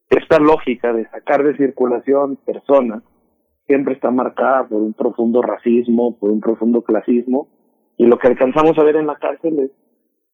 [0.09, 3.03] esta lógica de sacar de circulación personas
[3.67, 7.47] siempre está marcada por un profundo racismo, por un profundo clasismo,
[7.97, 9.71] y lo que alcanzamos a ver en la cárcel es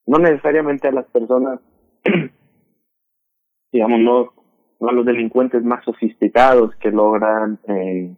[0.08, 1.60] no necesariamente a las personas,
[3.72, 8.16] digamos, no, a los delincuentes más sofisticados que logran eh,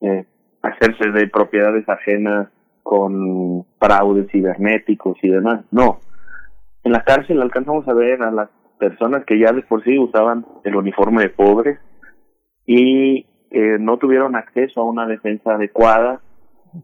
[0.00, 0.26] eh,
[0.62, 2.48] hacerse de propiedades ajenas
[2.82, 5.64] con fraudes cibernéticos y demás.
[5.70, 6.00] No.
[6.84, 10.46] En la cárcel alcanzamos a ver a las personas que ya de por sí usaban
[10.64, 11.78] el uniforme de pobres
[12.64, 16.20] y que no tuvieron acceso a una defensa adecuada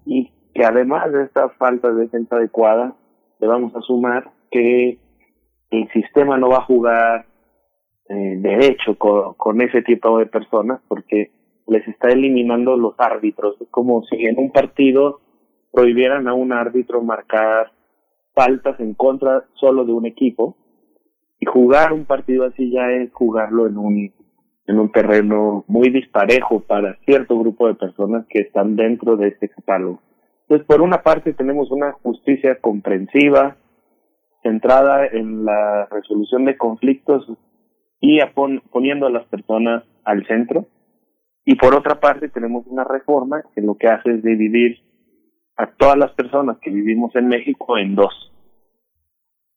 [0.05, 2.95] y que además de esta falta de defensa adecuada,
[3.41, 4.99] le vamos a sumar que
[5.71, 7.27] el sistema no va a jugar
[8.09, 11.33] eh, derecho con, con, ese tipo de personas porque
[11.67, 13.61] les está eliminando los árbitros.
[13.61, 15.21] Es como si en un partido
[15.73, 17.73] prohibieran a un árbitro marcar
[18.35, 20.57] faltas en contra solo de un equipo
[21.41, 24.13] y jugar un partido así ya es jugarlo en un
[24.67, 29.49] en un terreno muy disparejo para cierto grupo de personas que están dentro de este
[29.49, 30.01] catálogo.
[30.43, 33.57] Entonces, por una parte tenemos una justicia comprensiva,
[34.43, 37.27] centrada en la resolución de conflictos
[38.01, 38.21] y
[38.71, 40.67] poniendo a las personas al centro.
[41.47, 44.79] Y por otra parte tenemos una reforma que lo que hace es dividir
[45.57, 48.34] a todas las personas que vivimos en México en dos.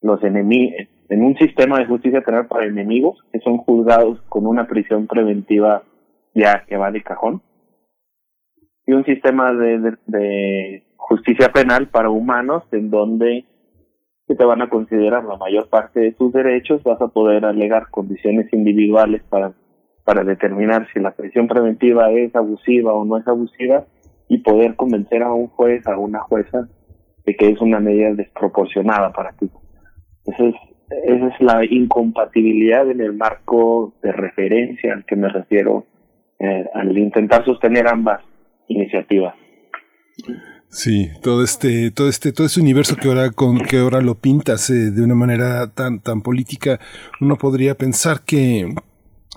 [0.01, 4.67] Los enemigos, en un sistema de justicia penal para enemigos que son juzgados con una
[4.67, 5.83] prisión preventiva
[6.33, 7.41] ya que va de cajón
[8.87, 13.45] y un sistema de, de, justicia penal para humanos en donde
[14.25, 17.89] se te van a considerar la mayor parte de tus derechos, vas a poder alegar
[17.91, 19.53] condiciones individuales para,
[20.03, 23.85] para determinar si la prisión preventiva es abusiva o no es abusiva
[24.27, 26.67] y poder convencer a un juez, a una jueza,
[27.25, 29.49] de que es una medida desproporcionada para ti.
[30.27, 35.85] Esa es, la incompatibilidad en el marco de referencia al que me refiero
[36.39, 38.21] eh, al intentar sostener ambas
[38.67, 39.35] iniciativas.
[40.69, 44.69] Sí, todo este, todo este, todo ese universo que ahora con que ahora lo pintas
[44.69, 46.79] eh, de una manera tan, tan política,
[47.21, 48.73] uno podría pensar que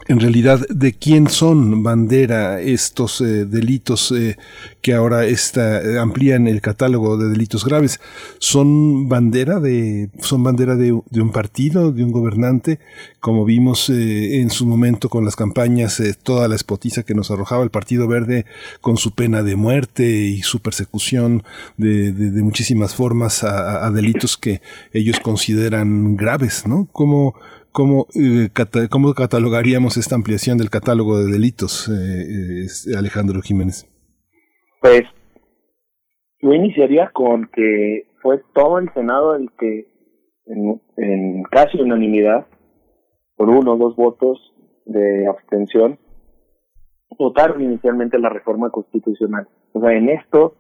[0.07, 4.39] en realidad de quién son bandera estos eh, delitos eh,
[4.81, 8.01] que ahora está, eh, amplían el catálogo de delitos graves.
[8.39, 12.81] ¿Son bandera de, son bandera de, un partido, de un gobernante?
[13.21, 17.71] Como vimos en su momento con las campañas, toda la espotiza que nos arrojaba el
[17.71, 18.47] Partido Verde
[18.81, 21.43] con su pena de muerte y su persecución
[21.77, 24.63] de, de, muchísimas formas a, a, delitos que
[24.93, 26.89] ellos consideran graves, ¿no?
[26.93, 27.35] Como
[27.73, 28.49] ¿Cómo, eh,
[28.91, 33.89] ¿Cómo catalogaríamos esta ampliación del catálogo de delitos, eh, eh, Alejandro Jiménez?
[34.81, 35.03] Pues
[36.43, 39.87] yo iniciaría con que fue todo el Senado el que,
[40.47, 42.47] en, casi unanimidad,
[43.37, 44.53] por uno o dos votos
[44.87, 45.99] de abstención,
[47.19, 49.47] votaron inicialmente la reforma constitucional.
[49.73, 50.57] O sea, en esto,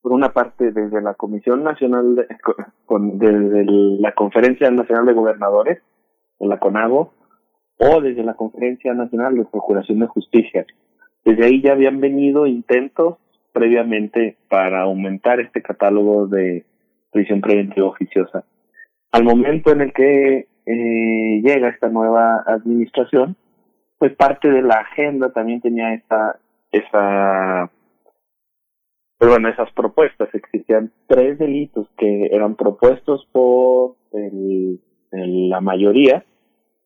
[0.00, 2.28] por una parte desde la Comisión Nacional, de,
[3.14, 3.64] desde
[3.98, 5.82] la Conferencia Nacional de Gobernadores,
[6.38, 7.12] de la CONAGO,
[7.78, 10.64] o desde la Conferencia Nacional de Procuración de Justicia.
[11.24, 13.16] Desde ahí ya habían venido intentos
[13.54, 16.66] previamente para aumentar este catálogo de
[17.12, 18.44] prisión preventiva oficiosa.
[19.12, 23.36] Al momento en el que eh, llega esta nueva administración,
[23.96, 26.36] pues parte de la agenda también tenía esa,
[26.72, 27.70] esa,
[29.18, 30.28] pero pues bueno, esas propuestas.
[30.34, 34.80] Existían tres delitos que eran propuestos por el,
[35.12, 36.24] la mayoría,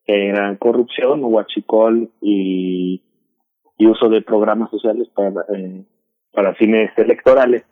[0.05, 3.03] que eran corrupción, huachicol y,
[3.79, 5.83] y uso de programas sociales para eh,
[6.33, 7.65] para fines electorales.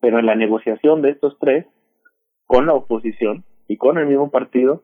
[0.00, 1.66] Pero en la negociación de estos tres,
[2.46, 4.82] con la oposición y con el mismo partido,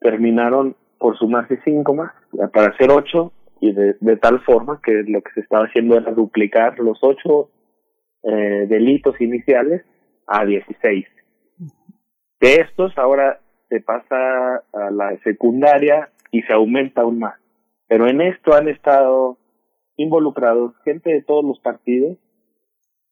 [0.00, 2.12] terminaron por sumarse cinco más,
[2.52, 6.78] para hacer ocho, y de, tal forma que lo que se estaba haciendo era duplicar
[6.78, 7.50] los ocho
[8.22, 9.84] eh, delitos iniciales
[10.26, 11.06] a dieciséis.
[12.40, 17.34] De estos ahora se pasa a la secundaria y se aumenta aún más.
[17.88, 19.37] Pero en esto han estado
[19.98, 22.16] involucrados gente de todos los partidos,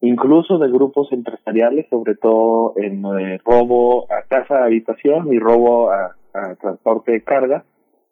[0.00, 6.16] incluso de grupos empresariales, sobre todo en eh, robo a casa, habitación y robo a,
[6.60, 7.64] transporte de carga.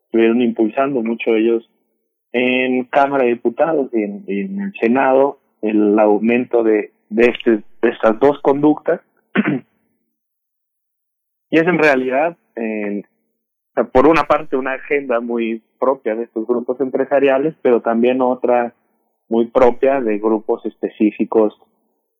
[0.06, 1.70] Estuvieron impulsando mucho ellos
[2.32, 7.50] en Cámara de Diputados y en, el Senado el aumento de, de, este,
[7.82, 9.02] de estas dos conductas.
[11.50, 12.38] y es en realidad,
[13.92, 18.74] por una parte, una agenda muy propia de estos grupos empresariales, pero también otra
[19.28, 21.54] muy propia de grupos específicos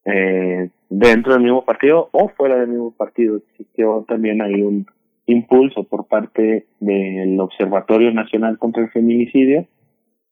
[0.05, 3.39] eh, dentro del mismo partido o fuera del mismo partido.
[3.39, 4.87] Existió también ahí un
[5.27, 9.67] impulso por parte del Observatorio Nacional contra el Feminicidio,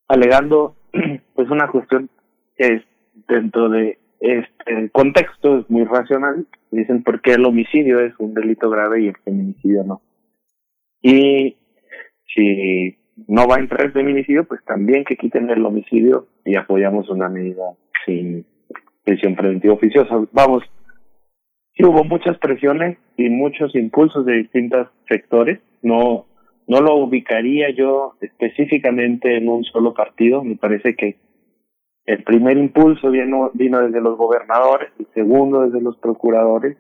[0.09, 0.77] alegando
[1.35, 2.11] pues una cuestión
[2.57, 2.83] que es
[3.29, 6.47] dentro de este contexto es muy racional.
[6.71, 10.03] Dicen porque el homicidio es un delito grave y el feminicidio no.
[11.01, 11.57] Y
[12.35, 12.97] si
[13.29, 17.29] no va a entrar el feminicidio, pues también que quiten el homicidio y apoyamos una
[17.29, 17.63] medida
[18.07, 18.45] sin
[19.05, 20.15] prisión preventiva oficiosa.
[20.33, 20.63] Vamos,
[21.75, 25.61] sí hubo muchas presiones y muchos impulsos de distintos sectores.
[25.83, 26.27] No,
[26.67, 30.43] no lo ubicaría yo específicamente en un solo partido.
[30.45, 31.17] Me parece que
[32.05, 36.77] el primer impulso vino, vino desde los gobernadores, el segundo desde los procuradores,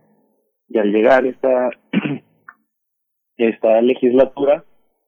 [0.69, 1.70] y al llegar esta,
[3.36, 4.64] esta legislatura,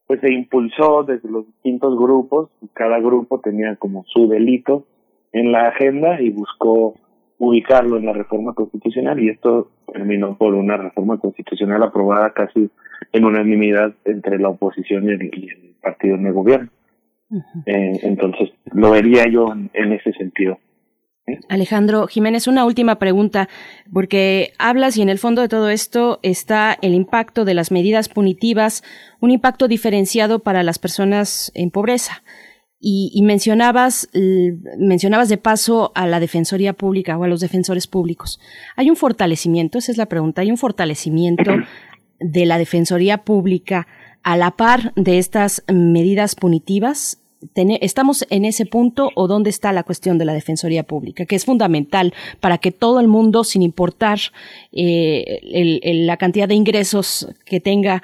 [0.07, 4.85] pues se impulsó desde los distintos grupos, cada grupo tenía como su delito
[5.33, 6.95] en la agenda y buscó
[7.39, 12.71] ubicarlo en la reforma constitucional y esto terminó por una reforma constitucional aprobada casi
[13.13, 16.71] en unanimidad entre la oposición y el, partido en el gobierno.
[17.67, 20.59] Eh, entonces, lo vería yo en, ese sentido.
[21.49, 23.49] Alejandro Jiménez, una última pregunta,
[23.93, 28.09] porque hablas y en el fondo de todo esto está el impacto de las medidas
[28.09, 28.83] punitivas,
[29.21, 32.23] un impacto diferenciado para las personas en pobreza.
[32.87, 34.11] Y, mencionabas,
[34.79, 38.39] mencionabas de paso a la Defensoría Pública o a los defensores públicos.
[38.77, 39.79] ¿Hay un fortalecimiento?
[39.79, 40.43] Esa es la pregunta.
[40.43, 41.51] ¿Hay un fortalecimiento
[42.21, 43.87] de la Defensoría Pública
[44.23, 47.24] a la par de estas medidas punitivas?
[47.81, 51.45] ¿Estamos en ese punto o dónde está la cuestión de la Defensoría Pública, que es
[51.45, 54.19] fundamental para que todo el mundo, sin importar
[54.73, 55.41] eh,
[56.07, 58.03] la cantidad de ingresos que tenga,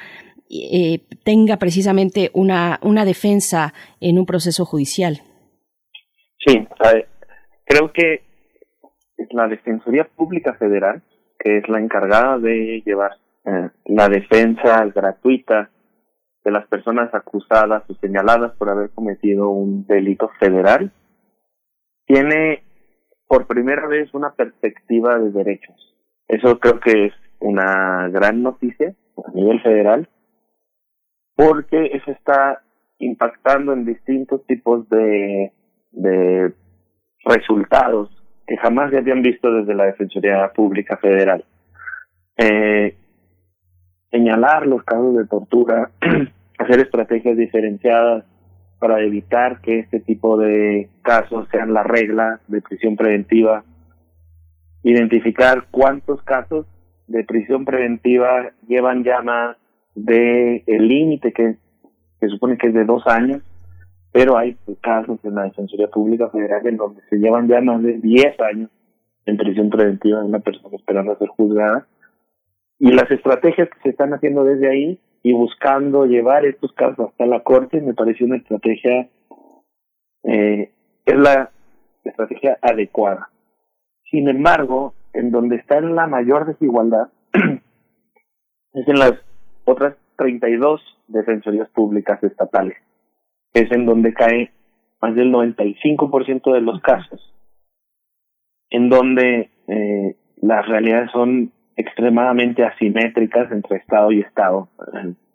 [0.50, 5.22] eh, tenga precisamente una, una defensa en un proceso judicial.
[6.38, 6.66] Sí,
[7.64, 8.22] creo que
[9.30, 11.02] la Defensoría Pública Federal,
[11.38, 13.12] que es la encargada de llevar
[13.44, 15.70] eh, la defensa gratuita
[16.50, 20.90] de las personas acusadas o señaladas por haber cometido un delito federal,
[22.06, 22.64] tiene
[23.28, 25.76] por primera vez una perspectiva de derechos.
[26.26, 28.92] Eso creo que es una gran noticia
[29.24, 30.08] a nivel federal
[31.36, 32.62] porque eso está
[32.98, 35.52] impactando en distintos tipos de,
[37.24, 38.10] resultados
[38.46, 41.44] que jamás se habían visto desde la Defensoría Pública Federal.
[42.36, 42.96] Eh,
[44.10, 45.90] señalar los casos de tortura,
[46.60, 48.24] hacer estrategias diferenciadas
[48.78, 53.64] para evitar que este tipo de casos sean la regla de prisión preventiva,
[54.82, 56.66] identificar cuántos casos
[57.06, 59.56] de prisión preventiva llevan ya más
[59.94, 61.56] de límite que
[62.20, 63.42] se supone que es de dos años,
[64.12, 67.98] pero hay casos en la Defensoría Pública Federal en donde se llevan ya más de
[67.98, 68.70] diez años
[69.26, 71.86] en prisión preventiva de una persona esperando a ser juzgada.
[72.78, 77.26] Y las estrategias que se están haciendo desde ahí y buscando llevar estos casos hasta
[77.26, 79.08] la corte me parece una estrategia,
[80.24, 80.72] eh,
[81.04, 81.50] es la
[82.04, 83.30] estrategia adecuada.
[84.10, 89.14] Sin embargo, en donde está la mayor desigualdad es en las
[89.64, 92.76] otras 32 defensorías públicas estatales.
[93.52, 94.52] Es en donde cae
[95.00, 97.34] más del 95% de los casos,
[98.70, 104.68] en donde eh, las realidades son extremadamente asimétricas entre Estado y Estado.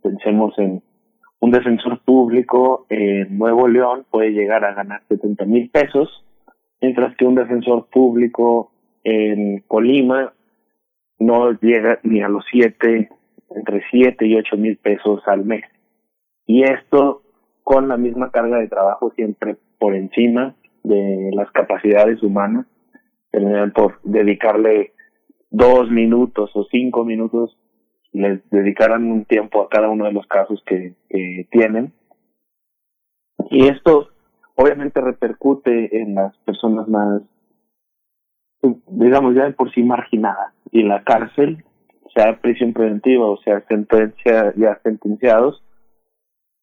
[0.02, 0.82] Pensemos en
[1.40, 6.24] un defensor público en Nuevo León puede llegar a ganar 70 mil pesos,
[6.82, 8.72] mientras que un defensor público
[9.04, 10.34] en Colima
[11.20, 13.10] no llega ni a los 7
[13.56, 15.64] entre 7 y 8 mil pesos al mes.
[16.46, 17.22] Y esto
[17.64, 22.68] con la misma carga de trabajo siempre por encima de las capacidades humanas,
[23.74, 24.95] por dedicarle
[25.50, 27.58] dos minutos o cinco minutos,
[28.12, 31.94] les dedicaran un tiempo a cada uno de los casos que, que tienen.
[33.50, 34.10] Y esto
[34.56, 37.22] obviamente repercute en las personas más,
[38.88, 40.54] digamos, ya de por sí marginadas.
[40.72, 41.64] Y la cárcel
[42.16, 45.62] sea prisión preventiva o sea sentencia ya sentenciados,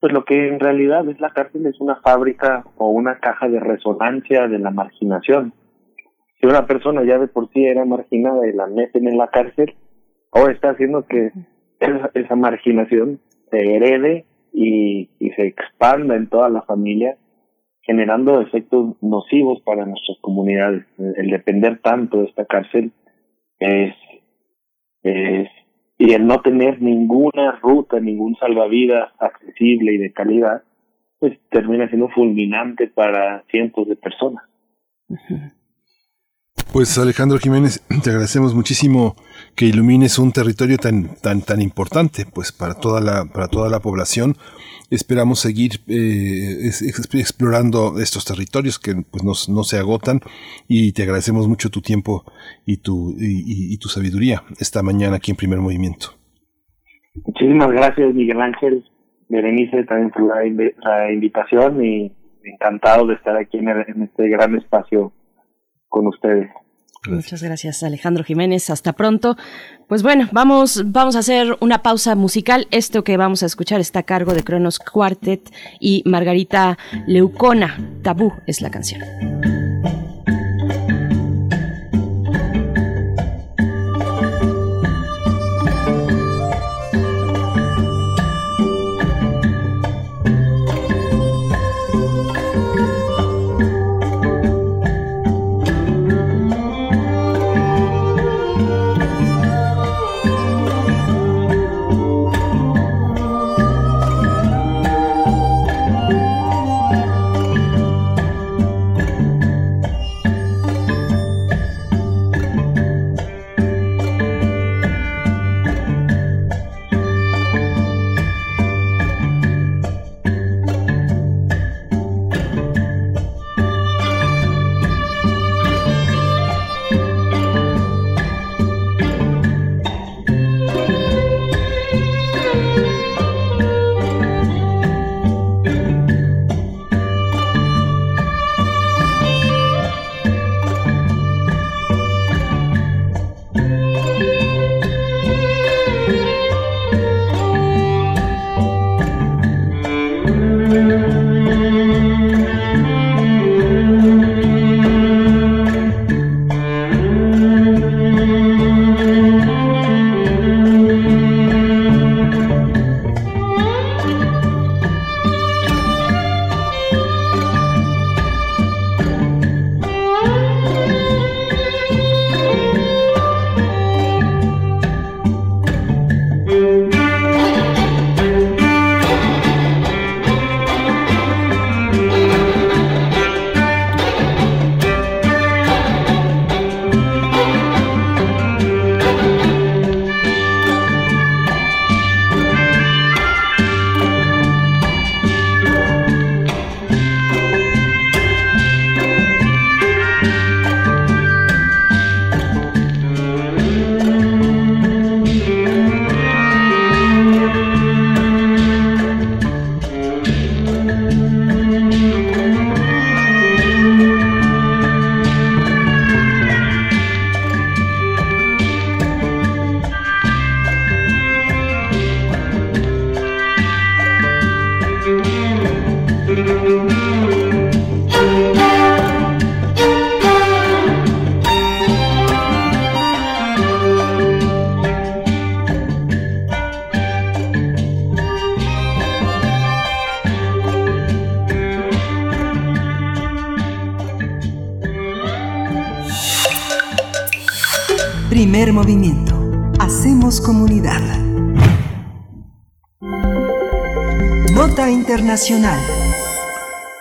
[0.01, 3.61] pues lo que en realidad es la cárcel es una fábrica o una caja de
[3.61, 5.53] resonancia de la marginación.
[6.43, 9.77] Si una persona ya de por sí era marginada y la meten en la cárcel,
[10.33, 11.31] ahora está haciendo que
[11.79, 17.17] esa, esa marginación se herede y, se expanda en toda la familia,
[17.83, 20.85] generando efectos nocivos para nuestras comunidades.
[20.99, 22.91] El depender tanto de esta cárcel
[23.61, 23.95] es,
[25.05, 25.49] es
[25.99, 30.65] y el no tener ninguna ruta, ningún salvavidas accesible y de calidad,
[31.21, 34.43] pues termina siendo fulminante para cientos de personas.
[36.73, 39.15] Pues Alejandro Jiménez, te agradecemos muchísimo
[39.55, 43.81] que ilumines un territorio tan tan tan importante, pues para toda la para toda la
[43.81, 44.37] población.
[44.91, 46.71] Esperamos seguir eh,
[47.13, 50.21] explorando estos territorios que pues no, no, se agotan
[50.67, 52.25] y te agradecemos mucho tu tiempo
[52.67, 56.09] y tu y, tu sabiduría esta mañana aquí en Primer Movimiento.
[57.27, 58.85] Muchísimas gracias Miguel Ángel,
[59.29, 62.13] Berenice también por la, invitación y
[62.45, 65.13] encantado de estar aquí en este gran espacio
[65.89, 66.51] con ustedes.
[67.09, 69.37] Muchas gracias Alejandro Jiménez, hasta pronto.
[69.89, 72.69] Pues bueno, vamos, vamos a hacer una pausa musical.
[72.71, 77.77] Esto que vamos a escuchar está a cargo de Cronos Quartet y Margarita Leucona.
[78.03, 79.62] Tabú es la canción.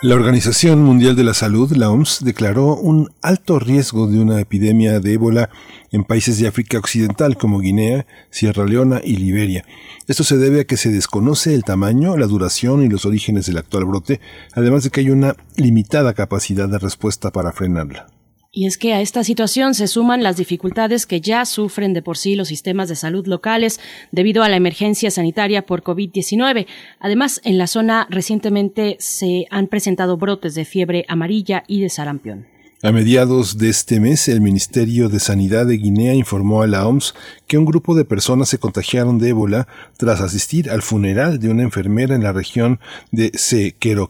[0.01, 5.01] La Organización Mundial de la Salud, la OMS, declaró un alto riesgo de una epidemia
[5.01, 5.49] de ébola
[5.91, 9.65] en países de África Occidental como Guinea, Sierra Leona y Liberia.
[10.07, 13.57] Esto se debe a que se desconoce el tamaño, la duración y los orígenes del
[13.57, 14.21] actual brote,
[14.53, 18.10] además de que hay una limitada capacidad de respuesta para frenarla.
[18.53, 22.17] Y es que a esta situación se suman las dificultades que ya sufren de por
[22.17, 23.79] sí los sistemas de salud locales
[24.11, 26.67] debido a la emergencia sanitaria por COVID-19.
[26.99, 32.45] Además, en la zona recientemente se han presentado brotes de fiebre amarilla y de sarampión.
[32.83, 37.13] A mediados de este mes, el Ministerio de Sanidad de Guinea informó a la OMS
[37.47, 41.63] que un grupo de personas se contagiaron de ébola tras asistir al funeral de una
[41.63, 44.09] enfermera en la región de Sequeroe.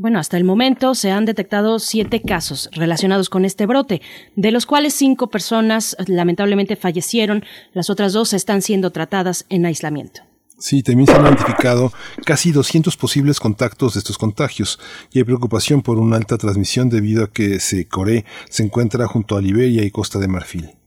[0.00, 4.00] Bueno, hasta el momento se han detectado siete casos relacionados con este brote,
[4.34, 7.44] de los cuales cinco personas lamentablemente fallecieron,
[7.74, 10.22] las otras dos están siendo tratadas en aislamiento.
[10.58, 11.92] Sí, también se han identificado
[12.24, 14.80] casi 200 posibles contactos de estos contagios
[15.12, 19.42] y hay preocupación por una alta transmisión debido a que Secore se encuentra junto a
[19.42, 20.79] Liberia y Costa de Marfil.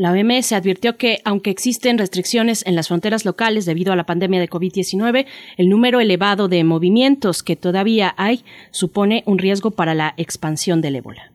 [0.00, 4.40] La OMS advirtió que, aunque existen restricciones en las fronteras locales debido a la pandemia
[4.40, 5.26] de COVID-19,
[5.58, 10.96] el número elevado de movimientos que todavía hay supone un riesgo para la expansión del
[10.96, 11.32] ébola.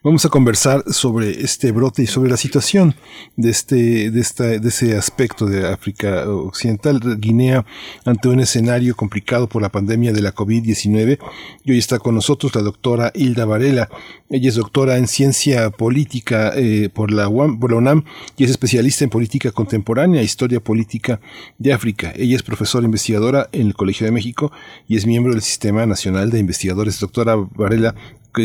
[0.00, 2.94] Vamos a conversar sobre este brote y sobre la situación
[3.34, 7.66] de este, de esta, de ese aspecto de África Occidental, Guinea,
[8.04, 11.18] ante un escenario complicado por la pandemia de la COVID-19.
[11.64, 13.88] Y hoy está con nosotros la doctora Hilda Varela.
[14.30, 18.04] Ella es doctora en ciencia política eh, por, la UAM, por la UNAM
[18.36, 21.20] y es especialista en política contemporánea, historia política
[21.58, 22.12] de África.
[22.14, 24.52] Ella es profesora investigadora en el Colegio de México
[24.86, 27.00] y es miembro del Sistema Nacional de Investigadores.
[27.00, 27.96] Doctora Varela,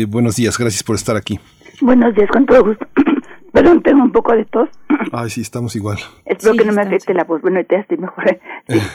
[0.04, 1.38] buenos días, gracias por estar aquí.
[1.80, 2.86] Buenos días, con todo gusto.
[3.52, 4.68] Perdón, tengo un poco de tos.
[5.12, 5.98] Ay, sí, estamos igual.
[6.24, 7.40] Espero que no me afecte la voz.
[7.40, 8.24] Bueno, ya estoy mejor.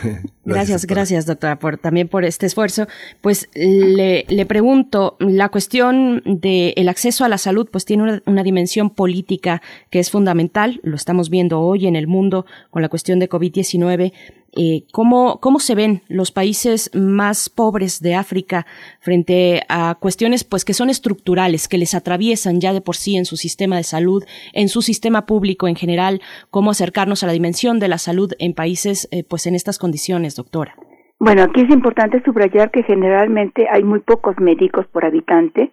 [0.46, 2.86] gracias, gracias, doctora, por, también por este esfuerzo.
[3.22, 8.22] Pues le, le pregunto, la cuestión del el acceso a la salud pues tiene una,
[8.26, 10.82] una, dimensión política que es fundamental.
[10.84, 14.12] Lo estamos viendo hoy en el mundo con la cuestión de COVID-19.
[14.56, 18.66] Eh, ¿cómo, ¿Cómo se ven los países más pobres de África
[19.00, 23.26] frente a cuestiones pues que son estructurales, que les atraviesan ya de por sí en
[23.26, 24.24] su sistema de salud,
[24.54, 26.22] en su sistema público en general?
[26.50, 30.36] ¿Cómo acercarnos a la dimensión de la salud en países eh, pues en estas condiciones,
[30.36, 30.76] doctora?
[31.20, 35.70] Bueno, aquí es importante subrayar que generalmente hay muy pocos médicos por habitante.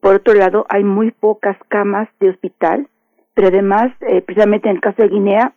[0.00, 2.88] Por otro lado, hay muy pocas camas de hospital,
[3.34, 5.52] pero además, eh, precisamente en el caso de Guinea,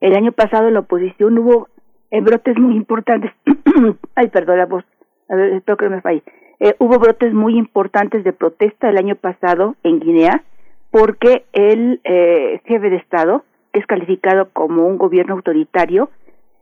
[0.00, 1.68] el año pasado la oposición hubo
[2.10, 3.32] eh, brotes muy importantes.
[4.14, 4.84] Ay, perdón la voz.
[5.28, 6.22] A ver, espero que no me falle.
[6.58, 10.42] Eh, hubo brotes muy importantes de protesta el año pasado en Guinea
[10.90, 16.10] porque el eh, jefe de Estado, que es calificado como un gobierno autoritario,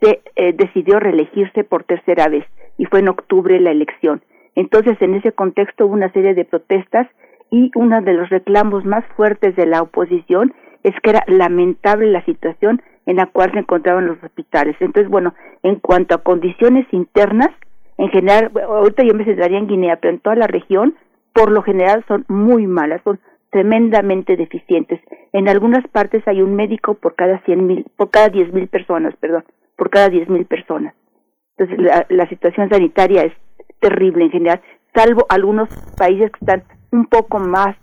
[0.00, 2.44] se eh, decidió reelegirse por tercera vez
[2.76, 4.22] y fue en octubre la elección.
[4.54, 7.08] Entonces, en ese contexto hubo una serie de protestas
[7.50, 10.52] y uno de los reclamos más fuertes de la oposición
[10.84, 14.76] es que era lamentable la situación en la cual se encontraban los hospitales.
[14.80, 17.48] Entonces, bueno, en cuanto a condiciones internas,
[17.96, 20.94] en general, ahorita yo me centraría en Guinea, pero en toda la región,
[21.32, 23.18] por lo general son muy malas, son
[23.50, 25.00] tremendamente deficientes.
[25.32, 29.16] En algunas partes hay un médico por cada cien mil, por cada diez mil personas,
[29.16, 29.44] perdón,
[29.74, 30.94] por cada diez mil personas.
[31.56, 33.32] Entonces, la, situación sanitaria es
[33.80, 34.60] terrible en general,
[34.94, 36.62] salvo algunos países que están
[36.92, 37.74] un poco más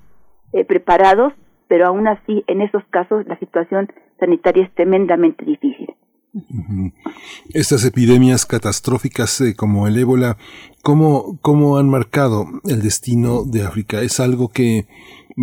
[0.54, 1.34] eh, preparados,
[1.68, 3.90] pero aún así, en esos casos, la situación
[4.20, 5.96] sanitaria es tremendamente difícil.
[7.54, 10.38] Estas epidemias catastróficas eh, como el ébola,
[10.82, 14.02] ¿cómo, ¿cómo han marcado el destino de África?
[14.02, 14.88] ¿Es algo que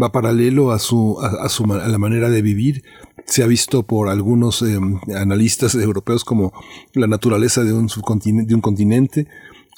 [0.01, 2.82] va paralelo a, su, a, su, a la manera de vivir?
[3.24, 4.78] Se ha visto por algunos eh,
[5.16, 6.53] analistas europeos como
[6.93, 9.28] la naturaleza de un, subcontinente, de un continente.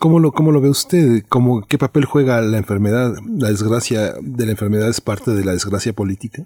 [0.00, 1.22] ¿Cómo lo, ¿Cómo lo ve usted?
[1.28, 3.14] ¿Cómo, ¿Qué papel juega la enfermedad?
[3.38, 6.44] ¿La desgracia de la enfermedad es parte de la desgracia política?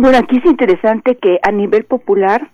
[0.00, 2.48] Bueno, aquí es interesante que a nivel popular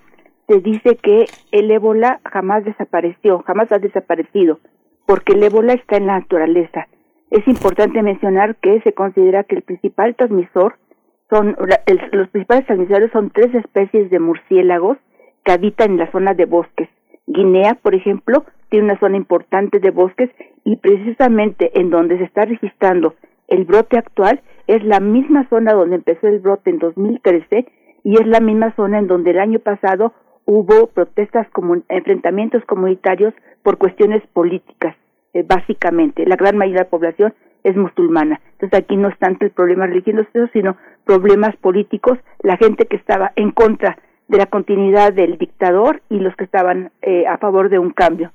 [0.49, 4.59] se dice que el ébola jamás desapareció, jamás ha desaparecido,
[5.07, 6.89] porque el ébola está en la naturaleza.
[7.31, 10.75] Es importante mencionar que se considera que el principal transmisor
[11.31, 11.57] son
[12.11, 14.99] los principales transmisores son tres especies de murciélagos
[15.45, 16.89] que habitan en la zona de bosques.
[17.29, 20.31] Guinea, por ejemplo, tiene una zona importante de bosques
[20.65, 23.15] y precisamente en donde se está registrando
[23.47, 27.67] el brote actual es la misma zona donde empezó el brote en 2013
[28.05, 30.13] y es la misma zona en donde el año pasado
[30.45, 34.97] hubo protestas, como enfrentamientos comunitarios por cuestiones políticas,
[35.35, 36.25] eh, básicamente.
[36.25, 37.35] La gran mayoría de la población
[37.65, 38.41] es musulmana.
[38.53, 43.33] Entonces aquí no es tanto el problema religioso, sino problemas políticos, la gente que estaba
[43.35, 43.99] en contra
[44.29, 48.33] de la continuidad del dictador y los que estaban eh, a favor de un cambio.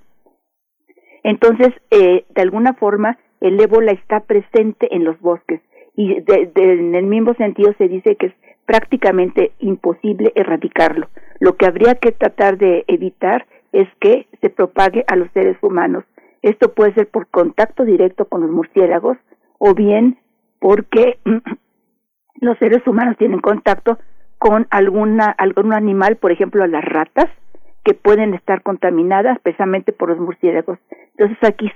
[1.23, 5.61] Entonces, eh, de alguna forma, el ébola está presente en los bosques
[5.95, 8.33] y en el mismo sentido se dice que es
[8.65, 11.09] prácticamente imposible erradicarlo.
[11.39, 16.03] Lo que habría que tratar de evitar es que se propague a los seres humanos.
[16.41, 19.17] Esto puede ser por contacto directo con los murciélagos
[19.57, 20.17] o bien
[20.59, 21.19] porque
[22.41, 23.97] los seres humanos tienen contacto
[24.37, 27.29] con alguna, algún animal, por ejemplo, las ratas,
[27.83, 30.79] que pueden estar contaminadas precisamente por los murciélagos.
[31.17, 31.71] Entonces aquí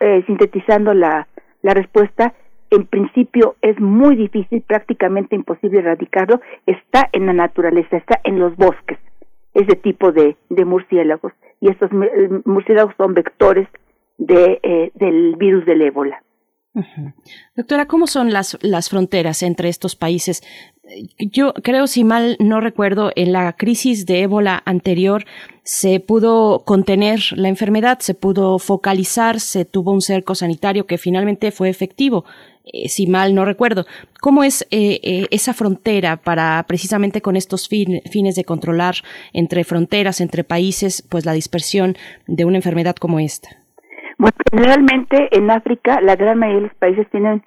[0.00, 1.28] eh, sintetizando la,
[1.62, 2.34] La respuesta
[2.72, 8.56] en principio es muy difícil, prácticamente imposible erradicarlo, está en la naturaleza, está en los
[8.56, 8.98] bosques,
[9.52, 11.32] ese tipo de, de murciélagos.
[11.60, 11.90] Y estos
[12.46, 13.68] murciélagos son vectores
[14.16, 16.22] de, eh, del virus del ébola.
[17.54, 20.42] Doctora, ¿cómo son las, las fronteras entre estos países?
[21.18, 25.24] Yo creo, si mal no recuerdo, en la crisis de ébola anterior
[25.64, 31.52] se pudo contener la enfermedad, se pudo focalizar, se tuvo un cerco sanitario que finalmente
[31.52, 32.24] fue efectivo.
[32.64, 33.86] Eh, si mal no recuerdo.
[34.20, 38.96] ¿Cómo es eh, eh, esa frontera para precisamente con estos fines de controlar
[39.32, 41.96] entre fronteras, entre países, pues la dispersión
[42.28, 43.61] de una enfermedad como esta?
[44.22, 47.42] Bueno, generalmente en África la gran mayoría de los países tienen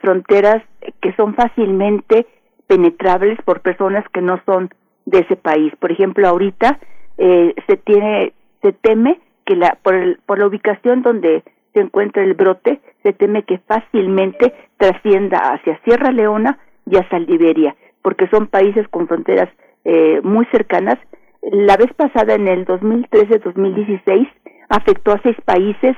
[0.00, 0.62] fronteras
[1.02, 2.28] que son fácilmente
[2.68, 4.70] penetrables por personas que no son
[5.06, 5.72] de ese país.
[5.80, 6.78] Por ejemplo, ahorita
[7.16, 11.42] se tiene, se teme que la por, el, por la ubicación donde
[11.74, 17.74] se encuentra el brote, se teme que fácilmente trascienda hacia Sierra Leona y hacia Liberia,
[18.02, 19.48] porque son países con fronteras
[19.84, 21.00] eh, muy cercanas.
[21.42, 24.28] La vez pasada, en el 2013-2016,
[24.70, 25.96] afectó a seis países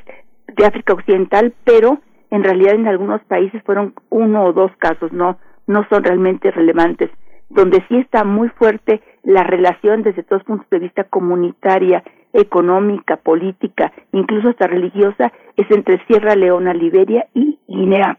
[0.48, 2.00] de África Occidental, pero
[2.30, 7.10] en realidad en algunos países fueron uno o dos casos, no, no son realmente relevantes.
[7.50, 13.92] Donde sí está muy fuerte la relación desde todos puntos de vista comunitaria económica, política,
[14.10, 18.18] incluso hasta religiosa, es entre Sierra Leona, Liberia y Guinea.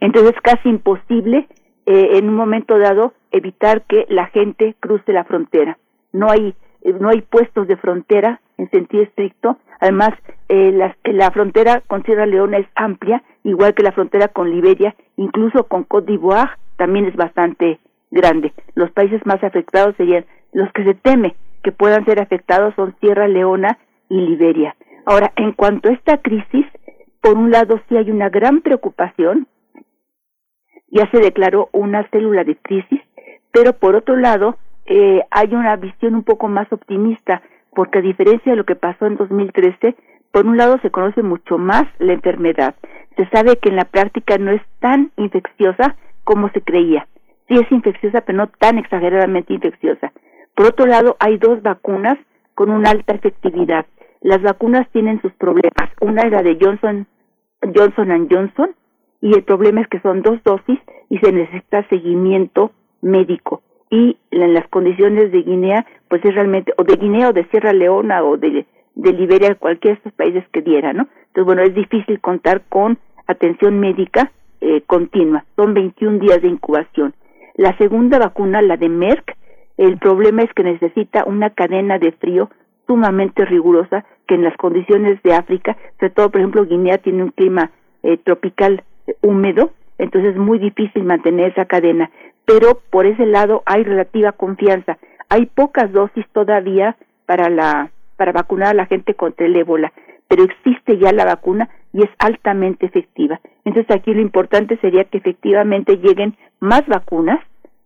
[0.00, 1.46] Entonces es casi imposible
[1.84, 5.76] eh, en un momento dado evitar que la gente cruce la frontera.
[6.12, 9.56] No hay eh, no hay puestos de frontera en sentido estricto.
[9.80, 10.10] Además,
[10.48, 14.94] eh, la, la, frontera con Sierra Leona es amplia, igual que la frontera con Liberia,
[15.16, 17.80] incluso con Côte d'Ivoire también es bastante
[18.10, 18.52] grande.
[18.74, 23.28] Los países más afectados serían los que se teme que puedan ser afectados son Sierra
[23.28, 23.78] Leona
[24.08, 24.76] y Liberia.
[25.06, 26.66] Ahora, en cuanto a esta crisis,
[27.20, 29.46] por un lado sí hay una gran preocupación,
[30.88, 33.00] ya se declaró una célula de crisis,
[33.52, 34.56] pero por otro lado
[34.86, 37.42] eh, hay una visión un poco más optimista,
[37.74, 39.96] porque a diferencia de lo que pasó en 2013,
[40.32, 42.74] por un lado se conoce mucho más la enfermedad.
[43.16, 47.06] Se sabe que en la práctica no es tan infecciosa como se creía.
[47.48, 50.12] Sí es infecciosa, pero no tan exageradamente infecciosa.
[50.54, 52.18] Por otro lado, hay dos vacunas
[52.54, 53.86] con una alta efectividad.
[54.20, 55.90] Las vacunas tienen sus problemas.
[56.00, 57.06] Una es la de Johnson,
[57.74, 58.74] Johnson Johnson
[59.20, 60.78] y el problema es que son dos dosis
[61.08, 62.72] y se necesita seguimiento
[63.02, 63.62] médico.
[63.90, 67.72] Y en las condiciones de Guinea, pues es realmente, o de Guinea o de Sierra
[67.72, 68.64] Leona o de,
[68.94, 71.08] de Liberia, cualquiera de estos países que diera, ¿no?
[71.26, 74.30] Entonces, bueno, es difícil contar con atención médica
[74.60, 75.44] eh, continua.
[75.56, 77.14] Son 21 días de incubación.
[77.56, 79.36] La segunda vacuna, la de Merck,
[79.76, 82.50] el problema es que necesita una cadena de frío
[82.86, 87.30] sumamente rigurosa que en las condiciones de África, sobre todo por ejemplo Guinea tiene un
[87.30, 87.70] clima
[88.02, 92.10] eh, tropical eh, húmedo, entonces es muy difícil mantener esa cadena,
[92.50, 94.98] pero por ese lado hay relativa confianza.
[95.28, 99.92] Hay pocas dosis todavía para la para vacunar a la gente contra el ébola,
[100.26, 103.40] pero existe ya la vacuna y es altamente efectiva.
[103.64, 107.38] Entonces aquí lo importante sería que efectivamente lleguen más vacunas,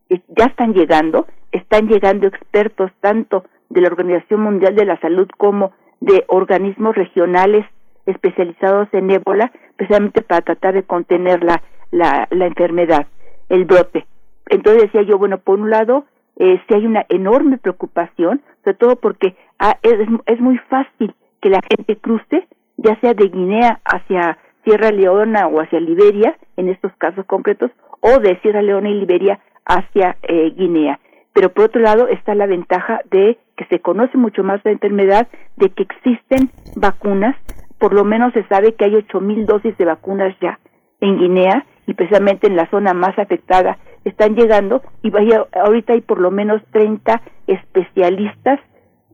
[0.09, 5.73] ya están llegando, están llegando expertos tanto de la Organización Mundial de la Salud como
[6.01, 7.66] de organismos regionales
[8.07, 13.07] especializados en ébola, precisamente para tratar de contener la, la, la enfermedad,
[13.51, 14.07] el brote.
[14.46, 16.04] Entonces decía yo, bueno, por un lado,
[16.36, 19.94] eh, hay una enorme preocupación, sobre todo porque ah, es,
[20.26, 22.46] es muy fácil que la gente cruce,
[22.76, 28.18] ya sea de Guinea hacia Sierra Leona o hacia Liberia, en estos casos concretos, o
[28.18, 30.98] de Sierra Leona y Liberia hacia eh, Guinea.
[31.32, 35.28] Pero por otro lado está la ventaja de que se conoce mucho más la enfermedad,
[35.56, 37.36] de que existen vacunas,
[37.78, 40.58] por lo menos se sabe que hay ocho mil dosis de vacunas ya
[41.05, 45.12] en Guinea y precisamente en la zona más afectada están llegando y
[45.52, 48.60] ahorita hay por lo menos 30 especialistas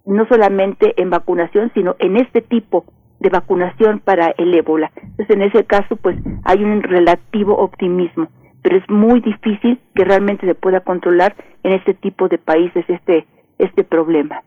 [0.07, 2.85] no solamente en vacunación, sino en este tipo
[3.21, 4.91] de vacunación para el ébola.
[4.97, 8.29] Entonces, en ese caso, pues hay un relativo optimismo
[8.63, 13.27] pero es muy difícil que realmente se pueda controlar en este tipo de países este,
[13.59, 14.43] este problema.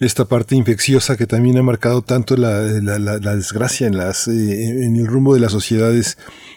[0.00, 4.96] Esta parte infecciosa que también ha marcado tanto la, la, desgracia en, las, eh, en
[4.96, 6.16] el rumbo de las sociedades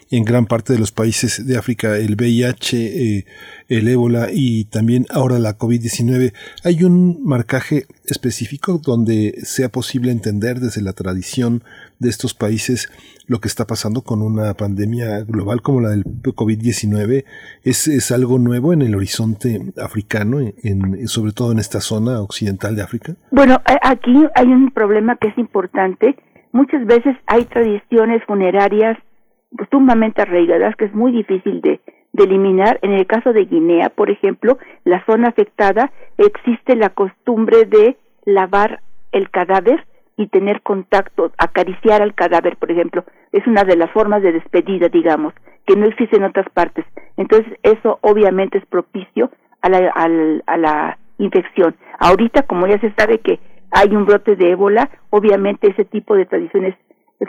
[0.10, 3.26] en gran parte de los países de África, el VIH, eh,
[3.68, 6.34] el ébola y también ahora la COVID-19.
[6.64, 11.64] ¿Hay un marcaje específico donde sea posible entender desde la tradición
[12.00, 12.90] de estos países
[13.28, 17.26] lo que está pasando con una pandemia global como la del COVID-19?
[17.64, 22.76] ¿Es, ¿Es algo nuevo en el horizonte africano, en, sobre todo en esta zona occidental
[22.76, 23.16] de África?
[23.32, 26.16] Bueno, aquí hay un problema que es importante
[26.52, 28.98] muchas veces hay tradiciones funerarias
[29.72, 31.80] sumamente arraigadas que es muy difícil de
[32.14, 32.80] eliminar.
[32.82, 38.82] En el caso de Guinea, por ejemplo, la zona afectada existe la costumbre de lavar
[39.12, 39.86] el cadáver
[40.20, 44.90] y tener contacto, acariciar al cadáver, por ejemplo, es una de las formas de despedida,
[44.90, 45.34] digamos,
[45.66, 46.84] que no existe en otras partes.
[47.16, 49.32] Entonces, eso obviamente es propicio
[49.62, 49.94] a la,
[50.46, 51.78] a la infección.
[52.00, 53.40] Ahorita, como ya se sabe que
[53.72, 56.76] hay un brote de ébola, obviamente ese tipo de tradiciones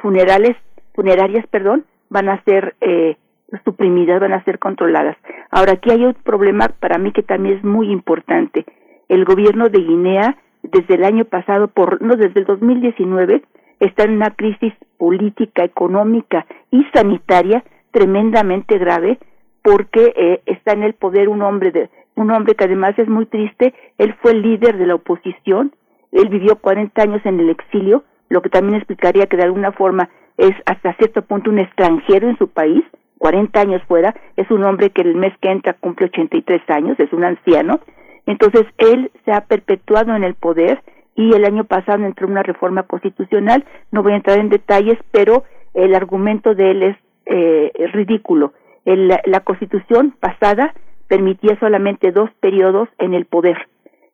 [0.02, 0.56] funerales,
[0.92, 3.16] funerarias, perdón, van a ser eh,
[3.64, 5.16] suprimidas, van a ser controladas.
[5.52, 8.64] Ahora, aquí hay un problema para mí que también es muy importante.
[9.08, 13.42] El gobierno de Guinea, desde el año pasado, por no desde el 2019,
[13.80, 19.18] está en una crisis política, económica y sanitaria tremendamente grave
[19.62, 23.26] porque eh, está en el poder un hombre de un hombre que además es muy
[23.26, 25.72] triste, él fue el líder de la oposición,
[26.12, 30.10] él vivió 40 años en el exilio, lo que también explicaría que de alguna forma
[30.36, 32.82] es hasta cierto punto un extranjero en su país,
[33.18, 37.12] 40 años fuera, es un hombre que el mes que entra cumple 83 años, es
[37.12, 37.80] un anciano,
[38.26, 40.82] entonces él se ha perpetuado en el poder
[41.14, 45.44] y el año pasado entró una reforma constitucional, no voy a entrar en detalles, pero
[45.74, 48.52] el argumento de él es eh, ridículo.
[48.84, 50.74] la constitución pasada
[51.08, 53.56] permitía solamente dos periodos en el poder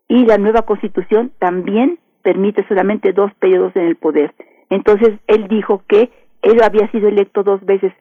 [0.08, 4.34] y la nueva constitución también permite solamente dos periodos en el poder.
[4.70, 6.10] Entonces él dijo que
[6.42, 7.92] él había sido electo dos veces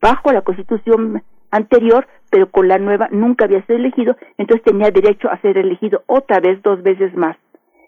[0.00, 1.22] bajo la constitución
[1.52, 6.02] anterior, pero con la nueva nunca había sido elegido, entonces tenía derecho a ser elegido
[6.06, 7.36] otra vez dos veces más.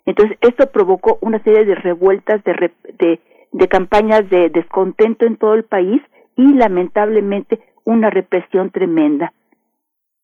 [0.06, 3.20] Entonces esto provocó una serie de revueltas, de, de,
[3.50, 6.00] de campañas de descontento en todo el país
[6.36, 9.32] y lamentablemente una represión tremenda.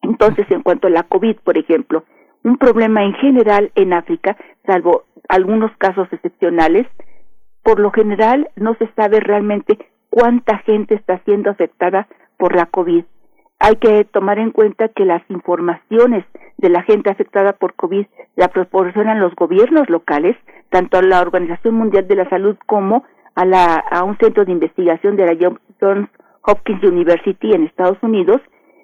[0.03, 2.05] Entonces, en cuanto a la COVID, por ejemplo,
[2.43, 4.37] un problema en general en África,
[4.67, 6.87] salvo algunos casos excepcionales,
[7.63, 12.09] por lo general no se sabe realmente cuánta gente está siendo afectada
[12.39, 13.05] por la COVID.
[13.61, 16.25] Hay que tomar en cuenta que las informaciones
[16.57, 18.07] de la gente afectada por COVID
[18.37, 20.35] la proporcionan los gobiernos locales,
[20.71, 23.05] tanto a la Organización Mundial de la Salud como
[23.35, 25.37] a, la, a un centro de investigación de la
[25.79, 26.09] Johns
[26.43, 28.41] Hopkins University en Estados Unidos,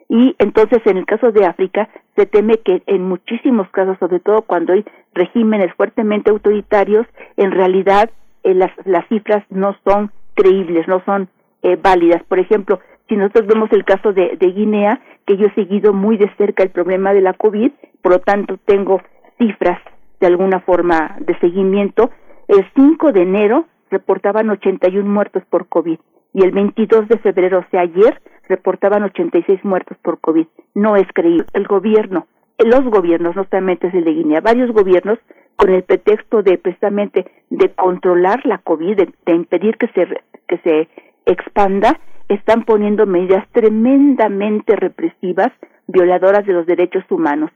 [0.09, 4.43] y entonces en el caso de África se teme que en muchísimos casos, sobre todo
[4.43, 4.85] cuando hay
[5.15, 8.11] regímenes fuertemente autoritarios, en realidad
[8.45, 11.29] eh, las, las cifras no son creíbles, no son
[11.63, 12.23] eh, válidas.
[12.25, 12.79] Por ejemplo,
[13.09, 16.63] si nosotros vemos el caso de, de Guinea, que yo he seguido muy de cerca
[16.63, 17.71] el problema de la COVID,
[18.03, 19.01] por lo tanto tengo
[19.39, 19.81] cifras
[20.21, 22.11] de alguna forma de seguimiento,
[22.49, 25.99] el 5 de enero reportaban 81 muertos por COVID
[26.37, 30.47] y el 22 de febrero, o sea, ayer, reportaban 86 muertos por COVID.
[30.75, 31.47] No es creíble.
[31.55, 32.27] El gobierno,
[32.59, 35.19] los gobiernos, no solamente es el de Guinea, varios gobiernos,
[35.57, 40.07] con el pretexto de precisamente de controlar la COVID, de, impedir que se,
[40.47, 40.89] que se
[41.25, 45.53] expanda, están poniendo medidas tremendamente represivas,
[45.87, 47.51] violadoras de los derechos humanos.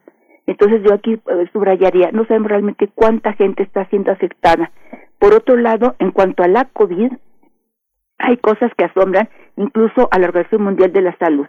[0.47, 4.71] Entonces yo aquí eh, subrayaría, no sabemos realmente cuánta gente está siendo afectada.
[5.19, 7.13] Por otro lado, en cuanto a la COVID,
[8.19, 11.47] hay cosas que asombran incluso a la Organización Mundial de la Salud.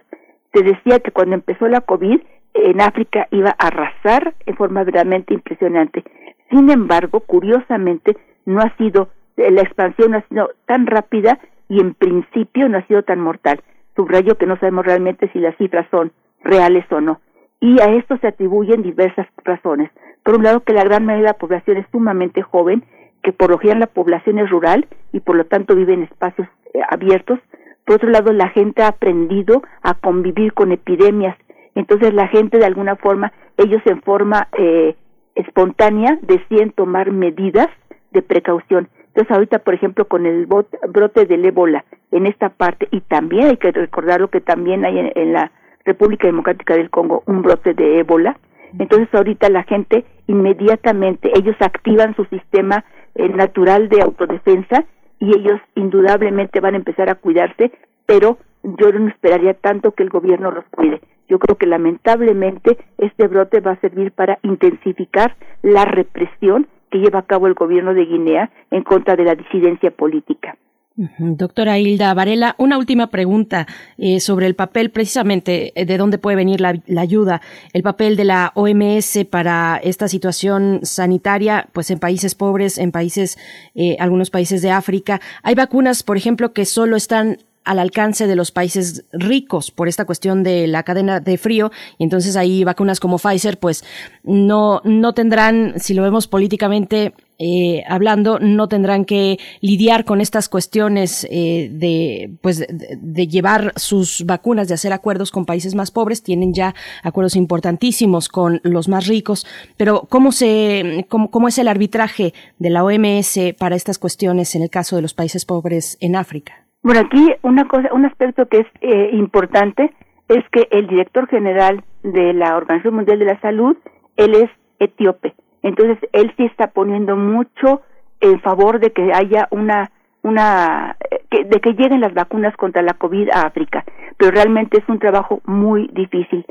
[0.52, 2.20] Se decía que cuando empezó la COVID
[2.54, 6.04] en África iba a arrasar en forma verdaderamente impresionante.
[6.50, 11.38] Sin embargo, curiosamente, no ha sido, la expansión no ha sido tan rápida
[11.72, 13.62] y en principio no ha sido tan mortal.
[13.96, 16.12] Subrayo que no sabemos realmente si las cifras son
[16.44, 17.22] reales o no.
[17.60, 19.90] Y a esto se atribuyen diversas razones.
[20.22, 22.84] Por un lado, que la gran mayoría de la población es sumamente joven,
[23.22, 26.46] que por lo general la población es rural y por lo tanto vive en espacios
[26.74, 27.38] eh, abiertos.
[27.86, 31.38] Por otro lado, la gente ha aprendido a convivir con epidemias.
[31.74, 34.94] Entonces, la gente, de alguna forma, ellos en forma eh,
[35.36, 37.68] espontánea deciden tomar medidas
[38.10, 38.90] de precaución.
[39.14, 43.56] Entonces, ahorita, por ejemplo, con el brote del ébola en esta parte, y también hay
[43.58, 45.52] que recordarlo que también hay en, la
[45.84, 48.38] República Democrática del Congo un brote de ébola.
[48.78, 54.86] Entonces, ahorita la gente inmediatamente, ellos activan su sistema eh, natural de autodefensa
[55.18, 57.70] y ellos indudablemente van a empezar a cuidarse,
[58.06, 61.02] pero yo no esperaría tanto que el gobierno los cuide.
[61.28, 67.20] Yo creo que lamentablemente este brote va a servir para intensificar la represión que lleva
[67.20, 70.56] a cabo el gobierno de Guinea en contra de la disidencia política.
[70.94, 73.66] Doctora Hilda Varela, una última pregunta
[73.96, 77.40] eh, sobre el papel precisamente eh, de dónde puede venir la, ayuda,
[77.72, 83.38] el papel de la OMS para esta situación sanitaria, pues en países pobres, en países,
[83.74, 85.22] eh, algunos países de África.
[85.42, 90.04] Hay vacunas, por ejemplo, que solo están al alcance de los países ricos por esta
[90.04, 93.84] cuestión de la cadena de frío y entonces ahí vacunas como Pfizer pues
[94.22, 97.14] no no tendrán si lo vemos políticamente
[97.44, 104.24] eh, hablando no tendrán que lidiar con estas cuestiones eh, de, pues, de, llevar sus
[104.24, 106.22] vacunas, de hacer acuerdos con países más pobres.
[106.22, 106.72] Tienen ya
[107.02, 109.44] acuerdos importantísimos con los más ricos.
[109.76, 114.62] Pero ¿cómo, se, cómo, cómo es el arbitraje de la OMS para estas cuestiones en
[114.62, 116.66] el caso de los países pobres en África?
[116.82, 119.92] Bueno, aquí una cosa, un aspecto que es eh, importante
[120.28, 123.76] es que el director general de la Organización Mundial de la Salud,
[124.16, 125.34] él es etíope.
[125.62, 127.82] Entonces, él sí está poniendo mucho
[128.20, 129.90] en favor de que haya una
[130.22, 130.96] una
[131.30, 133.84] de que lleguen las vacunas contra la COVID a África,
[134.16, 136.46] pero realmente es un trabajo muy difícil.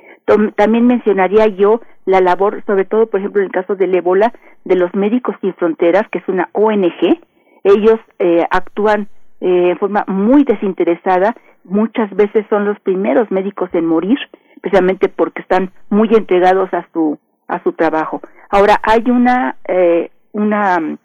[0.55, 4.33] También mencionaría yo la labor, sobre todo, por ejemplo, en el caso del ébola,
[4.65, 7.19] de los Médicos Sin Fronteras, que es una ONG.
[7.63, 9.07] Ellos eh, actúan
[9.41, 14.17] eh, en forma muy desinteresada, muchas veces son los primeros médicos en morir,
[14.61, 18.21] precisamente porque están muy entregados a su a su trabajo.
[18.49, 20.97] Ahora hay una eh, una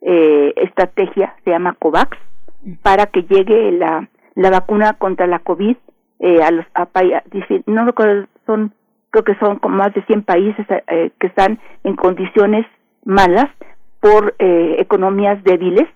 [0.00, 2.16] eh, estrategia se llama COVAX
[2.82, 5.76] para que llegue la la vacuna contra la COVID
[6.20, 6.88] eh, a los a,
[7.66, 8.72] no recuerdo son
[9.10, 12.66] creo que son como más de 100 países eh, que están en condiciones
[13.04, 13.48] malas
[14.00, 15.88] por eh, economías débiles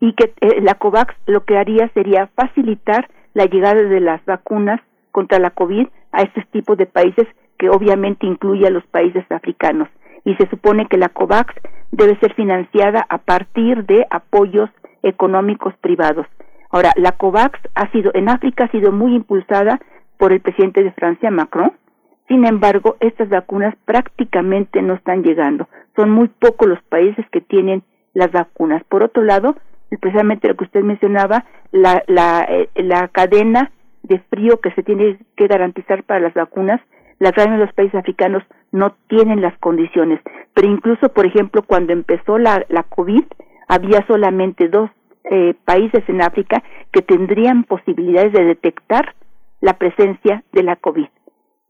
[0.00, 4.80] y que eh, la COVAX lo que haría sería facilitar la llegada de las vacunas
[5.10, 7.26] contra la COVID a estos tipos de países
[7.58, 9.88] que obviamente incluye a los países africanos.
[10.24, 11.54] Y se supone que la COVAX
[11.90, 14.70] debe ser financiada a partir de apoyos
[15.02, 16.26] económicos privados.
[16.70, 19.80] Ahora, la COVAX ha sido, en África ha sido muy impulsada
[20.18, 21.72] por el presidente de Francia, Macron.
[22.28, 25.68] Sin embargo, estas vacunas prácticamente no están llegando.
[25.96, 28.84] Son muy pocos los países que tienen las vacunas.
[28.84, 29.56] Por otro lado,
[29.96, 33.70] precisamente lo que usted mencionaba, la, la, eh, la cadena
[34.02, 36.80] de frío que se tiene que garantizar para las vacunas,
[37.18, 40.20] las grandes de los países africanos no tienen las condiciones.
[40.54, 43.24] Pero incluso, por ejemplo, cuando empezó la, la COVID,
[43.68, 44.90] había solamente dos
[45.30, 46.62] eh, países en África
[46.92, 49.14] que tendrían posibilidades de detectar
[49.60, 51.06] la presencia de la COVID.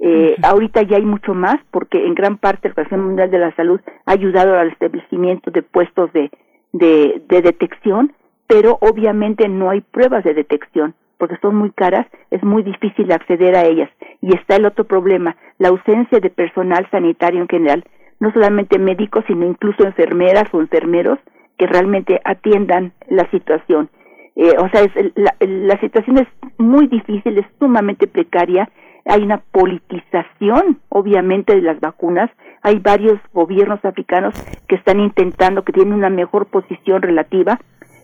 [0.00, 3.54] Eh, Ahorita ya hay mucho más porque en gran parte la Organización Mundial de la
[3.56, 6.30] Salud ha ayudado al establecimiento de puestos de,
[6.72, 8.12] de, de detección,
[8.46, 13.56] pero obviamente no hay pruebas de detección porque son muy caras, es muy difícil acceder
[13.56, 13.90] a ellas.
[14.22, 17.84] Y está el otro problema, la ausencia de personal sanitario en general,
[18.20, 21.18] no solamente médicos, sino incluso enfermeras o enfermeros
[21.58, 23.90] que realmente atiendan la situación.
[24.36, 28.70] Eh, o sea, es, la, la situación es muy difícil, es sumamente precaria,
[29.04, 32.30] hay una politización, obviamente, de las vacunas,
[32.62, 34.35] hay varios gobiernos africanos
[34.66, 37.59] que están intentando, que tienen una mejor posición relativa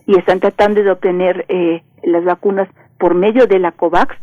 [0.07, 2.67] y están tratando de obtener eh, las vacunas
[2.99, 4.15] por medio de la COVAX,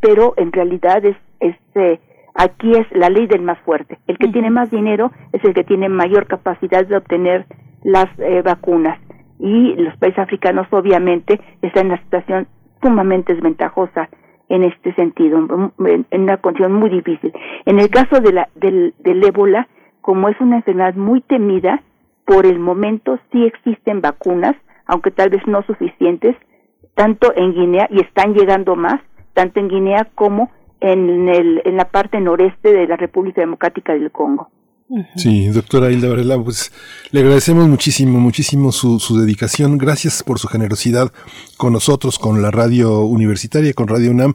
[0.00, 2.00] pero en realidad es, eh,
[2.34, 3.98] aquí es la ley del más fuerte.
[4.06, 7.46] El que tiene más dinero es el que tiene mayor capacidad de obtener
[7.82, 8.98] las eh, vacunas
[9.38, 12.46] y los países africanos obviamente están en una situación
[12.82, 14.08] sumamente desventajosa
[14.48, 15.38] en este sentido,
[15.78, 17.32] en una condición muy difícil.
[17.66, 19.68] En el caso de la, del, del ébola,
[20.00, 21.82] como es una enfermedad muy temida,
[22.24, 24.56] por el momento sí existen vacunas,
[24.86, 26.36] aunque tal vez no suficientes,
[26.94, 29.00] tanto en Guinea, y están llegando más,
[29.34, 30.50] tanto en Guinea como
[30.80, 34.50] en, el, en la parte noreste de la República Democrática del Congo.
[35.14, 36.72] Sí, doctora Hilda Varela, pues
[37.12, 39.78] le agradecemos muchísimo, muchísimo su, su, dedicación.
[39.78, 41.12] Gracias por su generosidad
[41.56, 44.34] con nosotros, con la radio universitaria, con Radio UNAM.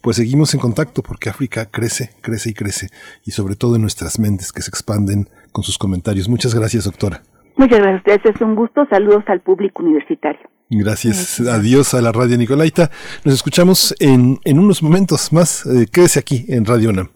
[0.00, 2.88] Pues seguimos en contacto porque África crece, crece y crece,
[3.24, 6.28] y sobre todo en nuestras mentes que se expanden con sus comentarios.
[6.28, 7.22] Muchas gracias, doctora.
[7.56, 8.86] Muchas gracias, es un gusto.
[8.88, 10.48] Saludos al público universitario.
[10.70, 11.40] Gracias.
[11.40, 12.90] Adiós a la radio Nicolaita.
[13.24, 15.66] Nos escuchamos en, en unos momentos más.
[15.66, 17.15] Eh, quédese aquí en Radio UNAM.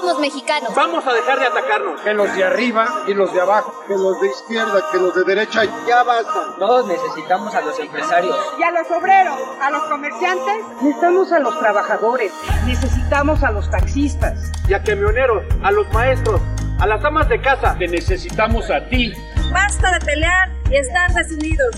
[0.00, 0.74] somos mexicanos.
[0.74, 2.00] Vamos a dejar de atacarnos.
[2.00, 5.24] Que los de arriba y los de abajo, que los de izquierda, que los de
[5.24, 6.56] derecha, ya basta.
[6.58, 8.36] Todos necesitamos a los empresarios.
[8.58, 10.64] Y a los obreros, a los comerciantes.
[10.80, 12.32] Necesitamos a los trabajadores.
[12.66, 14.50] Necesitamos a los taxistas.
[14.68, 16.40] Y a camioneros, a los maestros,
[16.78, 17.76] a las amas de casa.
[17.78, 19.12] Te necesitamos a ti.
[19.52, 21.76] Basta de pelear y estar desunidos.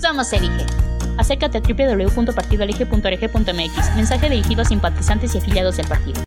[0.00, 0.66] Somos Elige.
[1.18, 3.96] Acércate a www.partidoelige.org.mx.
[3.96, 6.25] Mensaje dirigido a simpatizantes y afiliados del partido.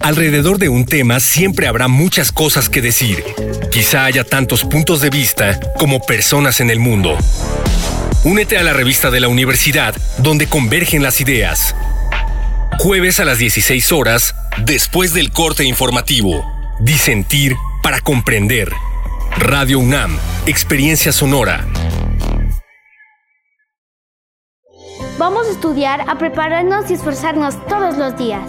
[0.00, 3.22] Alrededor de un tema siempre habrá muchas cosas que decir.
[3.70, 7.16] Quizá haya tantos puntos de vista como personas en el mundo.
[8.24, 11.74] Únete a la revista de la universidad donde convergen las ideas.
[12.78, 14.34] Jueves a las 16 horas,
[14.64, 16.44] después del corte informativo.
[16.80, 18.72] Disentir para comprender.
[19.36, 21.66] Radio UNAM, Experiencia Sonora.
[25.18, 28.48] Vamos a estudiar, a prepararnos y esforzarnos todos los días.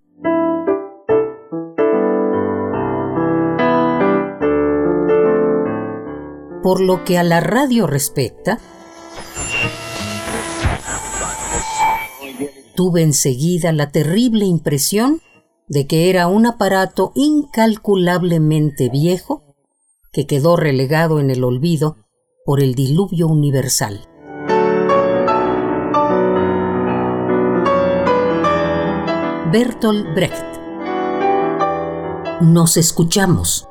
[6.63, 8.59] Por lo que a la radio respecta,
[12.75, 15.21] tuve enseguida la terrible impresión
[15.67, 19.55] de que era un aparato incalculablemente viejo
[20.11, 21.97] que quedó relegado en el olvido
[22.45, 24.07] por el diluvio universal.
[29.51, 30.45] Bertolt Brecht.
[32.41, 33.70] Nos escuchamos.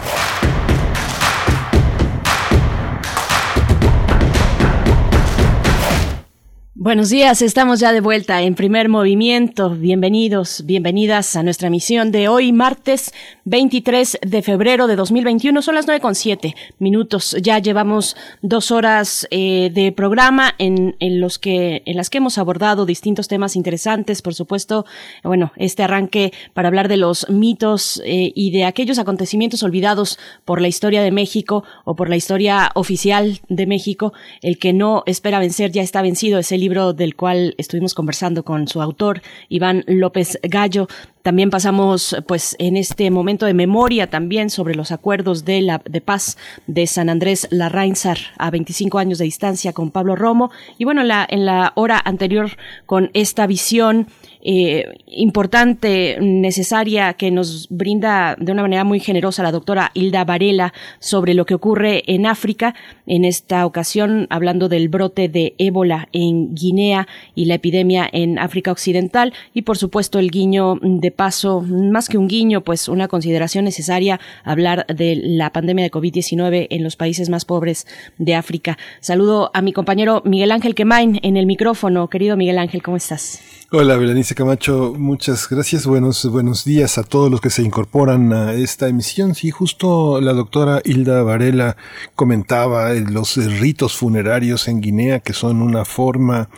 [6.83, 9.69] Buenos días, estamos ya de vuelta en primer movimiento.
[9.69, 13.13] Bienvenidos, bienvenidas a nuestra misión de hoy, martes
[13.45, 15.61] 23 de febrero de 2021.
[15.61, 17.37] Son las nueve con siete minutos.
[17.39, 22.39] Ya llevamos dos horas eh, de programa en, en, los que, en las que hemos
[22.39, 24.23] abordado distintos temas interesantes.
[24.23, 24.87] Por supuesto,
[25.23, 30.59] bueno, este arranque para hablar de los mitos eh, y de aquellos acontecimientos olvidados por
[30.59, 34.13] la historia de México o por la historia oficial de México.
[34.41, 36.39] El que no espera vencer ya está vencido.
[36.39, 40.87] Es el libro del cual estuvimos conversando con su autor, Iván López Gallo.
[41.21, 45.99] También pasamos, pues, en este momento de memoria también sobre los acuerdos de la de
[45.99, 46.37] paz
[46.67, 50.49] de San Andrés Larrainzar a 25 años de distancia con Pablo Romo.
[50.77, 52.51] Y bueno, en la, en la hora anterior
[52.85, 54.07] con esta visión
[54.43, 60.73] eh, importante, necesaria, que nos brinda de una manera muy generosa la doctora Hilda Varela
[60.99, 66.55] sobre lo que ocurre en África, en esta ocasión hablando del brote de ébola en
[66.55, 72.09] Guinea y la epidemia en África Occidental y por supuesto el guiño de paso, más
[72.09, 76.95] que un guiño, pues una consideración necesaria hablar de la pandemia de COVID-19 en los
[76.95, 77.85] países más pobres
[78.17, 78.77] de África.
[78.99, 82.09] Saludo a mi compañero Miguel Ángel Quemain en el micrófono.
[82.09, 83.60] Querido Miguel Ángel, ¿cómo estás?
[83.73, 85.85] Hola, Berenice Camacho, muchas gracias.
[85.85, 89.33] Buenos, buenos días a todos los que se incorporan a esta emisión.
[89.33, 91.77] Sí, justo la doctora Hilda Varela
[92.13, 96.49] comentaba los ritos funerarios en Guinea, que son una forma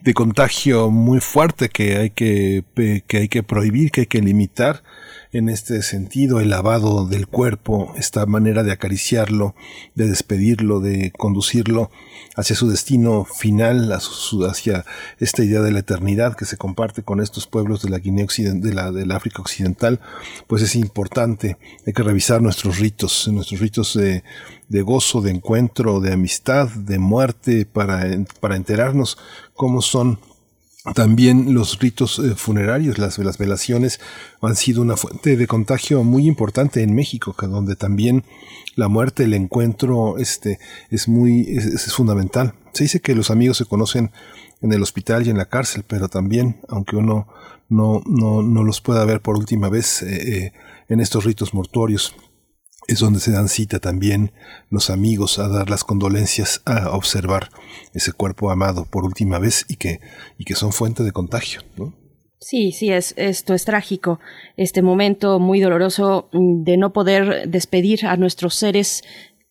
[0.00, 2.64] de contagio muy fuerte que hay que,
[3.06, 4.82] que hay que prohibir, que hay que limitar
[5.36, 9.54] en este sentido el lavado del cuerpo, esta manera de acariciarlo,
[9.94, 11.90] de despedirlo, de conducirlo
[12.36, 14.84] hacia su destino final, hacia
[15.18, 18.62] esta idea de la eternidad que se comparte con estos pueblos de la Guinea Occidental,
[18.62, 20.00] de la, del África Occidental,
[20.46, 21.58] pues es importante.
[21.86, 24.24] Hay que revisar nuestros ritos, nuestros ritos de,
[24.68, 28.06] de gozo, de encuentro, de amistad, de muerte, para,
[28.40, 29.18] para enterarnos
[29.54, 30.18] cómo son
[30.94, 34.00] también los ritos eh, funerarios, las, las, velaciones
[34.40, 38.24] han sido una fuente de contagio muy importante en México, donde también
[38.76, 40.58] la muerte, el encuentro, este,
[40.90, 42.54] es muy, es, fundamental.
[42.72, 44.12] Se dice que los amigos se conocen
[44.60, 47.26] en el hospital y en la cárcel, pero también, aunque uno
[47.68, 50.52] no, no, no los pueda ver por última vez eh, eh,
[50.88, 52.14] en estos ritos mortuorios,
[52.88, 54.32] es donde se dan cita también
[54.70, 57.50] los amigos a dar las condolencias, a observar
[57.94, 60.00] ese cuerpo amado por última vez y que,
[60.38, 61.62] y que son fuente de contagio.
[61.76, 61.94] ¿no?
[62.38, 64.20] Sí, sí, es, esto es trágico,
[64.56, 69.02] este momento muy doloroso mm, de no poder despedir a nuestros seres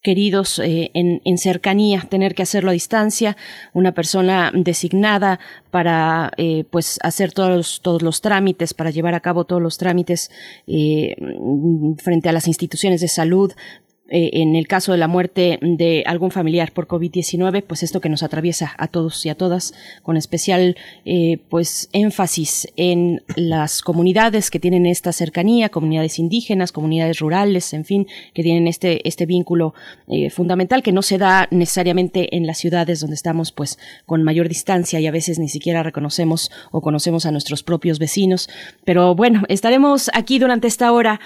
[0.06, 3.36] queridos eh, en, en, cercanía, tener que hacerlo a distancia,
[3.74, 5.40] una persona designada
[5.72, 10.30] para eh, pues hacer todos todos los trámites, para llevar a cabo todos los trámites
[10.68, 11.16] eh,
[11.98, 13.52] frente a las instituciones de salud,
[14.08, 18.10] eh, en el caso de la muerte de algún familiar por COVID-19, pues esto que
[18.10, 19.74] nos atraviesa a todos y a todas,
[20.04, 27.18] con especial eh, pues énfasis en las comunidades que tienen esta cercanía, comunidades indígenas, comunidades
[27.18, 28.06] rurales, en fin,
[28.36, 29.74] que tienen este, este vínculo
[30.08, 34.50] eh, fundamental que no se da necesariamente en las ciudades donde estamos pues con mayor
[34.50, 38.50] distancia y a veces ni siquiera reconocemos o conocemos a nuestros propios vecinos.
[38.84, 41.20] Pero bueno, estaremos aquí durante esta hora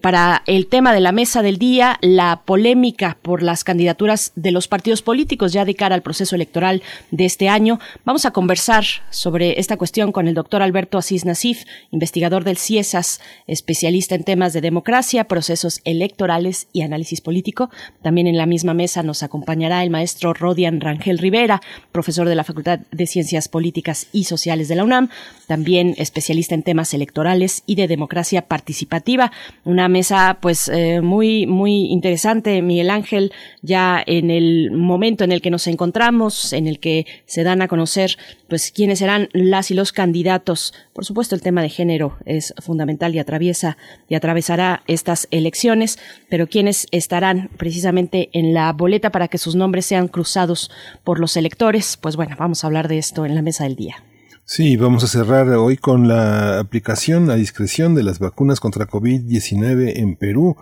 [0.00, 4.68] para el tema de la mesa del día la polémica por las candidaturas de los
[4.68, 7.80] partidos políticos ya de cara al proceso electoral de este año.
[8.04, 13.20] Vamos a conversar sobre esta cuestión con el doctor Alberto Asís Nasif, investigador del CIESAS,
[13.46, 17.70] especialista en temas de democracia, procesos electorales y análisis político.
[18.02, 21.60] También en la misma mesa nos acompañará el maestro Rodian Rangel Rivera,
[21.92, 25.08] profesor de la Facultad de Ciencias Políticas y Sociales de la UNAM,
[25.46, 29.32] también especialista en temas electorales y de democracia participativa.
[29.64, 33.32] Una mesa pues eh, muy, muy muy interesante, Miguel Ángel,
[33.62, 37.68] ya en el momento en el que nos encontramos, en el que se dan a
[37.68, 38.18] conocer,
[38.48, 40.74] pues, quiénes serán las y los candidatos.
[40.92, 43.78] Por supuesto, el tema de género es fundamental y atraviesa
[44.10, 49.86] y atravesará estas elecciones, pero quiénes estarán precisamente en la boleta para que sus nombres
[49.86, 50.70] sean cruzados
[51.02, 54.04] por los electores, pues bueno, vamos a hablar de esto en la mesa del día.
[54.46, 59.94] Sí, vamos a cerrar hoy con la aplicación a discreción de las vacunas contra COVID-19
[59.96, 60.58] en Perú.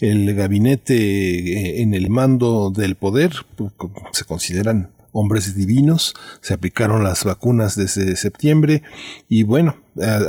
[0.00, 3.72] El gabinete eh, en el mando del poder pues,
[4.12, 8.82] se consideran hombres divinos, se aplicaron las vacunas desde septiembre
[9.28, 9.76] y bueno,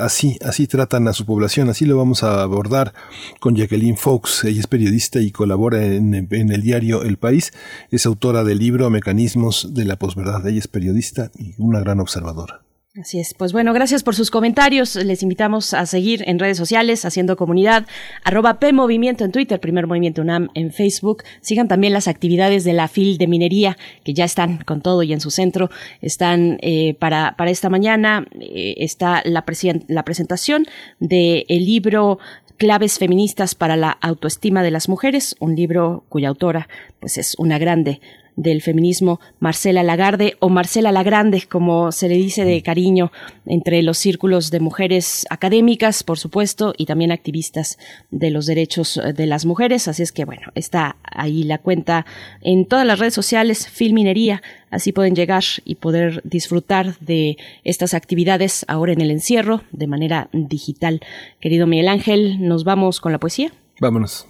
[0.01, 2.93] así, así tratan a su población, así lo vamos a abordar
[3.39, 7.53] con Jacqueline Fox, ella es periodista y colabora en, en el diario El País,
[7.89, 12.66] es autora del libro Mecanismos de la posverdad, ella es periodista y una gran observadora.
[12.99, 13.35] Así es.
[13.35, 14.95] Pues bueno, gracias por sus comentarios.
[14.95, 17.85] Les invitamos a seguir en redes sociales, haciendo comunidad,
[18.23, 21.23] arroba P Movimiento en Twitter, Primer Movimiento UNAM en Facebook.
[21.41, 25.13] Sigan también las actividades de la FIL de Minería, que ya están con todo y
[25.13, 25.69] en su centro.
[26.01, 29.45] Están eh, para, para esta mañana, eh, está la,
[29.87, 30.65] la presentación
[30.99, 32.17] del libro
[32.57, 36.67] Claves feministas para la autoestima de las mujeres, un libro cuya autora
[36.99, 38.01] pues es una grande
[38.37, 43.11] del feminismo, Marcela Lagarde o Marcela Lagrande, como se le dice de cariño
[43.45, 47.77] entre los círculos de mujeres académicas, por supuesto, y también activistas
[48.11, 49.87] de los derechos de las mujeres.
[49.87, 52.05] Así es que, bueno, está ahí la cuenta
[52.41, 54.41] en todas las redes sociales, Filminería.
[54.69, 60.29] Así pueden llegar y poder disfrutar de estas actividades ahora en el encierro de manera
[60.31, 61.01] digital.
[61.41, 63.51] Querido Miguel Ángel, nos vamos con la poesía.
[63.79, 64.27] Vámonos.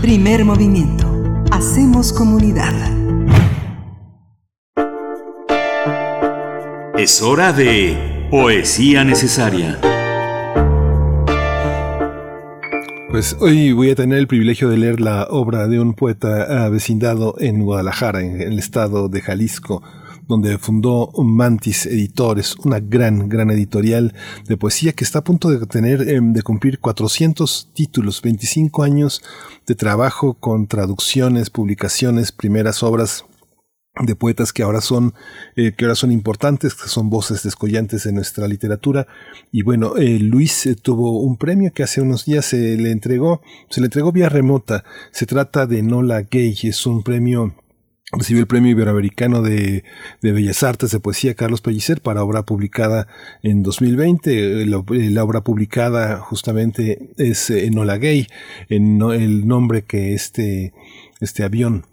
[0.00, 1.06] Primer movimiento.
[1.50, 2.74] Hacemos comunidad.
[6.98, 9.78] Es hora de Poesía Necesaria.
[13.10, 17.34] Pues hoy voy a tener el privilegio de leer la obra de un poeta vecindado
[17.38, 19.82] en Guadalajara, en el estado de Jalisco,
[20.28, 24.14] donde fundó Mantis Editores, una gran, gran editorial
[24.46, 29.22] de poesía que está a punto de tener, em, de cumplir 400 títulos, 25 años
[29.66, 33.24] de trabajo con traducciones, publicaciones, primeras obras
[34.00, 35.12] de poetas que ahora son
[35.54, 39.06] eh, que ahora son importantes que son voces descollantes de nuestra literatura.
[39.50, 43.42] Y bueno eh, Luis eh, tuvo un premio que hace unos días se le entregó
[43.68, 44.84] se le entregó vía remota.
[45.10, 47.54] Se trata de Nola Gay es un premio
[48.12, 49.84] recibió el premio iberoamericano de,
[50.20, 53.08] de, Bellas Artes de Poesía Carlos Pellicer para obra publicada
[53.42, 54.66] en 2020.
[54.66, 58.26] La, la obra publicada justamente es Enola Gay,
[58.68, 60.72] en el nombre que este,
[61.20, 61.86] este avión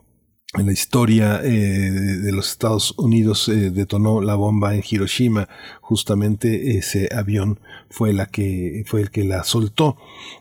[0.57, 5.47] en la historia eh, de los Estados Unidos eh, detonó la bomba en Hiroshima.
[5.79, 7.59] Justamente ese avión
[7.91, 9.97] fue la que fue el que la soltó.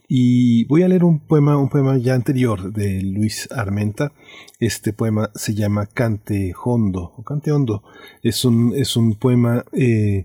[0.09, 4.13] Y voy a leer un poema, un poema ya anterior de Luis Armenta.
[4.59, 7.83] Este poema se llama Cante Hondo o Cante Hondo.
[8.23, 10.25] Es un es un poema eh,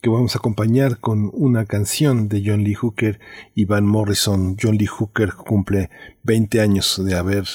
[0.00, 3.18] que vamos a acompañar con una canción de John Lee Hooker
[3.56, 4.56] y Van Morrison.
[4.62, 5.90] John Lee Hooker cumple
[6.22, 7.48] 20 años de haber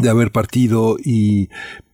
[0.00, 1.50] de haber partido y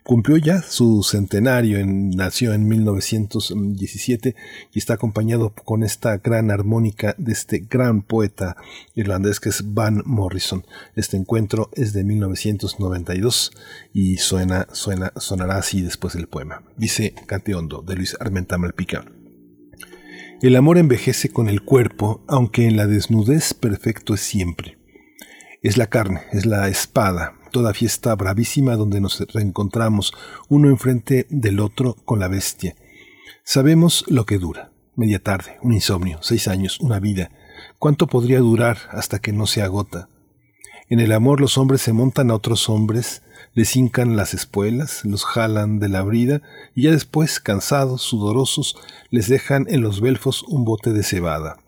[0.08, 4.34] cumplió ya su centenario, en, nació en 1917
[4.72, 8.56] y está acompañado con esta gran armónica de este gran poeta
[8.94, 10.64] irlandés que es Van Morrison.
[10.96, 13.52] Este encuentro es de 1992
[13.92, 16.62] y suena, suena, sonará así después del poema.
[16.78, 19.04] Dice Cante Hondo de Luis Armenta Malpica.
[20.40, 24.78] El amor envejece con el cuerpo, aunque en la desnudez perfecto es siempre.
[25.62, 30.12] Es la carne, es la espada, toda fiesta bravísima donde nos reencontramos
[30.48, 32.76] uno enfrente del otro con la bestia.
[33.44, 34.72] Sabemos lo que dura.
[34.94, 37.30] Media tarde, un insomnio, seis años, una vida.
[37.78, 40.08] ¿Cuánto podría durar hasta que no se agota?
[40.90, 43.22] En el amor los hombres se montan a otros hombres,
[43.54, 46.42] les hincan las espuelas, los jalan de la brida
[46.74, 48.76] y ya después, cansados, sudorosos,
[49.10, 51.58] les dejan en los belfos un bote de cebada.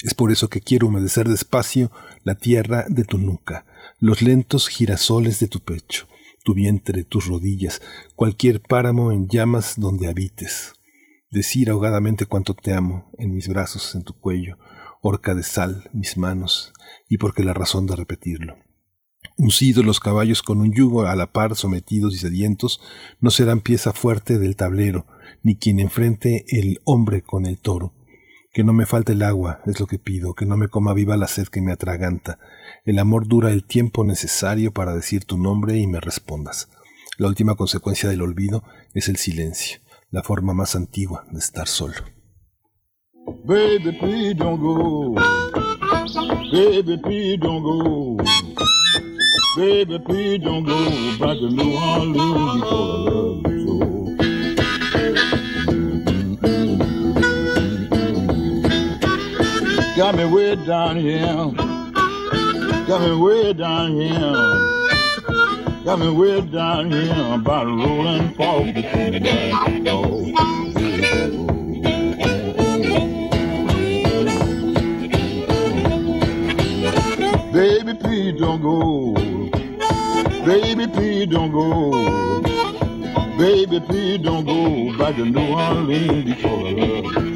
[0.00, 1.90] Es por eso que quiero humedecer despacio
[2.22, 3.64] la tierra de tu nuca,
[3.98, 6.06] los lentos girasoles de tu pecho,
[6.44, 7.80] tu vientre, tus rodillas,
[8.16, 10.74] cualquier páramo en llamas donde habites.
[11.30, 14.58] Decir ahogadamente cuánto te amo en mis brazos, en tu cuello,
[15.00, 16.72] horca de sal, mis manos,
[17.08, 18.56] y porque la razón de repetirlo.
[19.36, 22.80] Uncidos los caballos con un yugo a la par, sometidos y sedientos,
[23.20, 25.06] no serán pieza fuerte del tablero,
[25.42, 27.92] ni quien enfrente el hombre con el toro.
[28.52, 31.16] Que no me falte el agua, es lo que pido, que no me coma viva
[31.16, 32.38] la sed que me atraganta,
[32.84, 36.68] el amor dura el tiempo necesario para decir tu nombre y me respondas.
[37.16, 38.62] La última consecuencia del olvido
[38.92, 39.78] es el silencio,
[40.10, 41.94] la forma más antigua de estar solo.
[43.44, 45.14] Baby, please don't go.
[46.52, 48.16] Baby, please don't go.
[49.56, 50.74] Baby, please don't go
[51.18, 52.64] back to New Orleans.
[59.96, 61.73] Got way down here.
[62.86, 64.18] Got me way down here.
[65.84, 69.54] Got me way down here about rolling fall between the.
[77.54, 79.14] Baby, please don't go.
[80.44, 82.42] Baby, please don't go.
[83.38, 87.33] Baby, please don't go back to New Orleans because I love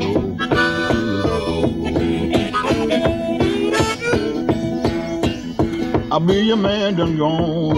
[6.11, 7.77] I'll be your man done gone.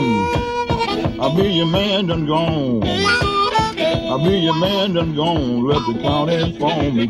[1.21, 2.85] I'll be your man done gone.
[2.85, 5.67] I'll be your man done gone.
[5.67, 7.09] Let the county phone me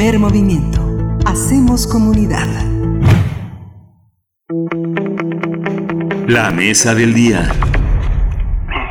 [0.00, 0.80] Primer movimiento.
[1.26, 2.48] Hacemos comunidad.
[6.26, 7.52] La mesa del día.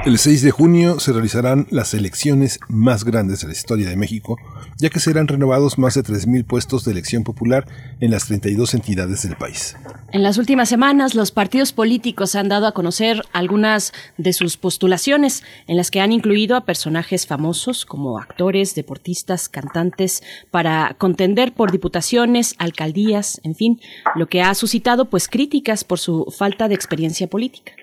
[0.06, 4.38] El 6 de junio se realizarán las elecciones más grandes de la historia de México,
[4.80, 7.68] ya que serán renovados más de 3.000 puestos de elección popular
[8.00, 9.76] en las 32 entidades del país.
[10.12, 15.44] En las últimas semanas, los partidos políticos han dado a conocer algunas de sus postulaciones,
[15.68, 21.72] en las que han incluido a personajes famosos como actores, deportistas, cantantes, para contender por
[21.72, 23.82] diputaciones, alcaldías, en fin,
[24.16, 27.74] lo que ha suscitado pues críticas por su falta de experiencia política.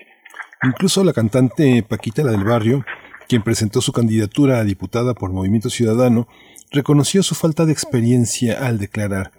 [0.63, 2.83] Incluso la cantante Paquita la del Barrio,
[3.27, 6.27] quien presentó su candidatura a diputada por Movimiento Ciudadano,
[6.71, 9.31] reconoció su falta de experiencia al declarar,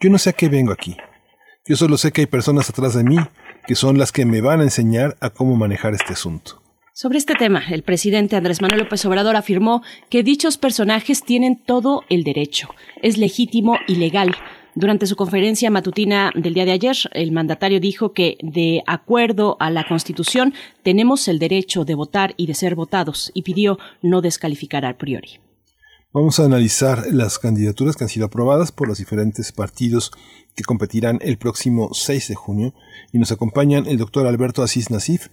[0.00, 0.96] yo no sé a qué vengo aquí.
[1.66, 3.18] Yo solo sé que hay personas atrás de mí
[3.66, 6.62] que son las que me van a enseñar a cómo manejar este asunto.
[6.92, 12.04] Sobre este tema, el presidente Andrés Manuel López Obrador afirmó que dichos personajes tienen todo
[12.08, 12.68] el derecho.
[13.02, 14.34] Es legítimo y legal
[14.76, 19.70] durante su conferencia matutina del día de ayer, el mandatario dijo que, de acuerdo a
[19.70, 20.52] la Constitución,
[20.82, 25.40] tenemos el derecho de votar y de ser votados y pidió no descalificar a priori.
[26.16, 30.12] Vamos a analizar las candidaturas que han sido aprobadas por los diferentes partidos
[30.54, 32.74] que competirán el próximo 6 de junio
[33.12, 35.26] y nos acompañan el doctor Alberto Asís Nasif.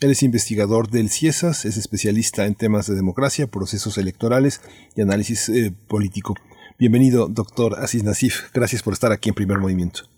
[0.00, 4.62] Él es investigador del CIESAS, es especialista en temas de democracia, procesos electorales
[4.96, 6.34] y análisis eh, político.
[6.78, 8.44] Bienvenido, doctor Asís Nasif.
[8.54, 10.09] Gracias por estar aquí en Primer Movimiento.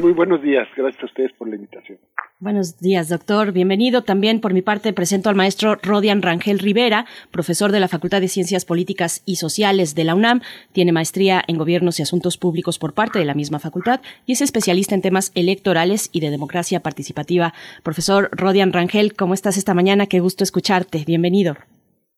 [0.00, 0.68] Muy buenos días.
[0.76, 1.98] Gracias a ustedes por la invitación.
[2.38, 3.52] Buenos días, doctor.
[3.52, 4.02] Bienvenido.
[4.02, 8.28] También por mi parte presento al maestro Rodian Rangel Rivera, profesor de la Facultad de
[8.28, 10.40] Ciencias Políticas y Sociales de la UNAM.
[10.72, 14.40] Tiene maestría en Gobiernos y Asuntos Públicos por parte de la misma facultad y es
[14.40, 17.54] especialista en temas electorales y de democracia participativa.
[17.82, 20.06] Profesor Rodian Rangel, ¿cómo estás esta mañana?
[20.06, 21.04] Qué gusto escucharte.
[21.06, 21.56] Bienvenido.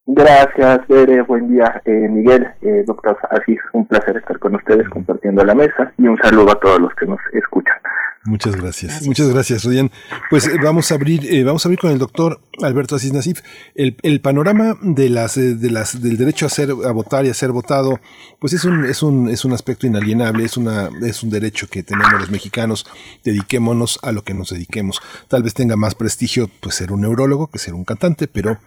[0.06, 1.22] Gracias, Bere.
[1.22, 5.92] Buen día, eh, Miguel, eh, doctor Así Un placer estar con ustedes compartiendo la mesa
[5.96, 7.76] y un saludo a todos los que nos escuchan.
[8.24, 9.06] Muchas gracias.
[9.06, 9.90] Muchas gracias, Rodian.
[10.30, 13.40] Pues eh, vamos a abrir, eh, vamos a abrir con el doctor Alberto Asís Nasif.
[13.74, 17.34] El, el panorama de las, de las, del derecho a ser, a votar y a
[17.34, 17.98] ser votado,
[18.38, 21.82] pues es un, es un, es un aspecto inalienable, es una, es un derecho que
[21.82, 22.86] tenemos los mexicanos.
[23.24, 25.00] Dediquémonos a lo que nos dediquemos.
[25.28, 28.58] Tal vez tenga más prestigio, pues ser un neurólogo que ser un cantante, pero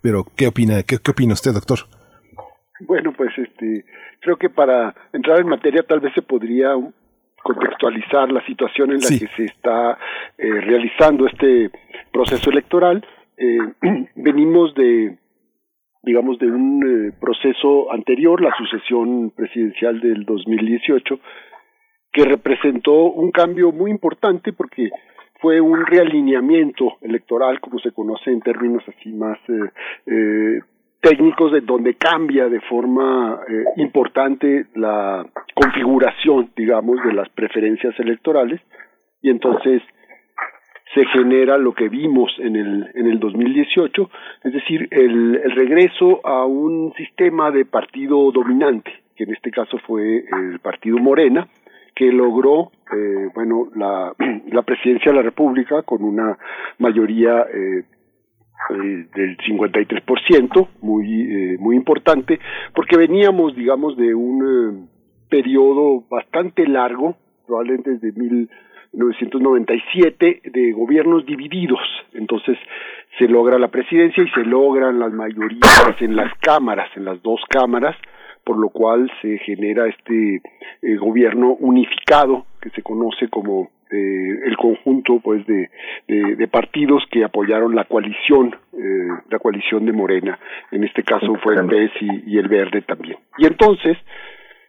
[0.00, 1.80] pero, ¿qué opina, qué, qué opina usted, doctor?
[2.80, 3.84] Bueno, pues este,
[4.20, 6.74] creo que para entrar en materia tal vez se podría
[7.42, 9.98] contextualizar la situación en la que se está
[10.38, 11.70] eh, realizando este
[12.12, 13.04] proceso electoral.
[13.36, 13.58] Eh,
[14.14, 15.18] venimos de,
[16.02, 21.18] digamos, de un eh, proceso anterior, la sucesión presidencial del 2018,
[22.12, 24.90] que representó un cambio muy importante porque
[25.40, 29.70] fue un realineamiento electoral, como se conoce en términos así más eh,
[30.06, 30.60] eh,
[31.00, 38.60] técnicos, de donde cambia de forma eh, importante la configuración, digamos, de las preferencias electorales,
[39.22, 39.82] y entonces
[40.94, 44.10] se genera lo que vimos en el, en el 2018,
[44.44, 49.78] es decir, el, el regreso a un sistema de partido dominante, que en este caso
[49.86, 51.46] fue el partido Morena,
[51.94, 54.12] que logró eh, bueno la,
[54.50, 56.38] la presidencia de la República con una
[56.78, 57.84] mayoría eh,
[58.70, 62.38] eh, del 53%, muy eh, muy importante,
[62.74, 64.72] porque veníamos, digamos, de un eh,
[65.28, 67.16] periodo bastante largo,
[67.46, 71.80] probablemente desde 1997, de gobiernos divididos.
[72.12, 72.58] Entonces
[73.18, 77.40] se logra la presidencia y se logran las mayorías en las cámaras, en las dos
[77.48, 77.96] cámaras,
[78.44, 80.42] por lo cual se genera este
[80.82, 85.68] eh, gobierno unificado que se conoce como eh, el conjunto pues de,
[86.06, 90.38] de, partidos que apoyaron la coalición eh, la coalición de Morena.
[90.70, 91.90] En este caso fue el PES
[92.26, 93.18] y, el Verde también.
[93.38, 93.96] Y entonces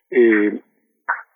[0.09, 0.59] eh,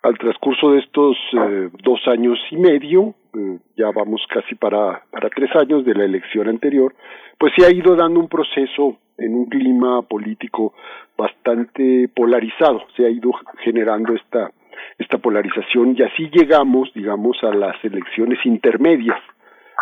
[0.02, 5.30] al transcurso de estos eh, dos años y medio eh, ya vamos casi para para
[5.30, 6.94] tres años de la elección anterior
[7.38, 10.74] pues se ha ido dando un proceso en un clima político
[11.16, 13.30] bastante polarizado, se ha ido
[13.64, 14.50] generando esta,
[14.98, 19.18] esta polarización y así llegamos, digamos, a las elecciones intermedias,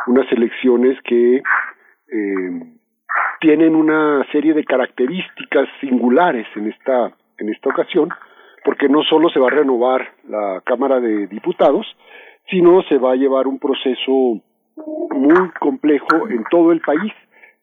[0.07, 2.61] unas elecciones que eh,
[3.41, 8.09] tienen una serie de características singulares en esta, en esta ocasión,
[8.65, 11.87] porque no solo se va a renovar la Cámara de Diputados,
[12.51, 14.41] sino se va a llevar un proceso
[14.77, 17.13] muy complejo en todo el país.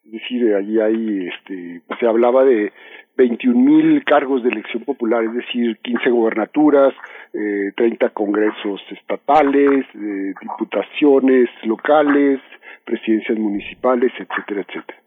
[0.05, 2.71] Es decir, allí hay, este, se hablaba de
[3.17, 6.93] 21 mil cargos de elección popular, es decir, 15 gobernaturas,
[7.33, 12.39] eh, 30 congresos estatales, eh, diputaciones locales,
[12.85, 14.99] presidencias municipales, etcétera, etcétera.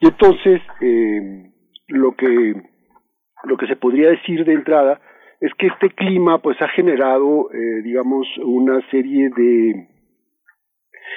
[0.00, 1.50] Y entonces, eh,
[1.88, 2.54] lo que
[3.44, 5.00] lo que se podría decir de entrada
[5.40, 9.86] es que este clima pues ha generado eh, digamos una serie de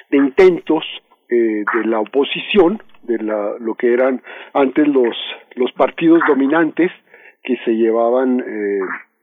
[0.09, 0.83] de intentos
[1.29, 4.21] eh, de la oposición de la, lo que eran
[4.53, 5.15] antes los,
[5.55, 6.91] los partidos dominantes
[7.43, 8.43] que se llevaban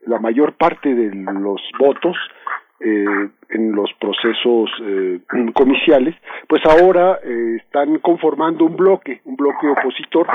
[0.09, 2.17] la mayor parte de los votos
[2.81, 5.21] eh, en los procesos eh,
[5.53, 6.15] comiciales,
[6.49, 10.27] pues ahora eh, están conformando un bloque, un bloque opositor.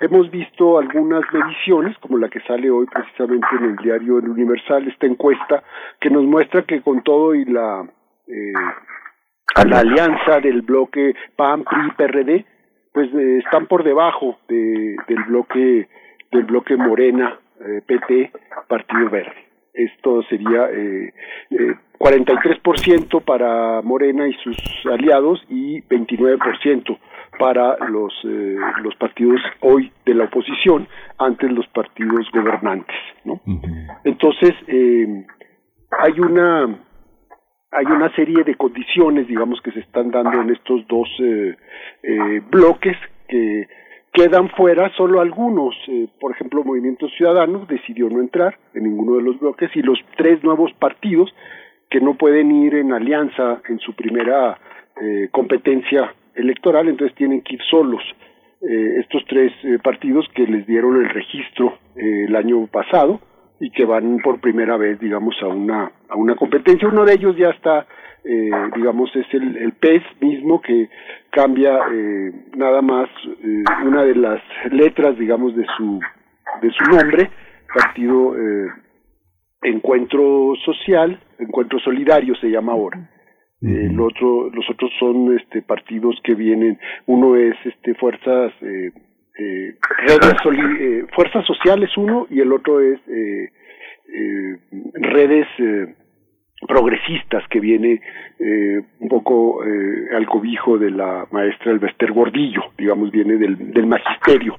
[0.00, 4.86] Hemos visto algunas mediciones, como la que sale hoy precisamente en el diario El Universal,
[4.88, 5.62] esta encuesta,
[6.00, 7.86] que nos muestra que con todo y la,
[8.26, 8.52] eh,
[9.64, 12.44] la alianza del bloque PAN, PRI, PRD,
[12.92, 15.88] pues eh, están por debajo de, del bloque
[16.32, 18.32] del bloque Morena, eh, PT,
[18.68, 19.46] Partido Verde.
[19.74, 21.12] Esto sería eh,
[21.50, 24.56] eh, 43% para Morena y sus
[24.90, 26.98] aliados y 29%
[27.38, 33.40] para los eh, los partidos hoy de la oposición ante los partidos gobernantes, ¿no?
[34.04, 35.26] Entonces eh,
[35.98, 36.78] hay una
[37.72, 42.96] hay una serie de condiciones, digamos, que se están dando en estos dos eh, bloques
[43.28, 43.68] que
[44.16, 45.74] quedan fuera solo algunos.
[45.88, 49.98] Eh, por ejemplo, Movimiento Ciudadano decidió no entrar en ninguno de los bloques y los
[50.16, 51.32] tres nuevos partidos
[51.90, 54.58] que no pueden ir en alianza en su primera
[55.00, 58.02] eh, competencia electoral, entonces tienen que ir solos.
[58.62, 63.20] Eh, estos tres eh, partidos que les dieron el registro eh, el año pasado
[63.60, 66.88] y que van por primera vez, digamos, a una a una competencia.
[66.88, 67.86] Uno de ellos ya está,
[68.28, 70.88] eh, digamos, es el, el PES mismo que
[71.30, 73.08] cambia eh, nada más
[73.42, 76.00] eh, una de las letras, digamos, de su
[76.62, 77.30] de su nombre,
[77.74, 78.66] Partido eh,
[79.62, 83.10] Encuentro Social, Encuentro Solidario se llama ahora.
[83.62, 91.06] El otro, los otros son este partidos que vienen, uno es este fuerzas redes soli-
[91.14, 93.00] fuerzas sociales uno y el otro es
[94.94, 95.46] redes
[96.60, 98.00] progresistas que viene
[98.38, 104.56] eh, un poco eh, al cobijo de la maestra Elvester Gordillo, digamos, viene del, magisterio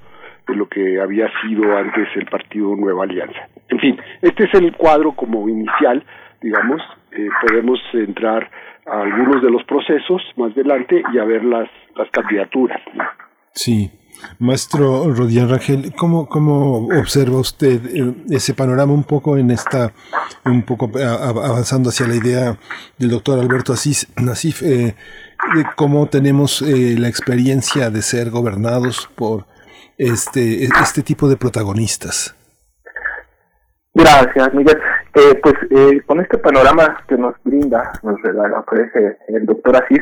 [0.47, 3.49] de lo que había sido antes el partido Nueva Alianza.
[3.69, 6.03] En fin, este es el cuadro como inicial,
[6.41, 8.49] digamos, eh, podemos entrar
[8.85, 12.81] a algunos de los procesos más adelante y a ver las, las candidaturas.
[13.51, 13.91] Sí.
[14.39, 19.91] Maestro Rodián Rangel, ¿cómo, ¿cómo observa usted eh, ese panorama un poco en esta,
[20.45, 22.57] un poco a- avanzando hacia la idea
[22.97, 24.95] del doctor Alberto Asís, Nasif, eh,
[25.75, 29.45] cómo tenemos eh, la experiencia de ser gobernados por
[29.97, 32.35] este, este tipo de protagonistas?
[33.93, 34.77] Gracias, Miguel.
[35.15, 38.19] Eh, pues eh, con este panorama que nos brinda, nos
[38.59, 40.01] ofrece el doctor Asís,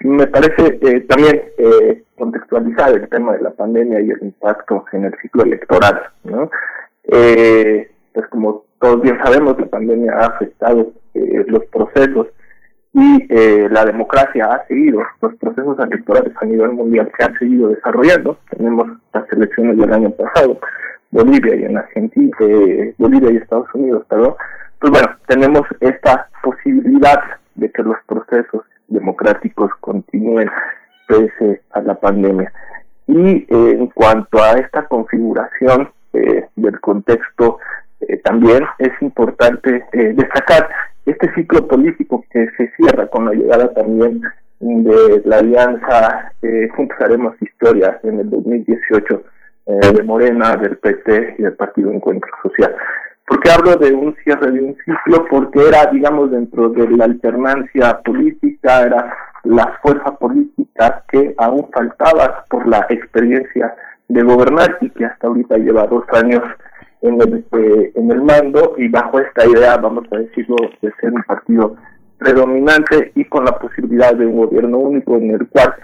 [0.00, 5.04] me parece eh, también eh, contextualizar el tema de la pandemia y el impacto en
[5.04, 6.02] el ciclo electoral.
[6.24, 6.50] ¿no?
[7.04, 12.28] Eh, pues como todos bien sabemos, la pandemia ha afectado eh, los procesos
[12.92, 17.68] y eh, la democracia ha seguido, los procesos electorales a nivel mundial se han seguido
[17.68, 18.38] desarrollando.
[18.50, 20.60] Tenemos las elecciones del año pasado,
[21.10, 24.34] Bolivia y en Argentina, eh, Bolivia y Estados Unidos, perdón.
[24.78, 27.20] Pues bueno, tenemos esta posibilidad
[27.56, 28.62] de que los procesos
[28.94, 30.50] democráticos continúen
[31.06, 32.52] pese a la pandemia.
[33.06, 37.58] Y en cuanto a esta configuración eh, del contexto,
[38.00, 40.68] eh, también es importante eh, destacar
[41.06, 44.22] este ciclo político que se cierra con la llegada también
[44.60, 49.22] de la alianza eh, Juntos Haremos Historia en el 2018
[49.66, 52.74] eh, de Morena, del PT y del Partido Encuentro Social.
[53.26, 55.24] ¿Por qué hablo de un cierre de un ciclo?
[55.30, 62.44] Porque era, digamos, dentro de la alternancia política, era la fuerza política que aún faltaba
[62.50, 63.74] por la experiencia
[64.08, 66.42] de gobernar y que hasta ahorita lleva dos años
[67.00, 71.12] en el, eh, en el mando y bajo esta idea, vamos a decirlo, de ser
[71.12, 71.76] un partido
[72.18, 75.74] predominante y con la posibilidad de un gobierno único en el cual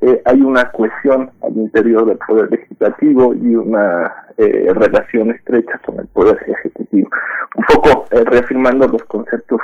[0.00, 6.00] eh, hay una cohesión al interior del poder legislativo y una eh, relación estrecha con
[6.00, 7.10] el poder ejecutivo.
[7.56, 9.60] Un poco eh, reafirmando los conceptos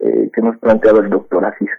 [0.00, 1.70] eh, que nos planteaba el doctor Asís.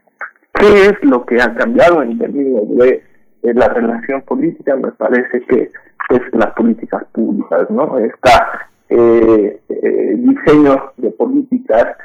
[0.54, 3.04] ¿Qué es lo que ha cambiado en términos de
[3.44, 4.76] eh, la relación política?
[4.76, 5.70] Me parece que
[6.10, 7.98] es las políticas públicas, ¿no?
[8.00, 9.60] Está eh,
[10.18, 11.96] diseño de políticas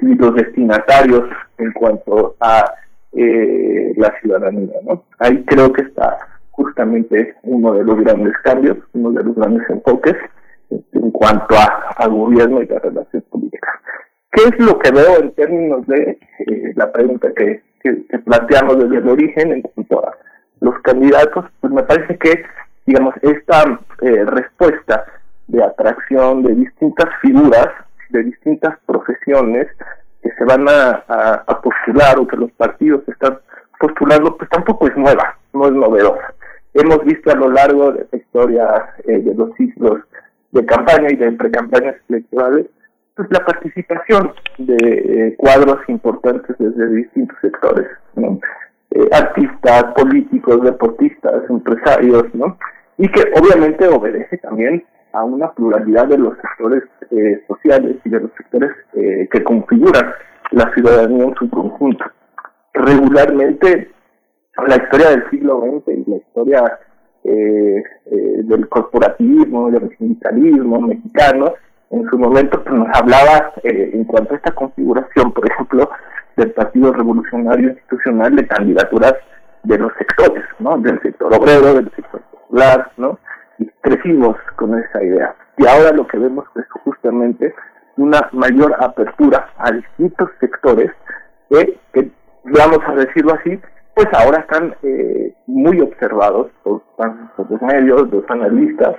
[0.00, 1.24] y los destinatarios
[1.58, 2.64] en cuanto a
[3.16, 5.04] eh, la ciudadanía, ¿no?
[5.18, 6.18] Ahí creo que está
[6.50, 10.16] justamente uno de los grandes cambios, uno de los grandes enfoques
[10.70, 13.68] en cuanto a, a gobierno y la relación política.
[14.32, 18.78] ¿Qué es lo que veo en términos de eh, la pregunta que, que, que planteamos
[18.78, 20.14] desde el origen en cuanto a
[20.60, 21.46] los candidatos?
[21.60, 22.42] Pues me parece que,
[22.84, 25.06] digamos, esta eh, respuesta
[25.46, 27.68] de atracción de distintas figuras,
[28.10, 29.68] de distintas profesiones
[30.26, 33.38] que se van a, postular o que los partidos están
[33.78, 36.34] postulando, pues tampoco es nueva, no es novedosa.
[36.74, 38.66] hemos visto a lo largo de la historia
[39.04, 40.00] eh, de los ciclos
[40.52, 42.66] de campaña y de precampañas electorales,
[43.14, 48.38] pues la participación de eh, cuadros importantes desde distintos sectores, ¿no?
[48.90, 52.56] Eh, artistas, políticos, deportistas, empresarios, ¿no?
[52.98, 54.84] Y que obviamente obedece también
[55.16, 58.70] a una pluralidad de los sectores eh, sociales y de los sectores
[59.30, 60.12] que configuran
[60.52, 62.04] la ciudadanía en su conjunto.
[62.72, 63.90] Regularmente,
[64.66, 66.78] la historia del siglo XX y la historia
[67.24, 71.54] del corporativismo, del sindicalismo mexicano,
[71.90, 75.90] en su momento pues, nos hablaba eh, en cuanto a esta configuración, por ejemplo,
[76.36, 79.14] del Partido Revolucionario Institucional de candidaturas
[79.62, 80.76] de los sectores, ¿no?
[80.78, 83.18] Del sector obrero, del sector popular, ¿no?
[83.86, 85.32] Crecimos con esa idea.
[85.58, 87.54] Y ahora lo que vemos es justamente
[87.96, 90.90] una mayor apertura a distintos sectores
[91.48, 92.10] que
[92.42, 93.60] vamos a decirlo así,
[93.94, 96.82] pues ahora están eh, muy observados por,
[97.36, 98.96] por los medios, los analistas,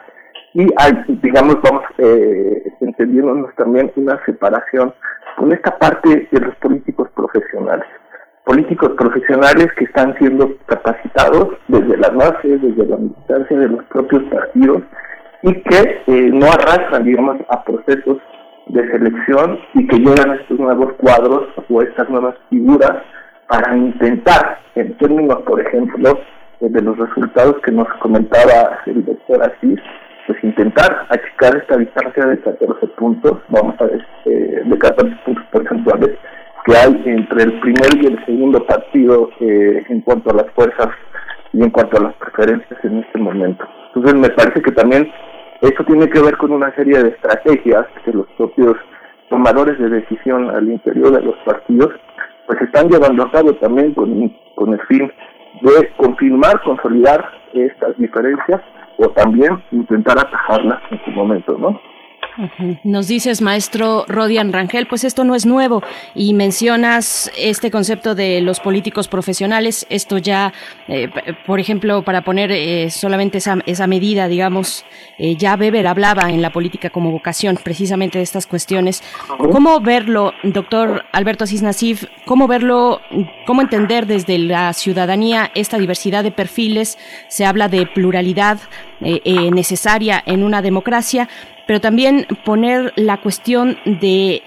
[0.54, 4.94] y hay, digamos, vamos eh, entendiéndonos también una separación
[5.36, 7.88] con esta parte de los políticos profesionales.
[8.48, 14.24] Políticos profesionales que están siendo capacitados desde las bases, desde la militancia de los propios
[14.32, 14.84] partidos
[15.44, 18.20] y que eh, no arrastran, digamos, a procesos
[18.68, 23.04] de selección y que llegan a estos nuevos cuadros o estas nuevas figuras
[23.50, 26.18] para intentar, en términos, por ejemplo,
[26.62, 29.80] de los resultados que nos comentaba el doctor Asís,
[30.26, 35.44] pues intentar achicar esta distancia de 14 puntos, vamos a ver, eh, de 14 puntos
[35.52, 36.18] porcentuales
[36.68, 40.90] que hay entre el primer y el segundo partido eh, en cuanto a las fuerzas
[41.54, 43.66] y en cuanto a las preferencias en este momento.
[43.96, 45.10] Entonces me parece que también
[45.62, 48.76] eso tiene que ver con una serie de estrategias que los propios
[49.30, 51.90] tomadores de decisión al interior de los partidos
[52.46, 55.10] pues están llevando a cabo también con, con el fin
[55.62, 58.62] de confirmar, consolidar estas diferencias
[58.98, 61.80] o también intentar atajarla en su momento, ¿no?
[62.84, 65.82] Nos dices, maestro Rodian Rangel, pues esto no es nuevo
[66.14, 69.88] y mencionas este concepto de los políticos profesionales.
[69.90, 70.54] Esto ya,
[70.88, 71.10] eh,
[71.46, 74.86] por ejemplo, para poner eh, solamente esa, esa, medida, digamos,
[75.18, 79.02] eh, ya Weber hablaba en la política como vocación precisamente de estas cuestiones.
[79.38, 82.06] ¿Cómo verlo, doctor Alberto Asís Nasif?
[82.26, 83.02] ¿Cómo verlo,
[83.46, 86.98] cómo entender desde la ciudadanía esta diversidad de perfiles?
[87.30, 88.60] Se habla de pluralidad
[89.00, 91.28] necesaria en una democracia
[91.68, 94.42] pero también poner la cuestión de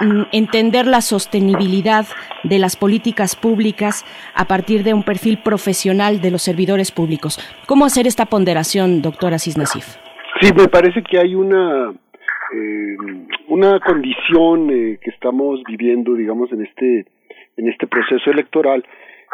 [0.00, 2.06] mm, entender la sostenibilidad
[2.42, 7.38] de las políticas públicas a partir de un perfil profesional de los servidores públicos.
[7.66, 9.96] ¿Cómo hacer esta ponderación, doctora Cisnasif?
[10.40, 11.92] Sí, me parece que hay una
[12.52, 12.96] eh,
[13.48, 17.06] una condición eh, que estamos viviendo, digamos, en este
[17.56, 18.84] en este proceso electoral,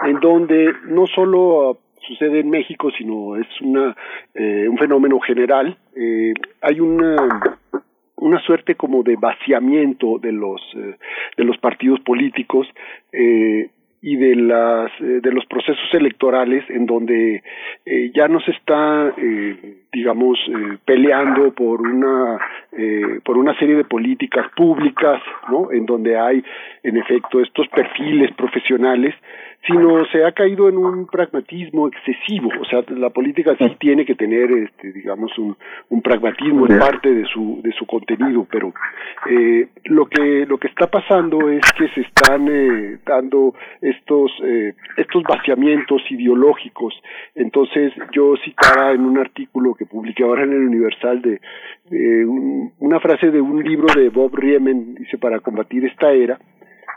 [0.05, 3.97] en donde no solo sucede en México, sino es una
[4.35, 5.77] eh, un fenómeno general.
[5.95, 7.17] Eh, hay una
[8.23, 10.97] una suerte como de vaciamiento de los eh,
[11.37, 12.69] de los partidos políticos
[13.13, 13.69] eh,
[14.01, 17.43] y de las de los procesos electorales en donde
[18.13, 20.41] ya no se está eh, digamos
[20.85, 22.37] peleando por una
[23.25, 26.43] por una serie de políticas públicas no en donde hay
[26.83, 29.15] en efecto estos perfiles profesionales
[29.67, 32.51] sino se ha caído en un pragmatismo excesivo.
[32.61, 35.57] O sea la política sí tiene que tener este digamos un,
[35.89, 38.73] un pragmatismo en parte de su de su contenido pero
[39.31, 44.75] eh, lo que lo que está pasando es que se están eh, dando estos eh,
[44.97, 46.95] estos vaciamientos ideológicos.
[47.35, 51.41] Entonces yo citaba en un artículo que publiqué ahora en el Universal de
[52.27, 56.39] un, una frase de un libro de Bob Riemen dice para combatir esta era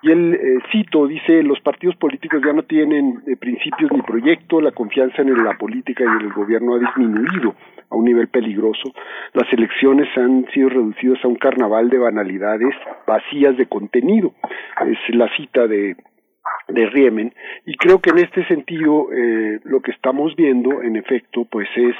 [0.06, 4.62] y él, eh, cito, dice, los partidos políticos ya no tienen eh, principios ni proyecto,
[4.62, 7.56] la confianza en la política y en el gobierno ha disminuido
[7.90, 8.94] a un nivel peligroso,
[9.34, 12.76] las elecciones han sido reducidas a un carnaval de banalidades
[13.08, 14.34] vacías de contenido.
[14.86, 15.96] Es la cita de
[16.68, 17.34] de Riemen
[17.66, 21.96] y creo que en este sentido eh, lo que estamos viendo en efecto pues es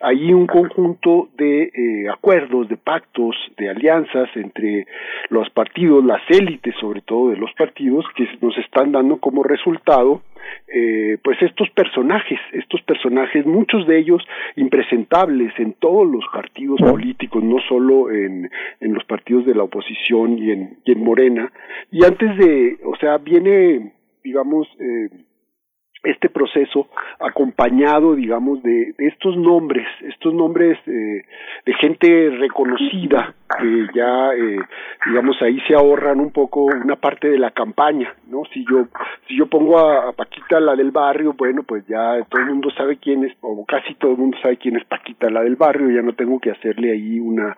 [0.00, 4.86] ahí un conjunto de eh, acuerdos de pactos de alianzas entre
[5.28, 10.22] los partidos las élites sobre todo de los partidos que nos están dando como resultado
[10.72, 14.22] eh, pues estos personajes, estos personajes, muchos de ellos
[14.56, 20.38] impresentables en todos los partidos políticos, no solo en, en los partidos de la oposición
[20.38, 21.52] y en, y en Morena.
[21.90, 25.08] Y antes de, o sea, viene, digamos, eh,
[26.02, 26.88] este proceso
[27.18, 31.24] acompañado, digamos, de, de estos nombres, estos nombres eh,
[31.66, 34.58] de gente reconocida porque ya, eh,
[35.06, 38.42] digamos, ahí se ahorran un poco una parte de la campaña, ¿no?
[38.52, 38.86] Si yo,
[39.26, 42.98] si yo pongo a, Paquita, la del barrio, bueno, pues ya todo el mundo sabe
[42.98, 46.02] quién es, o casi todo el mundo sabe quién es Paquita, la del barrio, ya
[46.02, 47.56] no tengo que hacerle ahí una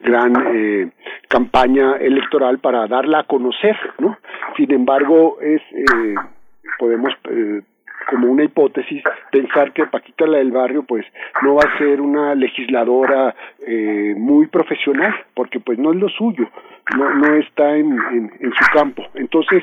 [0.00, 0.90] gran eh,
[1.28, 4.18] campaña electoral para darla a conocer, ¿no?
[4.56, 6.14] Sin embargo, es, eh,
[6.78, 7.62] podemos eh,
[8.10, 11.04] como una hipótesis pensar que Paquita la del barrio pues
[11.42, 13.34] no va a ser una legisladora
[13.66, 16.48] eh, muy profesional porque pues no es lo suyo
[16.96, 17.98] no no está en,
[18.40, 19.04] en, su campo.
[19.14, 19.62] Entonces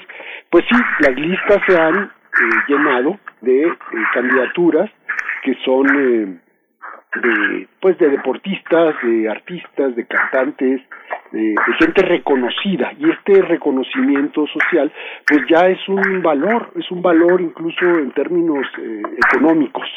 [0.49, 2.09] pues sí las listas se han eh,
[2.67, 3.73] llenado de eh,
[4.13, 4.89] candidaturas
[5.43, 6.41] que son
[7.15, 10.81] de pues de deportistas, de artistas, de cantantes,
[11.31, 12.93] de, gente reconocida.
[12.97, 14.91] Y este reconocimiento social
[15.27, 19.87] pues ya es un valor, es un valor incluso en términos eh, económicos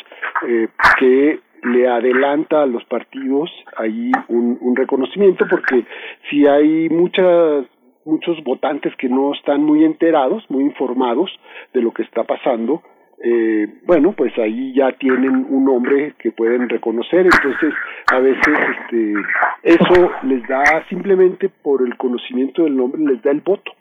[0.49, 0.69] eh,
[0.99, 5.85] que le adelanta a los partidos ahí un, un reconocimiento porque
[6.29, 7.65] si hay muchas
[8.05, 11.31] muchos votantes que no están muy enterados, muy informados
[11.73, 12.83] de lo que está pasando,
[13.27, 17.73] eh, bueno, pues ahí ya tienen un nombre que pueden reconocer, entonces
[18.13, 19.15] a veces este,
[19.63, 23.73] eso les da simplemente por el conocimiento del nombre, les da el voto.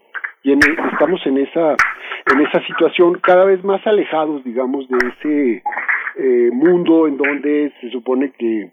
[0.44, 1.76] Y estamos en esa,
[2.34, 5.64] en esa situación cada vez más alejados, digamos, de ese
[6.16, 8.72] eh, mundo en donde se supone que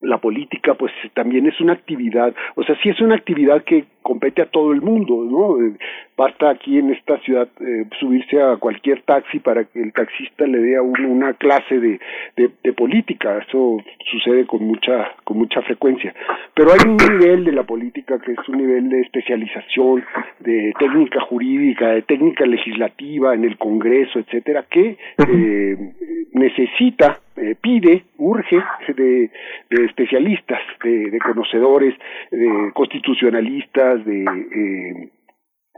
[0.00, 4.42] la política pues también es una actividad, o sea, sí es una actividad que compete
[4.42, 5.60] a todo el mundo, ¿no?
[5.60, 5.72] Eh,
[6.16, 10.58] basta aquí en esta ciudad eh, subirse a cualquier taxi para que el taxista le
[10.58, 11.98] dé a uno una clase de,
[12.36, 13.78] de, política, eso
[14.10, 16.14] sucede con mucha, con mucha frecuencia.
[16.54, 20.04] Pero hay un nivel de la política que es un nivel de especialización,
[20.40, 25.76] de técnica jurídica, de técnica legislativa en el Congreso, etcétera, que eh,
[26.32, 29.30] necesita eh, pide, urge de,
[29.70, 31.94] de especialistas, de, de, conocedores,
[32.30, 35.08] de constitucionalistas, de eh,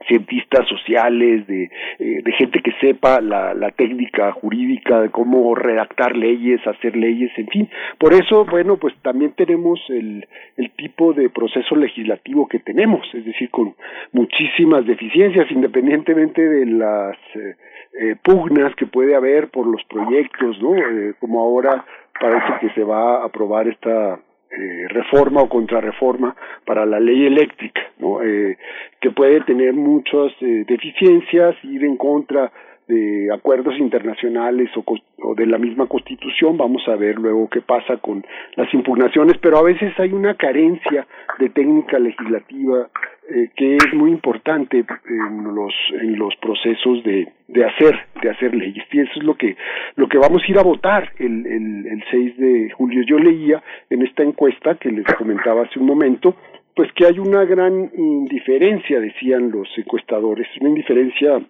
[0.07, 1.65] cientistas sociales, de,
[1.99, 7.31] eh, de gente que sepa la, la técnica jurídica, de cómo redactar leyes, hacer leyes,
[7.37, 7.69] en fin.
[7.99, 13.25] Por eso, bueno, pues también tenemos el, el tipo de proceso legislativo que tenemos, es
[13.25, 13.75] decir, con
[14.13, 17.57] muchísimas deficiencias, independientemente de las eh,
[18.01, 20.77] eh, pugnas que puede haber por los proyectos, ¿no?
[20.77, 21.85] Eh, como ahora
[22.21, 24.21] parece que se va a aprobar esta
[24.51, 28.23] eh, reforma o contrarreforma para la ley eléctrica, ¿no?
[28.23, 28.57] Eh,
[29.01, 32.51] que puede tener muchas eh, deficiencias, ir en contra
[32.87, 34.85] de acuerdos internacionales o,
[35.23, 38.25] o, de la misma constitución, vamos a ver luego qué pasa con
[38.57, 41.07] las impugnaciones, pero a veces hay una carencia
[41.39, 42.89] de técnica legislativa
[43.31, 48.55] eh, que es muy importante en los en los procesos de, de hacer de hacer
[48.55, 48.85] leyes.
[48.91, 49.57] Y eso es lo que
[49.97, 53.03] lo que vamos a ir a votar el, el, el 6 de julio.
[53.07, 56.37] Yo leía en esta encuesta que les comentaba hace un momento
[56.75, 61.43] pues que hay una gran indiferencia decían los encuestadores una indiferencia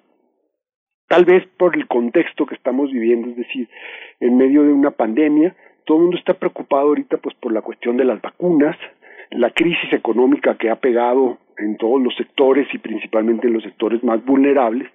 [1.07, 3.69] tal vez por el contexto que estamos viviendo es decir
[4.21, 7.99] en medio de una pandemia todo el mundo está preocupado ahorita pues por la cuestión
[7.99, 8.75] de las vacunas
[9.31, 14.03] la crisis económica que ha pegado en todos los sectores y principalmente en los sectores
[14.05, 14.89] más vulnerables,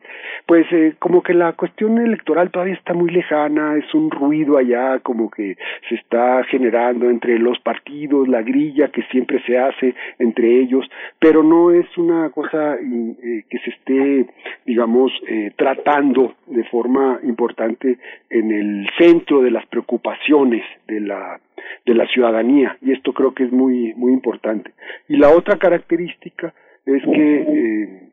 [0.45, 4.99] pues eh, como que la cuestión electoral todavía está muy lejana, es un ruido allá
[4.99, 5.57] como que
[5.89, 11.43] se está generando entre los partidos, la grilla que siempre se hace entre ellos, pero
[11.43, 14.25] no es una cosa eh, que se esté,
[14.65, 17.97] digamos, eh, tratando de forma importante
[18.29, 21.39] en el centro de las preocupaciones de la
[21.85, 24.73] de la ciudadanía y esto creo que es muy muy importante.
[25.07, 26.53] Y la otra característica
[26.85, 28.09] es que eh,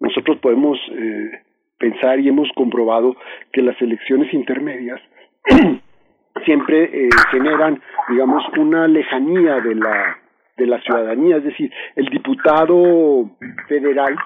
[0.00, 1.30] nosotros podemos eh,
[1.78, 3.16] pensar y hemos comprobado
[3.52, 5.00] que las elecciones intermedias
[6.44, 10.18] siempre eh, generan digamos una lejanía de la
[10.56, 11.36] de la ciudadanía.
[11.36, 13.30] Es decir el diputado
[13.68, 14.16] federal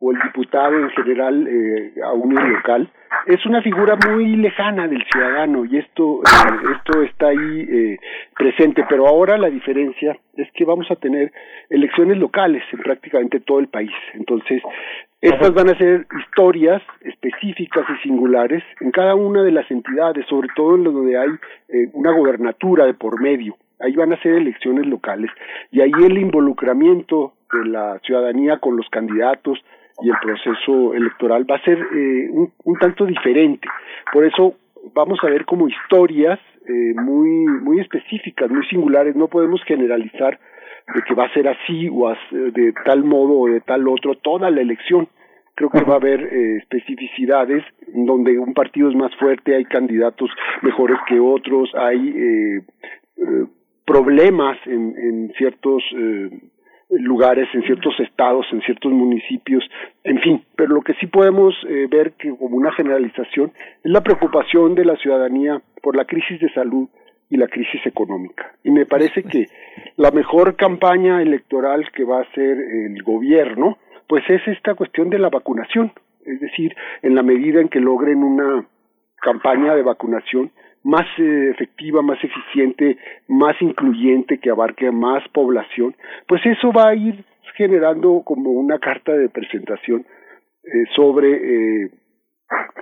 [0.00, 2.90] o el diputado en general eh, a un local
[3.26, 7.98] es una figura muy lejana del ciudadano y esto eh, esto está ahí eh,
[8.36, 8.84] presente.
[8.88, 11.32] Pero ahora la diferencia es que vamos a tener
[11.68, 13.92] elecciones locales en prácticamente todo el país.
[14.14, 14.62] Entonces
[15.20, 20.48] estas van a ser historias específicas y singulares en cada una de las entidades sobre
[20.54, 21.30] todo en donde hay
[21.68, 23.56] eh, una gobernatura de por medio.
[23.80, 25.30] Ahí van a ser elecciones locales.
[25.70, 29.58] Y ahí el involucramiento de la ciudadanía con los candidatos
[30.00, 33.68] y el proceso electoral va a ser eh, un, un, tanto diferente.
[34.12, 34.54] Por eso
[34.94, 39.16] vamos a ver como historias eh, muy, muy específicas, muy singulares.
[39.16, 40.38] No podemos generalizar
[40.94, 44.50] de que va a ser así o de tal modo o de tal otro toda
[44.50, 45.08] la elección.
[45.54, 50.30] Creo que va a haber eh, especificidades donde un partido es más fuerte, hay candidatos
[50.62, 52.62] mejores que otros, hay eh,
[53.16, 53.46] eh,
[53.84, 56.30] problemas en, en ciertos eh,
[56.90, 59.62] lugares, en ciertos estados, en ciertos municipios,
[60.04, 63.52] en fin, pero lo que sí podemos eh, ver que como una generalización
[63.84, 66.88] es la preocupación de la ciudadanía por la crisis de salud
[67.30, 68.52] y la crisis económica.
[68.64, 69.48] Y me parece que
[69.96, 73.76] la mejor campaña electoral que va a hacer el gobierno,
[74.06, 75.92] pues es esta cuestión de la vacunación,
[76.24, 78.66] es decir, en la medida en que logren una
[79.20, 80.52] campaña de vacunación
[80.84, 85.94] más eh, efectiva, más eficiente, más incluyente, que abarque a más población,
[86.26, 87.24] pues eso va a ir
[87.56, 90.06] generando como una carta de presentación
[90.64, 91.90] eh, sobre eh,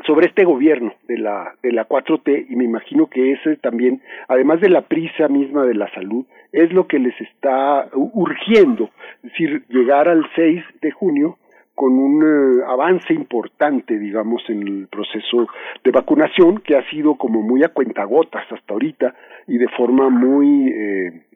[0.07, 4.61] sobre este gobierno de la de la 4T y me imagino que ese también además
[4.61, 8.91] de la prisa misma de la salud es lo que les está urgiendo.
[9.23, 11.39] Es decir llegar al 6 de junio
[11.77, 15.47] con un eh, avance importante, digamos, en el proceso
[15.85, 19.15] de vacunación, que ha sido como muy a cuentagotas hasta ahorita
[19.47, 21.27] y de forma muy, eh,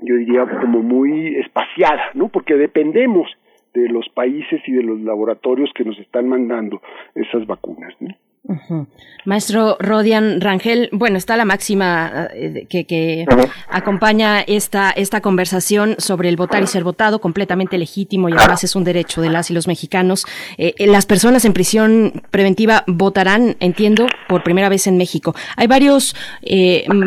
[0.00, 2.28] yo diría, como muy espaciada, ¿no?
[2.28, 3.28] Porque dependemos
[3.74, 6.80] de los países y de los laboratorios que nos están mandando
[7.14, 8.08] esas vacunas, ¿no?
[9.26, 13.26] Maestro Rodian Rangel, bueno, está la máxima eh, que,
[13.68, 18.76] acompaña esta, esta conversación sobre el votar y ser votado, completamente legítimo y además es
[18.76, 20.26] un derecho de las y los mexicanos.
[20.58, 25.34] Eh, eh, las personas en prisión preventiva votarán, entiendo, por primera vez en México.
[25.56, 26.14] Hay varios,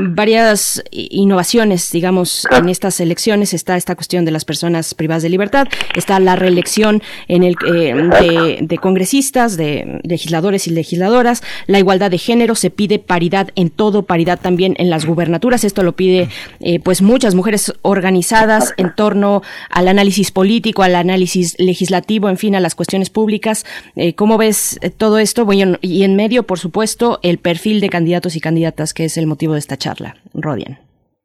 [0.09, 3.53] varias innovaciones, digamos, en estas elecciones.
[3.53, 8.59] Está esta cuestión de las personas privadas de libertad, está la reelección en el, de,
[8.61, 11.28] de congresistas, de legisladores y legisladoras
[11.67, 15.63] la igualdad de género, se pide paridad en todo, paridad también en las gubernaturas.
[15.63, 21.55] Esto lo pide eh, pues muchas mujeres organizadas en torno al análisis político, al análisis
[21.59, 23.65] legislativo, en fin, a las cuestiones públicas.
[23.95, 25.45] Eh, ¿Cómo ves eh, todo esto?
[25.45, 29.27] Bueno, y en medio, por supuesto, el perfil de candidatos y candidatas, que es el
[29.27, 30.17] motivo de esta charla.
[30.33, 30.79] Rodian.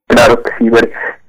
[0.07, 0.71] Claro que sí,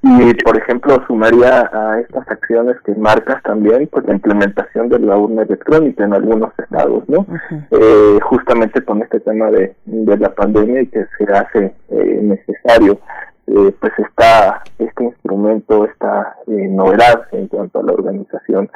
[0.08, 5.17] y, por ejemplo, sumaría a estas acciones que marcas también, pues la implementación de la
[5.17, 7.25] urna electrónica en algunos estados, ¿no?
[7.72, 13.00] eh, justamente con este tema de, de, la pandemia y que se hace eh, necesario,
[13.48, 18.69] eh, pues está este instrumento, esta eh, novedad en cuanto a la organización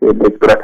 [0.00, 0.60] electoral.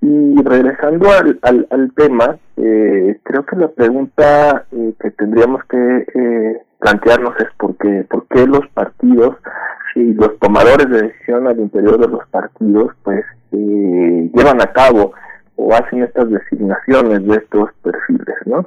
[0.00, 6.06] Y regresando al, al, al tema, eh, creo que la pregunta eh, que tendríamos que
[6.14, 9.36] eh, plantearnos es por qué, por qué los partidos
[9.94, 15.12] y los tomadores de decisión al interior de los partidos pues eh, llevan a cabo
[15.56, 18.64] o hacen estas designaciones de estos perfiles, ¿no?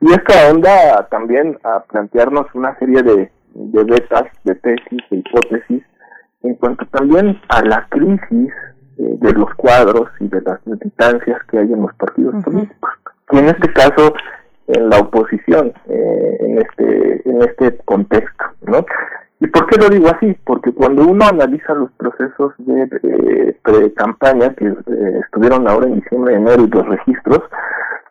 [0.00, 5.82] Y esto onda también a plantearnos una serie de, de betas, de tesis, de hipótesis,
[6.42, 8.52] en cuanto también a la crisis
[8.98, 12.90] eh, de los cuadros y de las militancias que hay en los partidos políticos.
[13.32, 14.12] Y en este caso,
[14.68, 18.84] en la oposición, eh, en este en este contexto, ¿no?
[19.38, 20.34] ¿Y por qué lo digo así?
[20.44, 26.34] Porque cuando uno analiza los procesos de eh, pre-campaña que eh, estuvieron ahora en diciembre,
[26.34, 27.42] enero y los registros,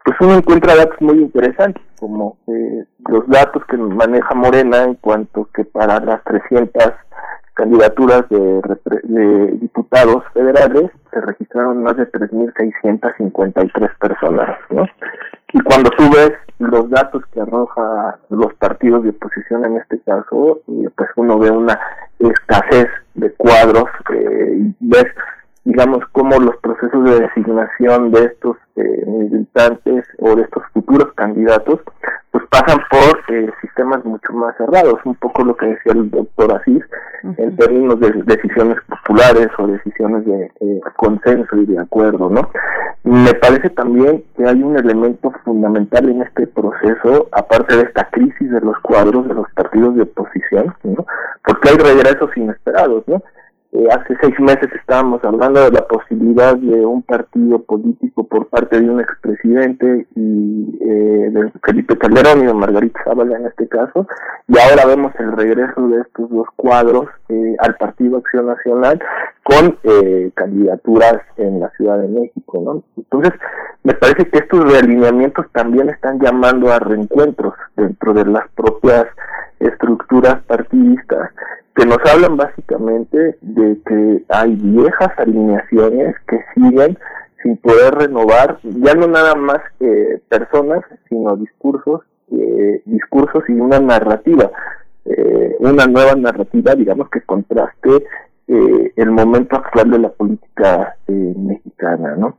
[0.03, 2.37] pues uno encuentra datos muy interesantes, como
[3.09, 6.93] los datos que maneja Morena en cuanto que para las 300
[7.55, 8.61] candidaturas de,
[9.59, 14.85] diputados federales se registraron más de 3.653 personas, ¿no?
[15.53, 20.61] Y cuando tú ves los datos que arroja los partidos de oposición en este caso,
[20.65, 21.79] pues uno ve una
[22.19, 25.05] escasez de cuadros, eh, ves
[25.65, 31.79] digamos, cómo los procesos de designación de estos eh, militantes o de estos futuros candidatos,
[32.29, 36.53] pues pasan por eh, sistemas mucho más cerrados, un poco lo que decía el doctor
[36.53, 36.83] Asís,
[37.23, 42.51] en términos de decisiones populares o decisiones de eh, consenso y de acuerdo, ¿no?
[43.03, 48.51] Me parece también que hay un elemento fundamental en este proceso, aparte de esta crisis
[48.51, 51.05] de los cuadros de los partidos de oposición, ¿no?
[51.43, 53.23] Porque hay regresos inesperados, ¿no?
[53.75, 58.79] Eh, hace seis meses estábamos hablando de la posibilidad de un partido político por parte
[58.79, 64.07] de un expresidente y eh, de Felipe Calderón y de Margarita Zavala en este caso,
[64.47, 68.97] y ahora vemos el regreso de estos dos cuadros eh, al Partido Acción Nacional
[69.43, 72.83] con eh, candidaturas en la Ciudad de México, ¿no?
[72.95, 73.33] Entonces,
[73.83, 79.05] me parece que estos realineamientos también están llamando a reencuentros dentro de las propias
[79.59, 81.31] estructuras partidistas
[81.75, 86.97] que nos hablan básicamente de que hay viejas alineaciones que siguen
[87.43, 92.01] sin poder renovar ya no nada más que personas sino discursos
[92.31, 94.49] eh, discursos y una narrativa
[95.05, 98.05] eh, una nueva narrativa digamos que contraste
[98.47, 102.37] eh, el momento actual de la política eh, mexicana no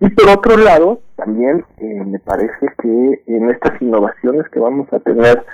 [0.00, 4.98] y por otro lado también eh, me parece que en estas innovaciones que vamos a
[5.00, 5.44] tener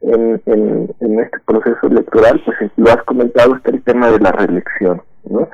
[0.00, 5.00] en, en, este proceso electoral, pues lo has comentado, está el tema de la reelección.
[5.24, 5.48] ¿no?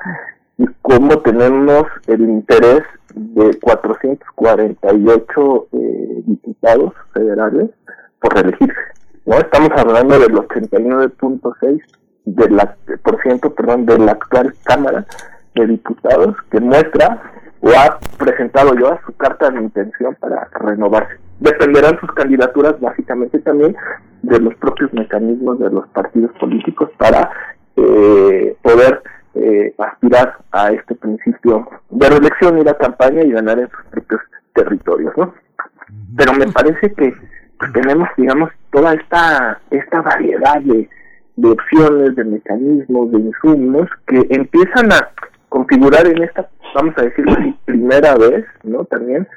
[0.57, 2.83] Y cómo tenemos el interés
[3.13, 7.69] de 448 eh, diputados federales
[8.19, 8.73] por reelegirse.
[9.25, 9.37] ¿no?
[9.37, 11.81] Estamos hablando del 89.6
[12.25, 15.05] de la, por ciento perdón, de la actual Cámara
[15.55, 17.21] de Diputados que muestra
[17.61, 21.15] o ha presentado ya su carta de intención para renovarse.
[21.39, 23.75] Dependerán sus candidaturas básicamente también
[24.21, 27.29] de los propios mecanismos de los partidos políticos para
[27.75, 29.03] eh, poder
[29.35, 34.21] eh, aspirar a este principio de reelección, ir a campaña y ganar en sus propios
[34.53, 35.33] territorios, ¿no?
[36.15, 37.13] Pero me parece que
[37.73, 40.89] tenemos, digamos, toda esta, esta variedad de,
[41.35, 45.09] de opciones, de mecanismos, de insumos que empiezan a
[45.49, 48.85] configurar en esta, vamos a decirlo así, primera vez, ¿no?
[48.85, 49.27] También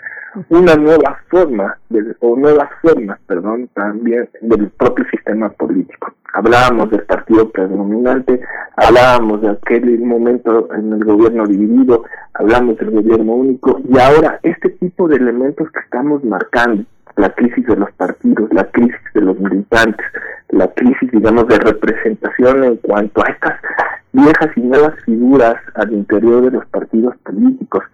[0.48, 6.12] una nueva forma, de, o nuevas formas, perdón, también del propio sistema político.
[6.34, 8.40] Hablábamos del partido predominante,
[8.76, 14.70] hablábamos de aquel momento en el gobierno dividido, hablamos del gobierno único, y ahora este
[14.70, 16.84] tipo de elementos que estamos marcando,
[17.16, 20.06] la crisis de los partidos, la crisis de los militantes,
[20.50, 23.60] la crisis, digamos, de representación en cuanto a estas
[24.12, 27.84] viejas y nuevas figuras al interior de los partidos políticos,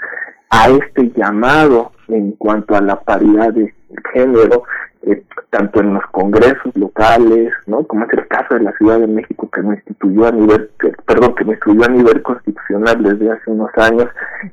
[0.55, 3.75] a este llamado en cuanto a la paridad de
[4.13, 4.63] género,
[5.03, 7.85] eh, tanto en los congresos locales, ¿no?
[7.85, 10.71] Como es el caso de la Ciudad de México que me instituyó a nivel,
[11.07, 14.07] perdón, que me instituyó a nivel constitucional desde hace unos años,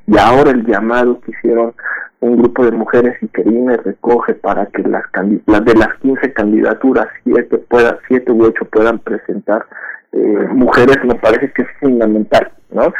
[0.06, 1.72] y ahora el llamado que hicieron
[2.20, 5.04] un grupo de mujeres y que INE recoge para que las,
[5.46, 9.66] las de las 15 candidaturas, siete, pueda, siete u ocho puedan presentar
[10.12, 12.92] eh, mujeres, me parece que es fundamental, ¿no?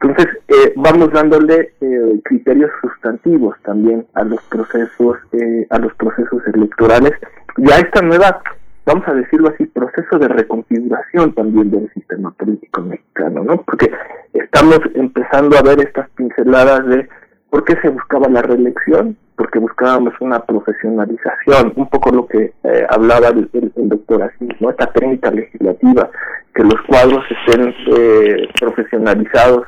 [0.00, 6.42] Entonces, eh, vamos dándole eh, criterios sustantivos también a los procesos, eh, a los procesos
[6.52, 7.12] electorales
[7.56, 8.42] y a esta nueva,
[8.84, 13.62] vamos a decirlo así, proceso de reconfiguración también del sistema político mexicano, ¿no?
[13.62, 13.90] Porque
[14.34, 17.08] estamos empezando a ver estas pinceladas de
[17.50, 22.86] por qué se buscaba la reelección, porque buscábamos una profesionalización, un poco lo que eh,
[22.88, 24.70] hablaba el, doctor Asís, ¿no?
[24.70, 26.08] Esta técnica legislativa,
[26.54, 29.66] que los cuadros estén eh, profesionalizados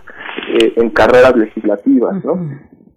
[0.59, 2.39] eh, en carreras legislativas, ¿no?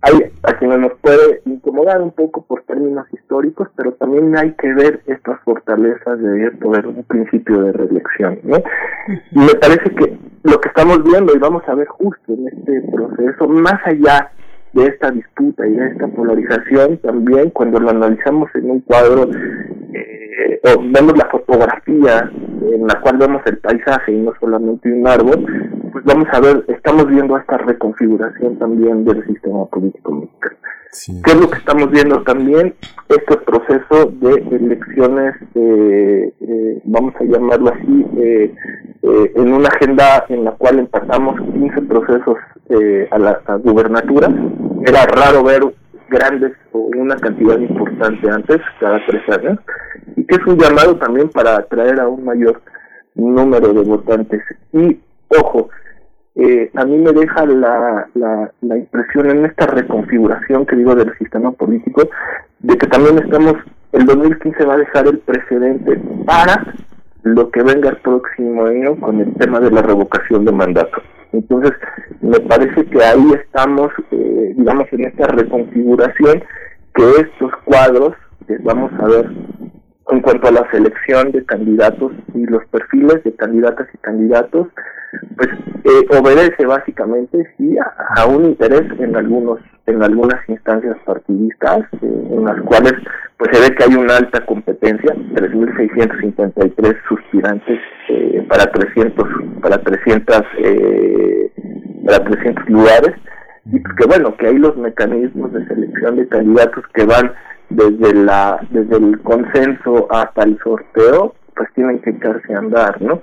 [0.01, 4.73] Hay a quienes nos puede incomodar un poco por términos históricos, pero también hay que
[4.73, 8.57] ver estas fortalezas de poder un principio de reelección, ¿no?
[9.31, 12.81] Y me parece que lo que estamos viendo y vamos a ver justo en este
[12.93, 14.31] proceso, más allá
[14.73, 19.29] de esta disputa y de esta polarización también cuando lo analizamos en un cuadro
[19.93, 22.31] eh, o vemos la fotografía
[22.61, 25.45] en la cual vemos el paisaje y no solamente un árbol
[25.91, 30.55] pues vamos a ver estamos viendo esta reconfiguración también del sistema político mexicano
[30.91, 32.73] ¿Qué es lo que estamos viendo también?
[33.09, 38.53] Este proceso de elecciones, eh, eh, vamos a llamarlo así, eh,
[39.03, 42.37] en una agenda en la cual empezamos 15 procesos
[43.11, 44.29] a la gubernatura.
[44.85, 45.61] Era raro ver
[46.09, 49.59] grandes o una cantidad importante antes, cada tres años,
[50.15, 52.61] y que es un llamado también para atraer a un mayor
[53.15, 54.41] número de votantes.
[54.73, 55.69] Y, ojo,
[56.39, 61.51] eh, a mí me deja la, la, impresión en esta reconfiguración que digo del sistema
[61.51, 62.09] político,
[62.59, 63.55] de que también estamos,
[63.91, 66.73] el 2015 va a dejar el precedente para
[67.23, 71.01] lo que venga el próximo año con el tema de la revocación de mandato.
[71.33, 71.73] Entonces,
[72.21, 76.43] me parece que ahí estamos, eh, digamos, en esta reconfiguración
[76.95, 78.15] que estos cuadros,
[78.47, 79.29] que vamos a ver
[80.11, 84.67] en cuanto a la selección de candidatos y los perfiles de candidatas y candidatos,
[85.37, 85.49] pues
[85.83, 87.75] eh, obedece básicamente sí
[88.15, 92.93] a, un interés en algunos en algunas instancias partidistas eh, en las cuales
[93.37, 97.79] pues se ve que hay una alta competencia 3.653 suspirantes
[98.09, 99.27] eh, para 300
[99.61, 101.51] para 300 eh,
[102.05, 103.15] para 300 lugares.
[103.65, 107.33] Y pues que bueno que hay los mecanismos de selección de candidatos que van
[107.69, 113.21] desde la desde el consenso hasta el sorteo pues tienen que echarse a andar no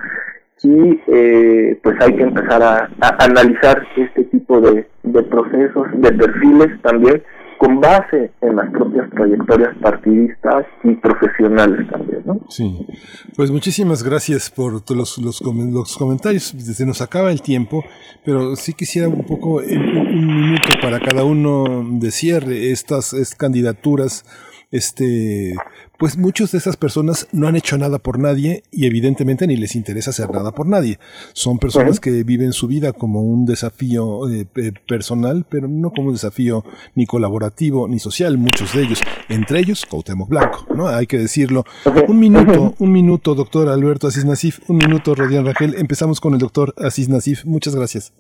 [0.62, 6.80] y eh, pues hay que empezar a, analizar este tipo de, de, procesos, de perfiles
[6.82, 7.22] también,
[7.58, 12.40] con base en las propias trayectorias partidistas y profesionales también, ¿no?
[12.48, 12.86] Sí,
[13.34, 16.44] pues muchísimas gracias por los, los, los comentarios.
[16.44, 17.84] Se nos acaba el tiempo,
[18.24, 24.24] pero sí quisiera un poco, un minuto para cada uno de cierre estas, estas candidaturas
[24.70, 25.54] este,
[25.98, 29.76] pues muchas de esas personas no han hecho nada por nadie y evidentemente ni les
[29.76, 30.98] interesa hacer nada por nadie.
[31.32, 34.46] Son personas que viven su vida como un desafío eh,
[34.86, 36.64] personal, pero no como un desafío
[36.94, 40.88] ni colaborativo ni social, muchos de ellos, entre ellos Cuauhtémoc Blanco, ¿no?
[40.88, 41.64] Hay que decirlo.
[42.08, 45.74] Un minuto, un minuto, doctor Alberto Asís Nasif, un minuto, Rodian Rangel.
[45.76, 47.44] Empezamos con el doctor Asís Nasif.
[47.44, 48.12] Muchas gracias.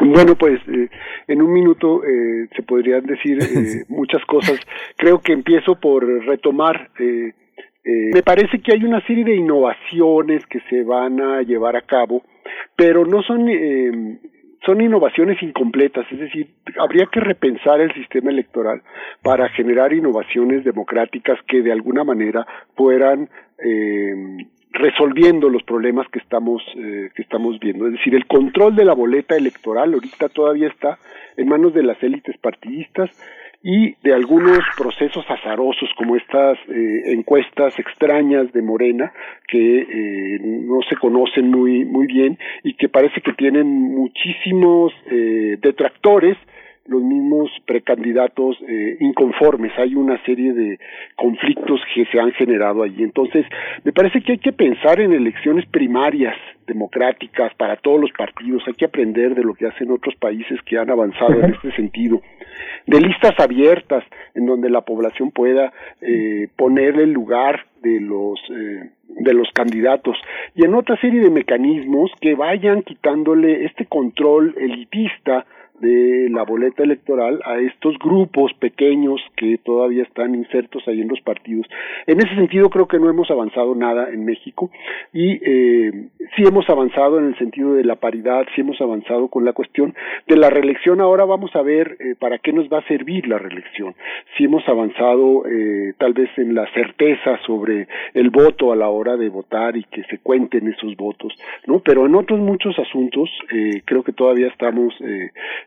[0.00, 0.88] Bueno, pues eh,
[1.28, 4.58] en un minuto eh, se podrían decir eh, muchas cosas.
[4.96, 6.90] Creo que empiezo por retomar.
[6.98, 7.32] Eh,
[7.84, 11.82] eh, me parece que hay una serie de innovaciones que se van a llevar a
[11.82, 12.22] cabo,
[12.76, 14.18] pero no son eh,
[14.64, 16.48] son innovaciones incompletas, es decir,
[16.78, 18.82] habría que repensar el sistema electoral
[19.22, 26.62] para generar innovaciones democráticas que de alguna manera fueran eh, resolviendo los problemas que estamos
[26.76, 30.98] eh, que estamos viendo, es decir, el control de la boleta electoral ahorita todavía está
[31.36, 33.10] en manos de las élites partidistas
[33.66, 39.10] y de algunos procesos azarosos como estas eh, encuestas extrañas de Morena
[39.48, 45.56] que eh, no se conocen muy muy bien y que parece que tienen muchísimos eh,
[45.62, 46.36] detractores
[46.86, 49.72] los mismos precandidatos eh, inconformes.
[49.78, 50.78] Hay una serie de
[51.16, 53.02] conflictos que se han generado allí.
[53.02, 53.46] Entonces,
[53.84, 58.62] me parece que hay que pensar en elecciones primarias democráticas para todos los partidos.
[58.66, 62.20] Hay que aprender de lo que hacen otros países que han avanzado en este sentido.
[62.86, 64.04] De listas abiertas
[64.34, 65.72] en donde la población pueda
[66.02, 70.16] eh, poner el lugar de los eh, de los candidatos
[70.54, 75.46] y en otra serie de mecanismos que vayan quitándole este control elitista
[75.80, 81.20] de la boleta electoral a estos grupos pequeños que todavía están insertos ahí en los
[81.20, 81.66] partidos.
[82.06, 84.70] En ese sentido creo que no hemos avanzado nada en México
[85.12, 89.44] y eh, sí hemos avanzado en el sentido de la paridad, sí hemos avanzado con
[89.44, 89.94] la cuestión
[90.26, 91.00] de la reelección.
[91.00, 93.94] Ahora vamos a ver eh, para qué nos va a servir la reelección.
[94.36, 99.16] Sí hemos avanzado eh, tal vez en la certeza sobre el voto a la hora
[99.16, 101.32] de votar y que se cuenten esos votos,
[101.66, 101.80] ¿no?
[101.80, 104.94] Pero en otros muchos asuntos eh, creo que todavía estamos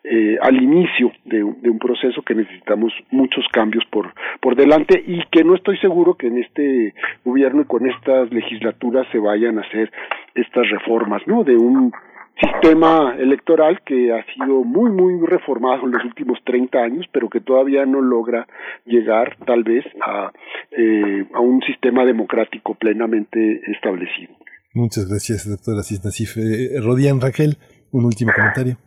[0.03, 5.22] eh, al inicio de, de, un proceso que necesitamos muchos cambios por, por delante y
[5.32, 6.93] que no estoy seguro que en este
[7.24, 9.92] gobierno y con estas legislaturas se vayan a hacer
[10.35, 11.43] estas reformas, ¿no?
[11.43, 11.92] De un
[12.40, 17.42] sistema electoral que ha sido muy, muy reformado en los últimos 30 años, pero que
[17.42, 18.48] todavía no logra
[18.85, 20.32] llegar tal vez a,
[20.72, 24.34] eh, a un sistema democrático plenamente establecido.
[24.74, 26.38] Muchas gracias, doctora Cisnacif.
[26.38, 27.58] Eh, Rodian Raquel,
[27.92, 28.77] un último comentario.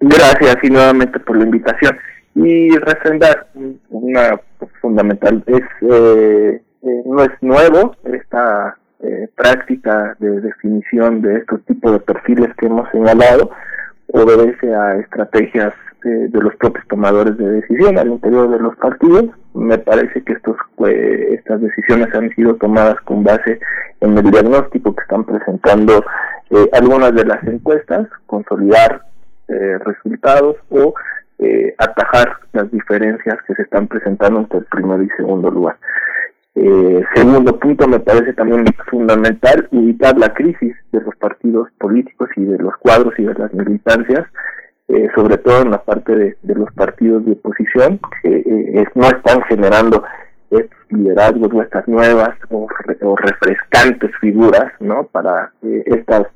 [0.00, 1.96] Gracias y nuevamente por la invitación.
[2.34, 3.48] Y refrendar
[3.90, 4.40] una
[4.80, 11.92] fundamental, es eh, eh, no es nuevo esta eh, práctica de definición de estos tipos
[11.92, 13.50] de perfiles que hemos señalado,
[14.12, 19.26] obedece a estrategias de, de los propios tomadores de decisión al interior de los partidos.
[19.54, 20.56] Me parece que estos
[20.86, 23.60] eh, estas decisiones han sido tomadas con base
[24.00, 26.04] en el diagnóstico que están presentando
[26.50, 29.02] eh, algunas de las encuestas, consolidar
[29.50, 30.94] eh, resultados o
[31.38, 35.76] eh, atajar las diferencias que se están presentando entre el primero y segundo lugar.
[36.54, 42.44] Eh, segundo punto, me parece también fundamental evitar la crisis de los partidos políticos y
[42.44, 44.26] de los cuadros y de las militancias,
[44.88, 49.06] eh, sobre todo en la parte de, de los partidos de oposición, que eh, no
[49.06, 50.02] están generando
[50.50, 55.04] estos liderazgos o estas nuevas o, re, o refrescantes figuras, ¿no?
[55.04, 56.26] Para estas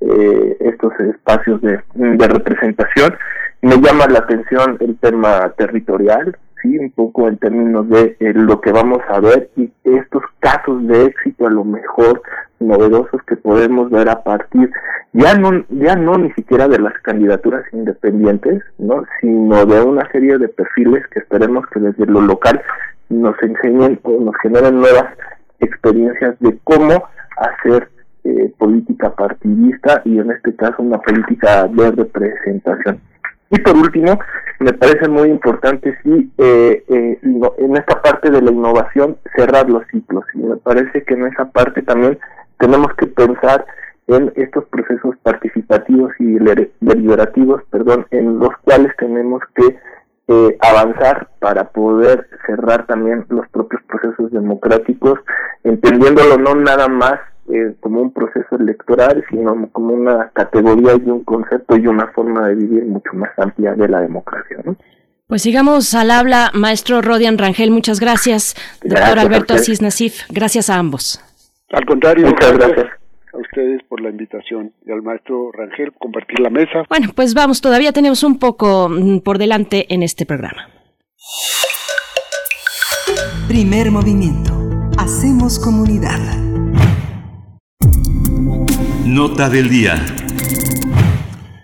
[0.00, 3.14] eh, estos espacios de, de, representación.
[3.60, 8.60] Me llama la atención el tema territorial, sí, un poco en términos de eh, lo
[8.60, 12.22] que vamos a ver y estos casos de éxito a lo mejor
[12.58, 14.70] novedosos que podemos ver a partir
[15.12, 19.04] ya no ya no ni siquiera de las candidaturas independientes, ¿no?
[19.20, 22.60] sino de una serie de perfiles que esperemos que desde lo local
[23.12, 25.06] nos enseñen o nos generen nuevas
[25.60, 27.04] experiencias de cómo
[27.36, 27.88] hacer
[28.24, 33.00] eh, política partidista y en este caso una política de representación.
[33.50, 34.18] Y por último,
[34.60, 37.18] me parece muy importante sí eh, eh,
[37.58, 41.44] en esta parte de la innovación cerrar los ciclos y me parece que en esa
[41.50, 42.18] parte también
[42.58, 43.66] tenemos que pensar
[44.06, 46.38] en estos procesos participativos y
[46.80, 49.76] deliberativos, perdón, en los cuales tenemos que
[50.28, 55.18] eh, avanzar para poder cerrar también los propios procesos democráticos,
[55.64, 57.18] entendiéndolo no nada más
[57.52, 62.48] eh, como un proceso electoral, sino como una categoría y un concepto y una forma
[62.48, 64.58] de vivir mucho más amplia de la democracia.
[64.64, 64.76] ¿no?
[65.26, 68.54] Pues sigamos al habla, maestro Rodian Rangel, muchas gracias.
[68.80, 71.20] gracias Doctor Alberto Asís Nasif, gracias a ambos.
[71.72, 73.01] Al contrario, muchas gracias
[73.32, 76.84] a ustedes por la invitación y al maestro Rangel compartir la mesa.
[76.88, 80.68] Bueno, pues vamos, todavía tenemos un poco mm, por delante en este programa.
[83.48, 84.52] Primer movimiento.
[84.98, 86.18] Hacemos comunidad.
[89.06, 89.94] Nota del día.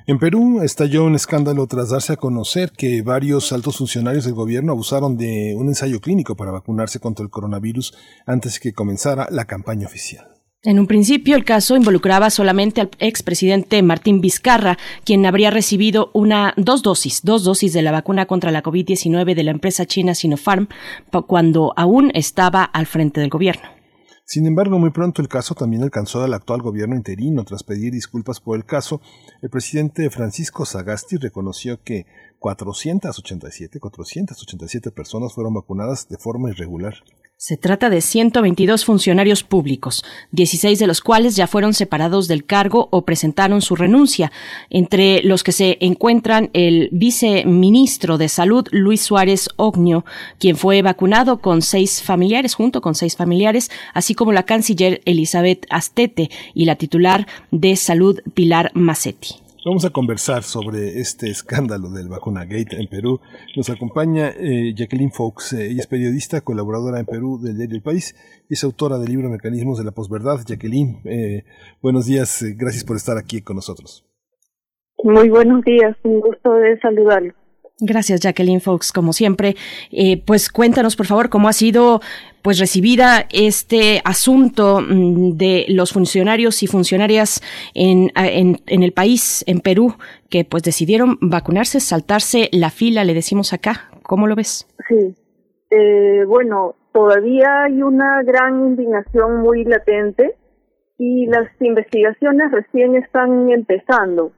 [0.07, 4.73] En Perú estalló un escándalo tras darse a conocer que varios altos funcionarios del gobierno
[4.73, 7.95] abusaron de un ensayo clínico para vacunarse contra el coronavirus
[8.27, 10.38] antes que comenzara la campaña oficial.
[10.65, 16.53] En un principio, el caso involucraba solamente al expresidente Martín Vizcarra, quien habría recibido una,
[16.57, 20.67] dos dosis, dos dosis de la vacuna contra la COVID-19 de la empresa china Sinopharm
[21.29, 23.69] cuando aún estaba al frente del gobierno.
[24.25, 27.45] Sin embargo, muy pronto el caso también alcanzó al actual gobierno interino.
[27.45, 29.01] Tras pedir disculpas por el caso,
[29.41, 32.05] el presidente Francisco Sagasti reconoció que
[32.41, 36.95] 487, 487 personas fueron vacunadas de forma irregular.
[37.41, 42.89] Se trata de 122 funcionarios públicos, 16 de los cuales ya fueron separados del cargo
[42.91, 44.33] o presentaron su renuncia,
[44.71, 50.05] entre los que se encuentran el viceministro de Salud Luis Suárez Ognio,
[50.41, 55.65] quien fue vacunado con seis familiares, junto con seis familiares, así como la canciller Elizabeth
[55.71, 59.48] Astete y la titular de Salud Pilar Macetti.
[59.69, 63.21] Vamos a conversar sobre este escándalo del vacuna gate en Perú.
[63.55, 65.53] Nos acompaña eh, Jacqueline Fox.
[65.53, 68.17] Eh, ella es periodista, colaboradora en Perú del diario El País
[68.49, 70.39] y es autora del libro Mecanismos de la Posverdad.
[70.47, 71.45] Jacqueline, eh,
[71.83, 72.43] buenos días.
[72.57, 74.07] gracias por estar aquí con nosotros.
[75.05, 75.95] Muy buenos días.
[76.03, 77.35] Un gusto de saludarlo.
[77.81, 79.55] Gracias, Jacqueline Fox, como siempre.
[79.93, 82.01] Eh, pues cuéntanos, por favor, cómo ha sido
[82.43, 87.41] pues recibida este asunto mm, de los funcionarios y funcionarias
[87.75, 89.95] en, en, el país, en Perú,
[90.29, 93.91] que pues decidieron vacunarse, saltarse la fila, le decimos acá.
[94.03, 94.67] ¿Cómo lo ves?
[94.89, 95.15] Sí,
[95.71, 100.35] eh, bueno, todavía hay una gran indignación muy latente
[100.99, 104.33] y las investigaciones recién están empezando.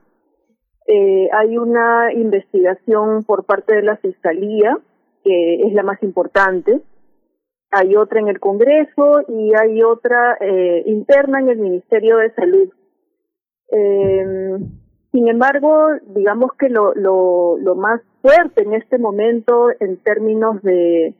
[0.87, 4.77] Eh, hay una investigación por parte de la Fiscalía,
[5.23, 6.81] que es la más importante.
[7.71, 12.69] Hay otra en el Congreso y hay otra eh, interna en el Ministerio de Salud.
[13.71, 14.57] Eh,
[15.11, 21.15] sin embargo, digamos que lo, lo, lo más fuerte en este momento en términos de,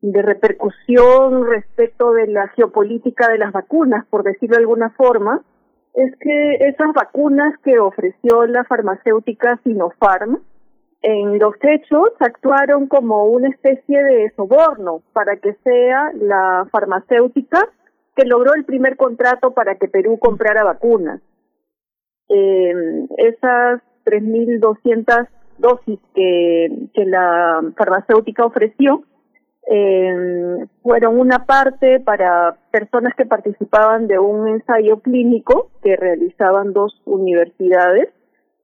[0.00, 5.42] de repercusión respecto de la geopolítica de las vacunas, por decirlo de alguna forma,
[5.94, 10.40] es que esas vacunas que ofreció la farmacéutica Sinopharm,
[11.02, 17.68] en los hechos actuaron como una especie de soborno para que sea la farmacéutica
[18.16, 21.20] que logró el primer contrato para que Perú comprara vacunas.
[22.28, 29.04] Eh, esas 3.200 dosis que, que la farmacéutica ofreció
[29.66, 37.00] eh, fueron una parte para personas que participaban de un ensayo clínico que realizaban dos
[37.06, 38.10] universidades,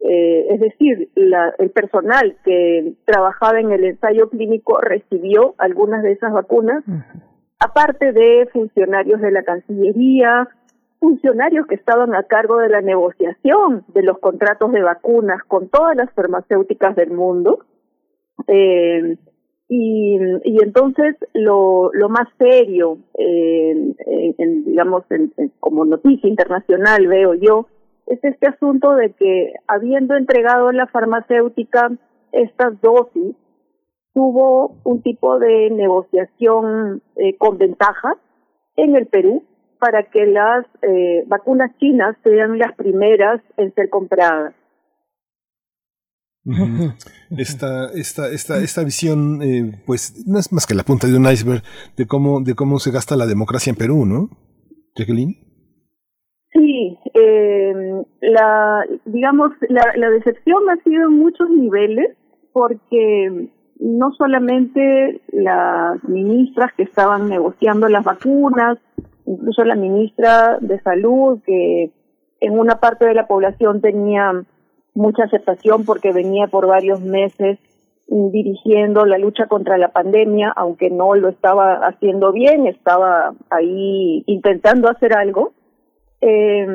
[0.01, 6.13] eh, es decir, la, el personal que trabajaba en el ensayo clínico recibió algunas de
[6.13, 6.85] esas vacunas,
[7.59, 10.49] aparte de funcionarios de la Cancillería,
[10.99, 15.97] funcionarios que estaban a cargo de la negociación de los contratos de vacunas con todas
[15.97, 17.65] las farmacéuticas del mundo.
[18.47, 19.17] Eh,
[19.73, 23.95] y, y entonces lo, lo más serio, eh,
[24.37, 25.05] en, digamos,
[25.61, 27.69] como noticia internacional veo yo,
[28.09, 31.93] es este asunto de que habiendo entregado la farmacéutica
[32.33, 33.37] estas dosis,
[34.15, 38.17] hubo un tipo de negociación eh, con ventaja
[38.75, 39.45] en el Perú
[39.79, 44.53] para que las eh, vacunas chinas sean las primeras en ser compradas
[47.37, 51.27] esta, esta, esta, esta visión, eh, pues, no es más que la punta de un
[51.27, 51.63] iceberg
[51.97, 54.31] de cómo, de cómo se gasta la democracia en Perú, ¿no?
[54.97, 55.37] Jacqueline.
[56.53, 57.73] Sí, eh,
[58.23, 62.17] la, digamos, la, la decepción ha sido en muchos niveles
[62.53, 68.79] porque no solamente las ministras que estaban negociando las vacunas,
[69.27, 71.93] incluso la ministra de Salud, que
[72.41, 74.45] en una parte de la población tenía
[75.01, 77.59] mucha aceptación porque venía por varios meses
[78.07, 84.89] dirigiendo la lucha contra la pandemia, aunque no lo estaba haciendo bien, estaba ahí intentando
[84.89, 85.53] hacer algo.
[86.21, 86.67] Eh,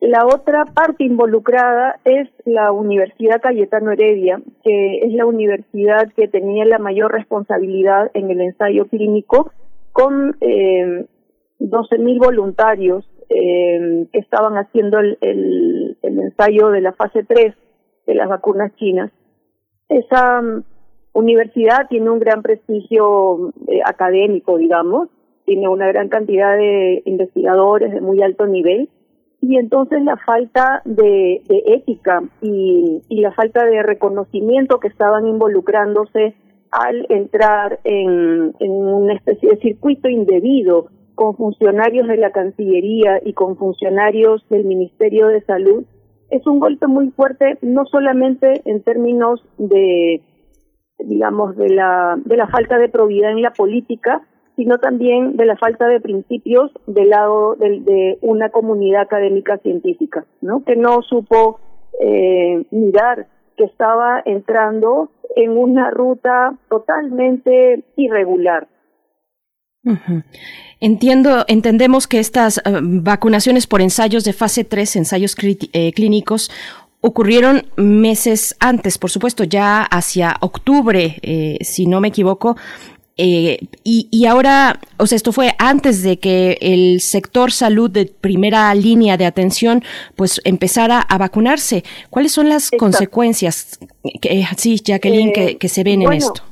[0.00, 6.64] la otra parte involucrada es la Universidad Cayetano Heredia, que es la universidad que tenía
[6.64, 9.50] la mayor responsabilidad en el ensayo clínico
[9.92, 11.06] con eh,
[11.60, 17.54] 12.000 voluntarios eh, que estaban haciendo el, el, ensayo de la fase 3
[18.06, 19.10] de las vacunas chinas.
[19.88, 20.64] Esa mm,
[21.12, 25.08] universidad tiene un gran prestigio eh, académico, digamos,
[25.44, 28.88] tiene una gran cantidad de investigadores de muy alto nivel
[29.40, 36.34] y entonces la falta de, ética y, y la falta de reconocimiento que estaban involucrándose
[36.72, 43.32] al entrar en, en una especie de circuito indebido con funcionarios de la Cancillería y
[43.32, 45.84] con funcionarios del Ministerio de Salud,
[46.30, 50.22] es un golpe muy fuerte, no solamente en términos de,
[50.98, 54.22] digamos, de la, de la falta de probidad en la política,
[54.56, 60.64] sino también de la falta de principios del lado de, una comunidad académica científica, ¿no?
[60.64, 61.60] Que no supo
[62.00, 68.68] eh, mirar que estaba entrando en una ruta totalmente irregular.
[70.80, 76.50] Entiendo, entendemos que estas eh, vacunaciones por ensayos de fase 3, ensayos eh, clínicos,
[77.00, 82.56] ocurrieron meses antes, por supuesto, ya hacia octubre, eh, si no me equivoco.
[83.16, 88.74] y, y, ahora, o sea, esto fue antes de que el sector salud de primera
[88.74, 89.82] línea de atención,
[90.16, 91.82] pues empezara a vacunarse.
[92.10, 93.78] ¿Cuáles son las consecuencias,
[94.20, 96.42] que, sí, Jacqueline, que, se ven en esto?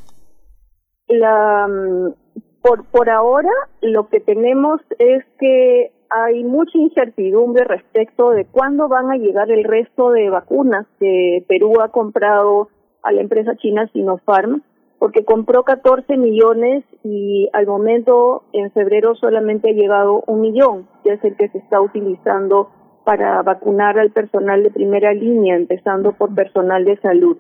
[1.09, 2.24] La, mm,
[2.65, 3.51] por, por ahora,
[3.83, 9.65] lo que tenemos es que hay mucha incertidumbre respecto de cuándo van a llegar el
[9.65, 12.71] resto de vacunas que Perú ha comprado
[13.03, 14.63] a la empresa china Sinopharm,
[14.99, 21.13] porque compró 14 millones y al momento en febrero solamente ha llegado un millón, que
[21.13, 22.71] es el que se está utilizando
[23.05, 27.37] para vacunar al personal de primera línea, empezando por personal de salud.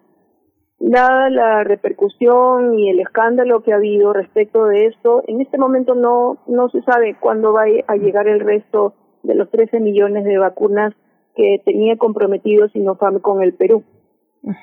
[0.78, 5.94] Dada la repercusión y el escándalo que ha habido respecto de esto, en este momento
[5.94, 10.38] no, no se sabe cuándo va a llegar el resto de los 13 millones de
[10.38, 10.92] vacunas
[11.34, 13.84] que tenía comprometido Sinopharm con el Perú.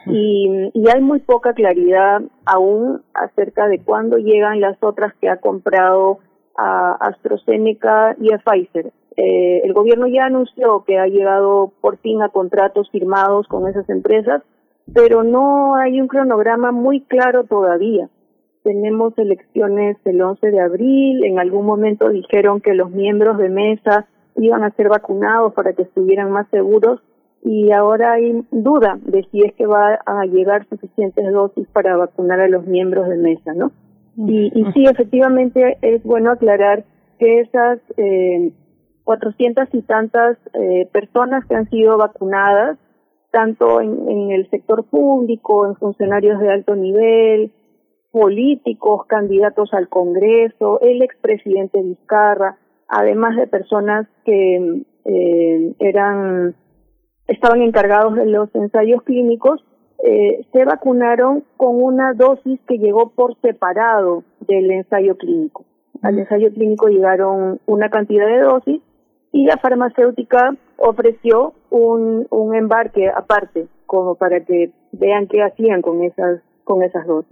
[0.06, 5.38] y, y, hay muy poca claridad aún acerca de cuándo llegan las otras que ha
[5.38, 6.19] comprado
[6.56, 8.93] a AstraZeneca y a Pfizer.
[9.17, 13.90] Eh, el gobierno ya anunció que ha llegado por fin a contratos firmados con esas
[13.90, 14.43] empresas
[14.93, 18.09] pero no hay un cronograma muy claro todavía.
[18.63, 24.07] Tenemos elecciones el 11 de abril, en algún momento dijeron que los miembros de mesa
[24.35, 27.01] iban a ser vacunados para que estuvieran más seguros
[27.43, 32.39] y ahora hay duda de si es que va a llegar suficientes dosis para vacunar
[32.39, 33.71] a los miembros de mesa, ¿no?
[34.15, 36.83] Y, y sí, efectivamente es bueno aclarar
[37.17, 38.51] que esas eh,
[39.05, 42.77] 400 y tantas eh, personas que han sido vacunadas
[43.32, 47.51] tanto en, el sector público, en funcionarios de alto nivel,
[48.11, 56.56] políticos, candidatos al Congreso, el expresidente Vizcarra, además de personas que eh, eran
[57.27, 59.64] estaban encargados de los ensayos clínicos,
[60.03, 65.64] eh, se vacunaron con una dosis que llegó por separado del ensayo clínico.
[66.01, 68.82] Al ensayo clínico llegaron una cantidad de dosis
[69.32, 76.03] y la farmacéutica ofreció un, un embarque aparte como para que vean qué hacían con
[76.03, 77.26] esas con esas dos.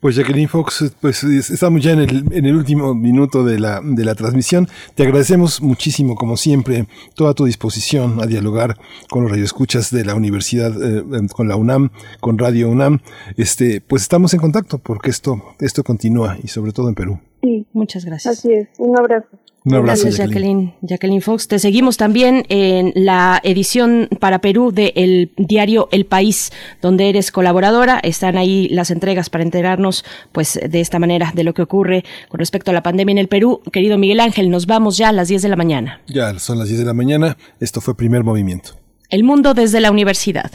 [0.00, 4.04] Pues Jacqueline Fox, pues estamos ya en el, en el último minuto de la, de
[4.04, 4.68] la transmisión.
[4.94, 8.76] Te agradecemos muchísimo, como siempre, toda tu disposición a dialogar
[9.10, 11.02] con los radioescuchas de la universidad, eh,
[11.34, 13.00] con la UNAM, con Radio UNAM.
[13.36, 17.20] Este, pues estamos en contacto porque esto, esto continúa y sobre todo en Perú.
[17.44, 18.38] Sí, muchas gracias.
[18.38, 19.28] Así es, un abrazo.
[19.66, 20.74] Un abrazo, Gracias, Jacqueline.
[20.82, 21.48] Jacqueline Fox.
[21.48, 27.98] Te seguimos también en la edición para Perú del diario El País, donde eres colaboradora.
[28.02, 32.40] Están ahí las entregas para enterarnos, pues, de esta manera de lo que ocurre con
[32.40, 33.62] respecto a la pandemia en el Perú.
[33.72, 36.00] Querido Miguel Ángel, nos vamos ya a las 10 de la mañana.
[36.08, 37.38] Ya son las 10 de la mañana.
[37.58, 38.72] Esto fue Primer Movimiento.
[39.08, 40.50] El mundo desde la universidad.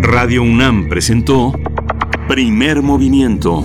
[0.00, 1.52] Radio UNAM presentó
[2.26, 3.64] Primer Movimiento.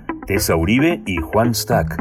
[0.25, 1.97] Tessa Uribe y Juan Stack.